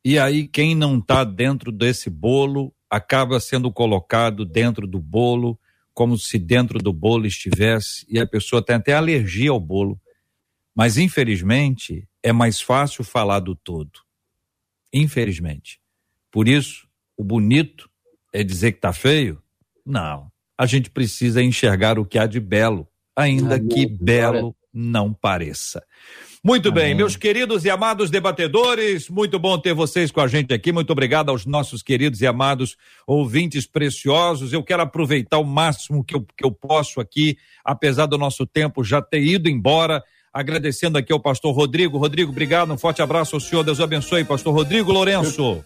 E 0.05 0.19
aí, 0.19 0.49
quem 0.49 0.75
não 0.75 0.99
está 0.99 1.23
dentro 1.23 1.71
desse 1.71 2.09
bolo 2.09 2.75
acaba 2.89 3.39
sendo 3.41 3.71
colocado 3.71 4.45
dentro 4.45 4.87
do 4.87 4.99
bolo, 4.99 5.59
como 5.93 6.17
se 6.17 6.39
dentro 6.39 6.79
do 6.79 6.93
bolo 6.93 7.27
estivesse, 7.27 8.07
e 8.09 8.19
a 8.19 8.27
pessoa 8.27 8.65
tem 8.65 8.77
até 8.77 8.95
alergia 8.95 9.51
ao 9.51 9.61
bolo. 9.61 10.01
Mas, 10.75 10.97
infelizmente, 10.97 12.09
é 12.23 12.33
mais 12.33 12.61
fácil 12.61 13.05
falar 13.05 13.41
do 13.41 13.55
todo. 13.55 14.01
Infelizmente. 14.93 15.81
Por 16.31 16.49
isso, 16.49 16.89
o 17.17 17.25
bonito 17.25 17.91
é 18.33 18.43
dizer 18.43 18.73
que 18.73 18.79
está 18.79 18.93
feio? 18.93 19.43
Não. 19.85 20.31
A 20.57 20.67
gente 20.67 20.91
precisa 20.91 21.43
enxergar 21.43 21.99
o 21.99 22.07
que 22.07 22.19
há 22.19 22.27
de 22.27 22.41
belo, 22.41 22.89
ainda 23.15 23.61
que 23.61 23.87
belo 23.87 24.57
não 24.79 25.13
pareça. 25.13 25.83
Muito 26.43 26.71
bem, 26.71 26.95
meus 26.95 27.17
queridos 27.17 27.65
e 27.65 27.71
amados 27.71 28.11
debatedores, 28.11 29.09
muito 29.09 29.41
bom 29.41 29.59
ter 29.59 29.75
vocês 29.75 30.13
com 30.13 30.21
a 30.21 30.29
gente 30.29 30.55
aqui. 30.55 30.71
Muito 30.71 30.93
obrigado 30.93 31.31
aos 31.31 31.45
nossos 31.45 31.83
queridos 31.83 32.21
e 32.21 32.27
amados 32.27 32.77
ouvintes 33.05 33.67
preciosos. 33.67 34.53
Eu 34.53 34.63
quero 34.63 34.83
aproveitar 34.83 35.39
o 35.39 35.45
máximo 35.45 36.05
que 36.05 36.15
eu, 36.15 36.25
que 36.37 36.45
eu 36.45 36.53
posso 36.53 37.01
aqui, 37.01 37.37
apesar 37.65 38.07
do 38.07 38.17
nosso 38.17 38.47
tempo 38.47 38.85
já 38.85 39.03
ter 39.03 39.21
ido 39.21 39.49
embora. 39.49 40.03
Agradecendo 40.33 40.97
aqui 40.97 41.13
ao 41.13 41.19
pastor 41.19 41.53
Rodrigo. 41.53 41.99
Rodrigo, 41.99 42.31
obrigado. 42.31 42.73
Um 42.73 42.79
forte 42.79 43.03
abraço 43.03 43.35
ao 43.35 43.41
senhor. 43.41 43.65
Deus 43.65 43.81
abençoe. 43.81 44.25
Pastor 44.25 44.55
Rodrigo 44.55 44.93
Lourenço. 44.93 45.43
Eu, 45.43 45.65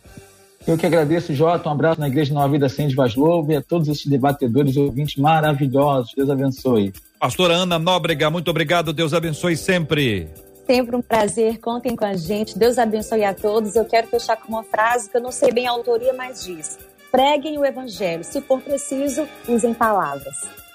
eu 0.68 0.78
que 0.78 0.86
agradeço, 0.86 1.34
Jota. 1.34 1.68
Um 1.68 1.72
abraço 1.72 2.00
na 2.00 2.08
Igreja 2.08 2.32
Nova 2.32 2.48
Vida 2.48 2.68
Sende 2.70 2.94
Vaslouva 2.94 3.52
e 3.52 3.56
a 3.56 3.62
todos 3.62 3.88
esses 3.88 4.06
debatedores 4.06 4.74
e 4.74 4.78
ouvintes 4.78 5.16
maravilhosos. 5.16 6.14
Deus 6.16 6.30
abençoe. 6.30 6.92
Pastora 7.22 7.54
Ana 7.54 7.78
Nóbrega, 7.78 8.28
muito 8.30 8.50
obrigado. 8.50 8.92
Deus 8.92 9.14
abençoe 9.14 9.56
sempre. 9.56 10.28
Sempre 10.66 10.96
um 10.96 11.00
prazer, 11.00 11.60
contem 11.60 11.94
com 11.94 12.04
a 12.04 12.14
gente. 12.14 12.58
Deus 12.58 12.78
abençoe 12.78 13.22
a 13.22 13.32
todos. 13.32 13.76
Eu 13.76 13.84
quero 13.84 14.08
fechar 14.08 14.36
com 14.36 14.48
uma 14.48 14.64
frase 14.64 15.08
que 15.08 15.16
eu 15.16 15.20
não 15.20 15.30
sei 15.30 15.52
bem 15.52 15.68
a 15.68 15.70
autoria, 15.70 16.12
mas 16.12 16.44
diz: 16.44 16.80
preguem 17.12 17.56
o 17.56 17.64
evangelho. 17.64 18.24
Se 18.24 18.40
for 18.40 18.60
preciso, 18.60 19.28
usem 19.46 19.72
palavras. 19.72 20.34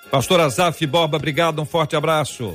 Pastor 0.10 0.40
Azaf 0.40 0.88
Borba, 0.88 1.18
obrigado, 1.18 1.62
um 1.62 1.66
forte 1.66 1.98
abraço. 1.98 2.54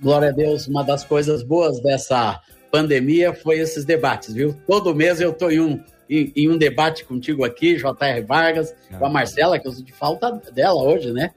Glória 0.00 0.30
a 0.30 0.32
Deus, 0.32 0.66
uma 0.66 0.82
das 0.82 1.04
coisas 1.04 1.42
boas 1.42 1.78
dessa 1.82 2.40
pandemia 2.72 3.34
foi 3.34 3.58
esses 3.58 3.84
debates, 3.84 4.32
viu? 4.32 4.56
Todo 4.66 4.94
mês 4.94 5.20
eu 5.20 5.32
estou 5.32 5.52
em 5.52 5.60
um, 5.60 5.84
em, 6.08 6.32
em, 6.36 6.48
um 6.48 6.56
debate 6.56 7.04
contigo 7.04 7.44
aqui, 7.44 7.76
J.R. 7.76 8.20
Vargas, 8.22 8.74
ah. 8.92 8.98
com 8.98 9.06
a 9.06 9.10
Marcela, 9.10 9.58
que 9.58 9.66
eu 9.66 9.72
sinto 9.72 9.92
falta 9.94 10.32
dela 10.52 10.82
hoje, 10.82 11.12
né? 11.12 11.30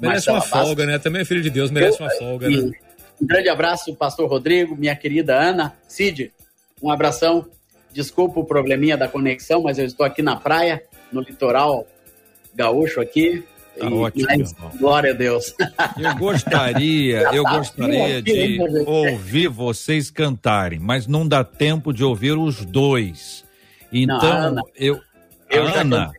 Merece 0.00 0.30
Marcela 0.30 0.38
uma 0.38 0.44
folga, 0.46 0.86
né? 0.86 0.98
Também 0.98 1.22
é 1.22 1.24
filho 1.24 1.42
de 1.42 1.50
Deus, 1.50 1.70
merece 1.70 2.00
eu, 2.00 2.06
uma 2.06 2.14
folga, 2.14 2.50
e, 2.50 2.62
né? 2.62 2.72
Um 3.20 3.26
grande 3.26 3.48
abraço, 3.48 3.94
pastor 3.94 4.28
Rodrigo, 4.28 4.76
minha 4.76 4.94
querida 4.96 5.34
Ana, 5.34 5.74
Cid, 5.88 6.32
um 6.82 6.90
abração. 6.90 7.46
Desculpa 7.92 8.40
o 8.40 8.44
probleminha 8.44 8.96
da 8.96 9.06
conexão, 9.06 9.62
mas 9.62 9.78
eu 9.78 9.86
estou 9.86 10.04
aqui 10.04 10.20
na 10.20 10.34
praia, 10.34 10.82
no 11.12 11.20
litoral 11.20 11.86
gaúcho 12.54 13.00
aqui. 13.00 13.44
Tá 13.78 13.86
e, 13.86 13.92
ótimo, 13.92 14.26
mas, 14.28 14.78
glória 14.78 15.12
a 15.12 15.14
Deus. 15.14 15.54
Eu 15.96 16.14
gostaria, 16.16 17.20
eu 17.34 17.44
tá 17.44 17.56
gostaria 17.56 18.22
de 18.22 18.58
ouvir 18.86 19.48
vocês 19.48 20.10
cantarem, 20.10 20.78
mas 20.78 21.06
não 21.06 21.26
dá 21.26 21.42
tempo 21.42 21.92
de 21.92 22.04
ouvir 22.04 22.32
os 22.32 22.64
dois. 22.64 23.43
Então, 23.94 24.18
não, 24.18 24.30
Ana, 24.30 24.62
eu, 24.74 25.00
eu 25.48 25.66
Ana, 25.66 26.12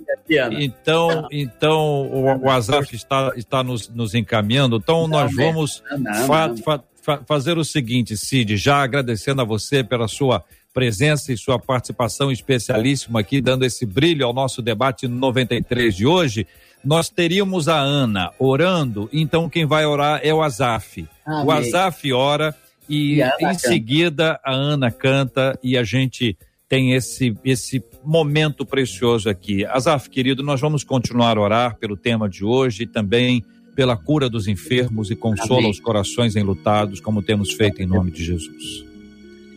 então, 0.51 1.27
então 1.29 2.07
o, 2.07 2.45
o 2.45 2.49
Azaf 2.49 2.95
está, 2.95 3.33
está 3.35 3.63
nos, 3.63 3.89
nos 3.89 4.15
encaminhando. 4.15 4.77
Então, 4.77 5.01
não, 5.07 5.19
nós 5.19 5.35
vamos 5.35 5.83
não, 5.97 6.13
fa, 6.25 6.55
fa, 6.63 6.83
fa, 7.01 7.21
fazer 7.27 7.57
o 7.57 7.65
seguinte, 7.65 8.15
Cid, 8.15 8.55
já 8.55 8.81
agradecendo 8.81 9.41
a 9.41 9.45
você 9.45 9.83
pela 9.83 10.07
sua 10.07 10.43
presença 10.73 11.31
e 11.31 11.37
sua 11.37 11.59
participação 11.59 12.31
especialíssima 12.31 13.19
aqui, 13.19 13.39
dando 13.39 13.65
esse 13.65 13.85
brilho 13.85 14.25
ao 14.25 14.33
nosso 14.33 14.61
debate 14.61 15.07
93 15.07 15.95
de 15.95 16.05
hoje. 16.05 16.47
Nós 16.83 17.09
teríamos 17.09 17.67
a 17.67 17.77
Ana 17.79 18.31
orando, 18.37 19.09
então 19.11 19.49
quem 19.49 19.65
vai 19.65 19.85
orar 19.85 20.19
é 20.23 20.33
o 20.33 20.41
Azaf. 20.41 21.07
Amém. 21.25 21.45
O 21.45 21.51
Azaf 21.51 22.11
ora 22.13 22.55
e, 22.87 23.15
e 23.15 23.21
em 23.21 23.39
canta. 23.39 23.59
seguida 23.59 24.39
a 24.43 24.53
Ana 24.53 24.91
canta 24.91 25.57
e 25.63 25.77
a 25.77 25.83
gente 25.83 26.37
tem 26.75 26.91
esse, 26.91 27.33
esse 27.45 27.81
momento 28.03 28.65
precioso 28.65 29.29
aqui. 29.29 29.65
Azaf, 29.65 30.09
querido, 30.09 30.43
nós 30.43 30.59
vamos 30.59 30.83
continuar 30.83 31.37
a 31.37 31.41
orar 31.41 31.77
pelo 31.77 31.95
tema 31.95 32.27
de 32.27 32.43
hoje 32.43 32.83
e 32.83 32.85
também 32.85 33.41
pela 33.73 33.95
cura 33.95 34.29
dos 34.29 34.45
enfermos 34.45 35.09
e 35.09 35.15
consola 35.15 35.59
Amém. 35.59 35.71
os 35.71 35.79
corações 35.79 36.35
enlutados, 36.35 36.99
como 36.99 37.23
temos 37.23 37.53
feito 37.53 37.81
em 37.81 37.85
nome 37.85 38.11
de 38.11 38.25
Jesus. 38.25 38.85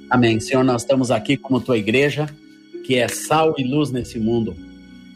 Amém. 0.08 0.38
Senhor, 0.38 0.62
nós 0.62 0.82
estamos 0.82 1.10
aqui 1.10 1.36
como 1.36 1.60
tua 1.60 1.76
igreja, 1.76 2.28
que 2.84 2.94
é 2.94 3.08
sal 3.08 3.52
e 3.58 3.64
luz 3.64 3.90
nesse 3.90 4.20
mundo, 4.20 4.54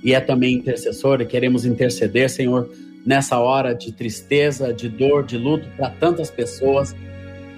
e 0.03 0.13
é 0.13 0.19
também 0.19 0.57
intercessora, 0.57 1.25
queremos 1.25 1.65
interceder, 1.65 2.29
Senhor, 2.29 2.69
nessa 3.07 3.39
hora 3.39 3.75
de 3.75 3.93
tristeza, 3.93 4.75
de 4.75 4.89
dor, 4.89 5.25
de 5.25 5.39
luto 5.39 5.69
para 5.77 5.89
tantas 5.89 6.33
pessoas, 6.33 6.97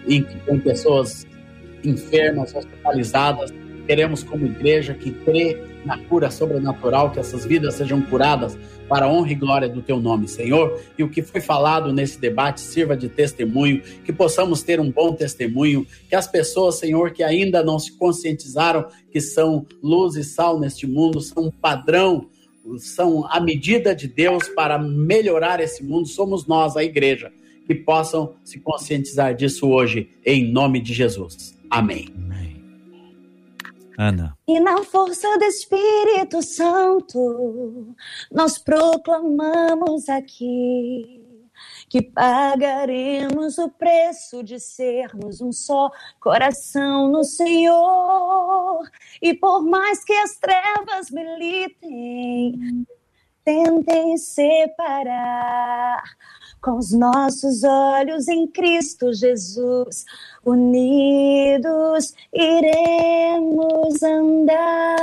e 0.06 0.20
tem 0.20 0.60
pessoas 0.60 1.26
enfermas, 1.82 2.54
hospitalizadas, 2.54 3.50
Queremos, 3.86 4.22
como 4.22 4.46
igreja, 4.46 4.94
que 4.94 5.10
crê 5.10 5.62
na 5.84 5.98
cura 5.98 6.30
sobrenatural, 6.30 7.10
que 7.10 7.20
essas 7.20 7.44
vidas 7.44 7.74
sejam 7.74 8.00
curadas 8.02 8.56
para 8.88 9.06
a 9.06 9.08
honra 9.08 9.32
e 9.32 9.34
glória 9.34 9.68
do 9.68 9.82
teu 9.82 10.00
nome, 10.00 10.28
Senhor. 10.28 10.80
E 10.98 11.02
o 11.02 11.08
que 11.08 11.22
foi 11.22 11.40
falado 11.40 11.92
nesse 11.92 12.18
debate 12.18 12.60
sirva 12.60 12.96
de 12.96 13.08
testemunho, 13.08 13.82
que 14.04 14.12
possamos 14.12 14.62
ter 14.62 14.80
um 14.80 14.90
bom 14.90 15.12
testemunho, 15.12 15.86
que 16.08 16.14
as 16.14 16.26
pessoas, 16.26 16.76
Senhor, 16.76 17.12
que 17.12 17.22
ainda 17.22 17.62
não 17.62 17.78
se 17.78 17.96
conscientizaram 17.96 18.86
que 19.10 19.20
são 19.20 19.66
luz 19.82 20.16
e 20.16 20.24
sal 20.24 20.58
neste 20.58 20.86
mundo, 20.86 21.20
são 21.20 21.44
um 21.44 21.50
padrão, 21.50 22.28
são 22.78 23.26
a 23.30 23.40
medida 23.40 23.94
de 23.94 24.08
Deus 24.08 24.48
para 24.48 24.78
melhorar 24.78 25.60
esse 25.60 25.84
mundo, 25.84 26.08
somos 26.08 26.46
nós, 26.46 26.76
a 26.76 26.84
igreja, 26.84 27.30
que 27.66 27.74
possam 27.74 28.34
se 28.42 28.58
conscientizar 28.58 29.34
disso 29.34 29.68
hoje, 29.68 30.08
em 30.24 30.50
nome 30.50 30.80
de 30.80 30.92
Jesus. 30.92 31.58
Amém. 31.70 32.08
Ana. 33.98 34.36
E 34.46 34.58
na 34.60 34.82
força 34.84 35.38
do 35.38 35.44
Espírito 35.44 36.42
Santo, 36.42 37.94
nós 38.30 38.58
proclamamos 38.58 40.08
aqui 40.08 41.22
que 41.88 42.02
pagaremos 42.02 43.58
o 43.58 43.68
preço 43.68 44.42
de 44.42 44.58
sermos 44.58 45.40
um 45.40 45.52
só 45.52 45.90
coração 46.20 47.08
no 47.08 47.22
Senhor. 47.24 48.88
E 49.22 49.34
por 49.34 49.62
mais 49.62 50.04
que 50.04 50.12
as 50.12 50.36
trevas 50.36 51.10
militem, 51.10 52.86
tentem 53.44 54.16
separar 54.16 56.02
com 56.64 56.78
os 56.78 56.92
nossos 56.92 57.62
olhos 57.62 58.26
em 58.26 58.46
Cristo 58.46 59.12
Jesus, 59.12 60.06
unidos 60.42 62.14
iremos 62.32 64.02
andar. 64.02 64.96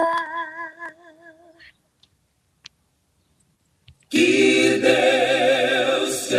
Que 4.10 4.82
Deus 4.82 6.28
te 6.28 6.36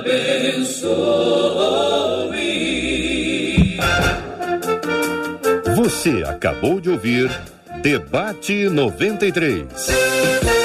abençoe. 0.00 0.96
Você 5.76 6.24
acabou 6.26 6.80
de 6.80 6.90
ouvir 6.90 7.30
Debate 7.82 8.68
93. 8.68 10.55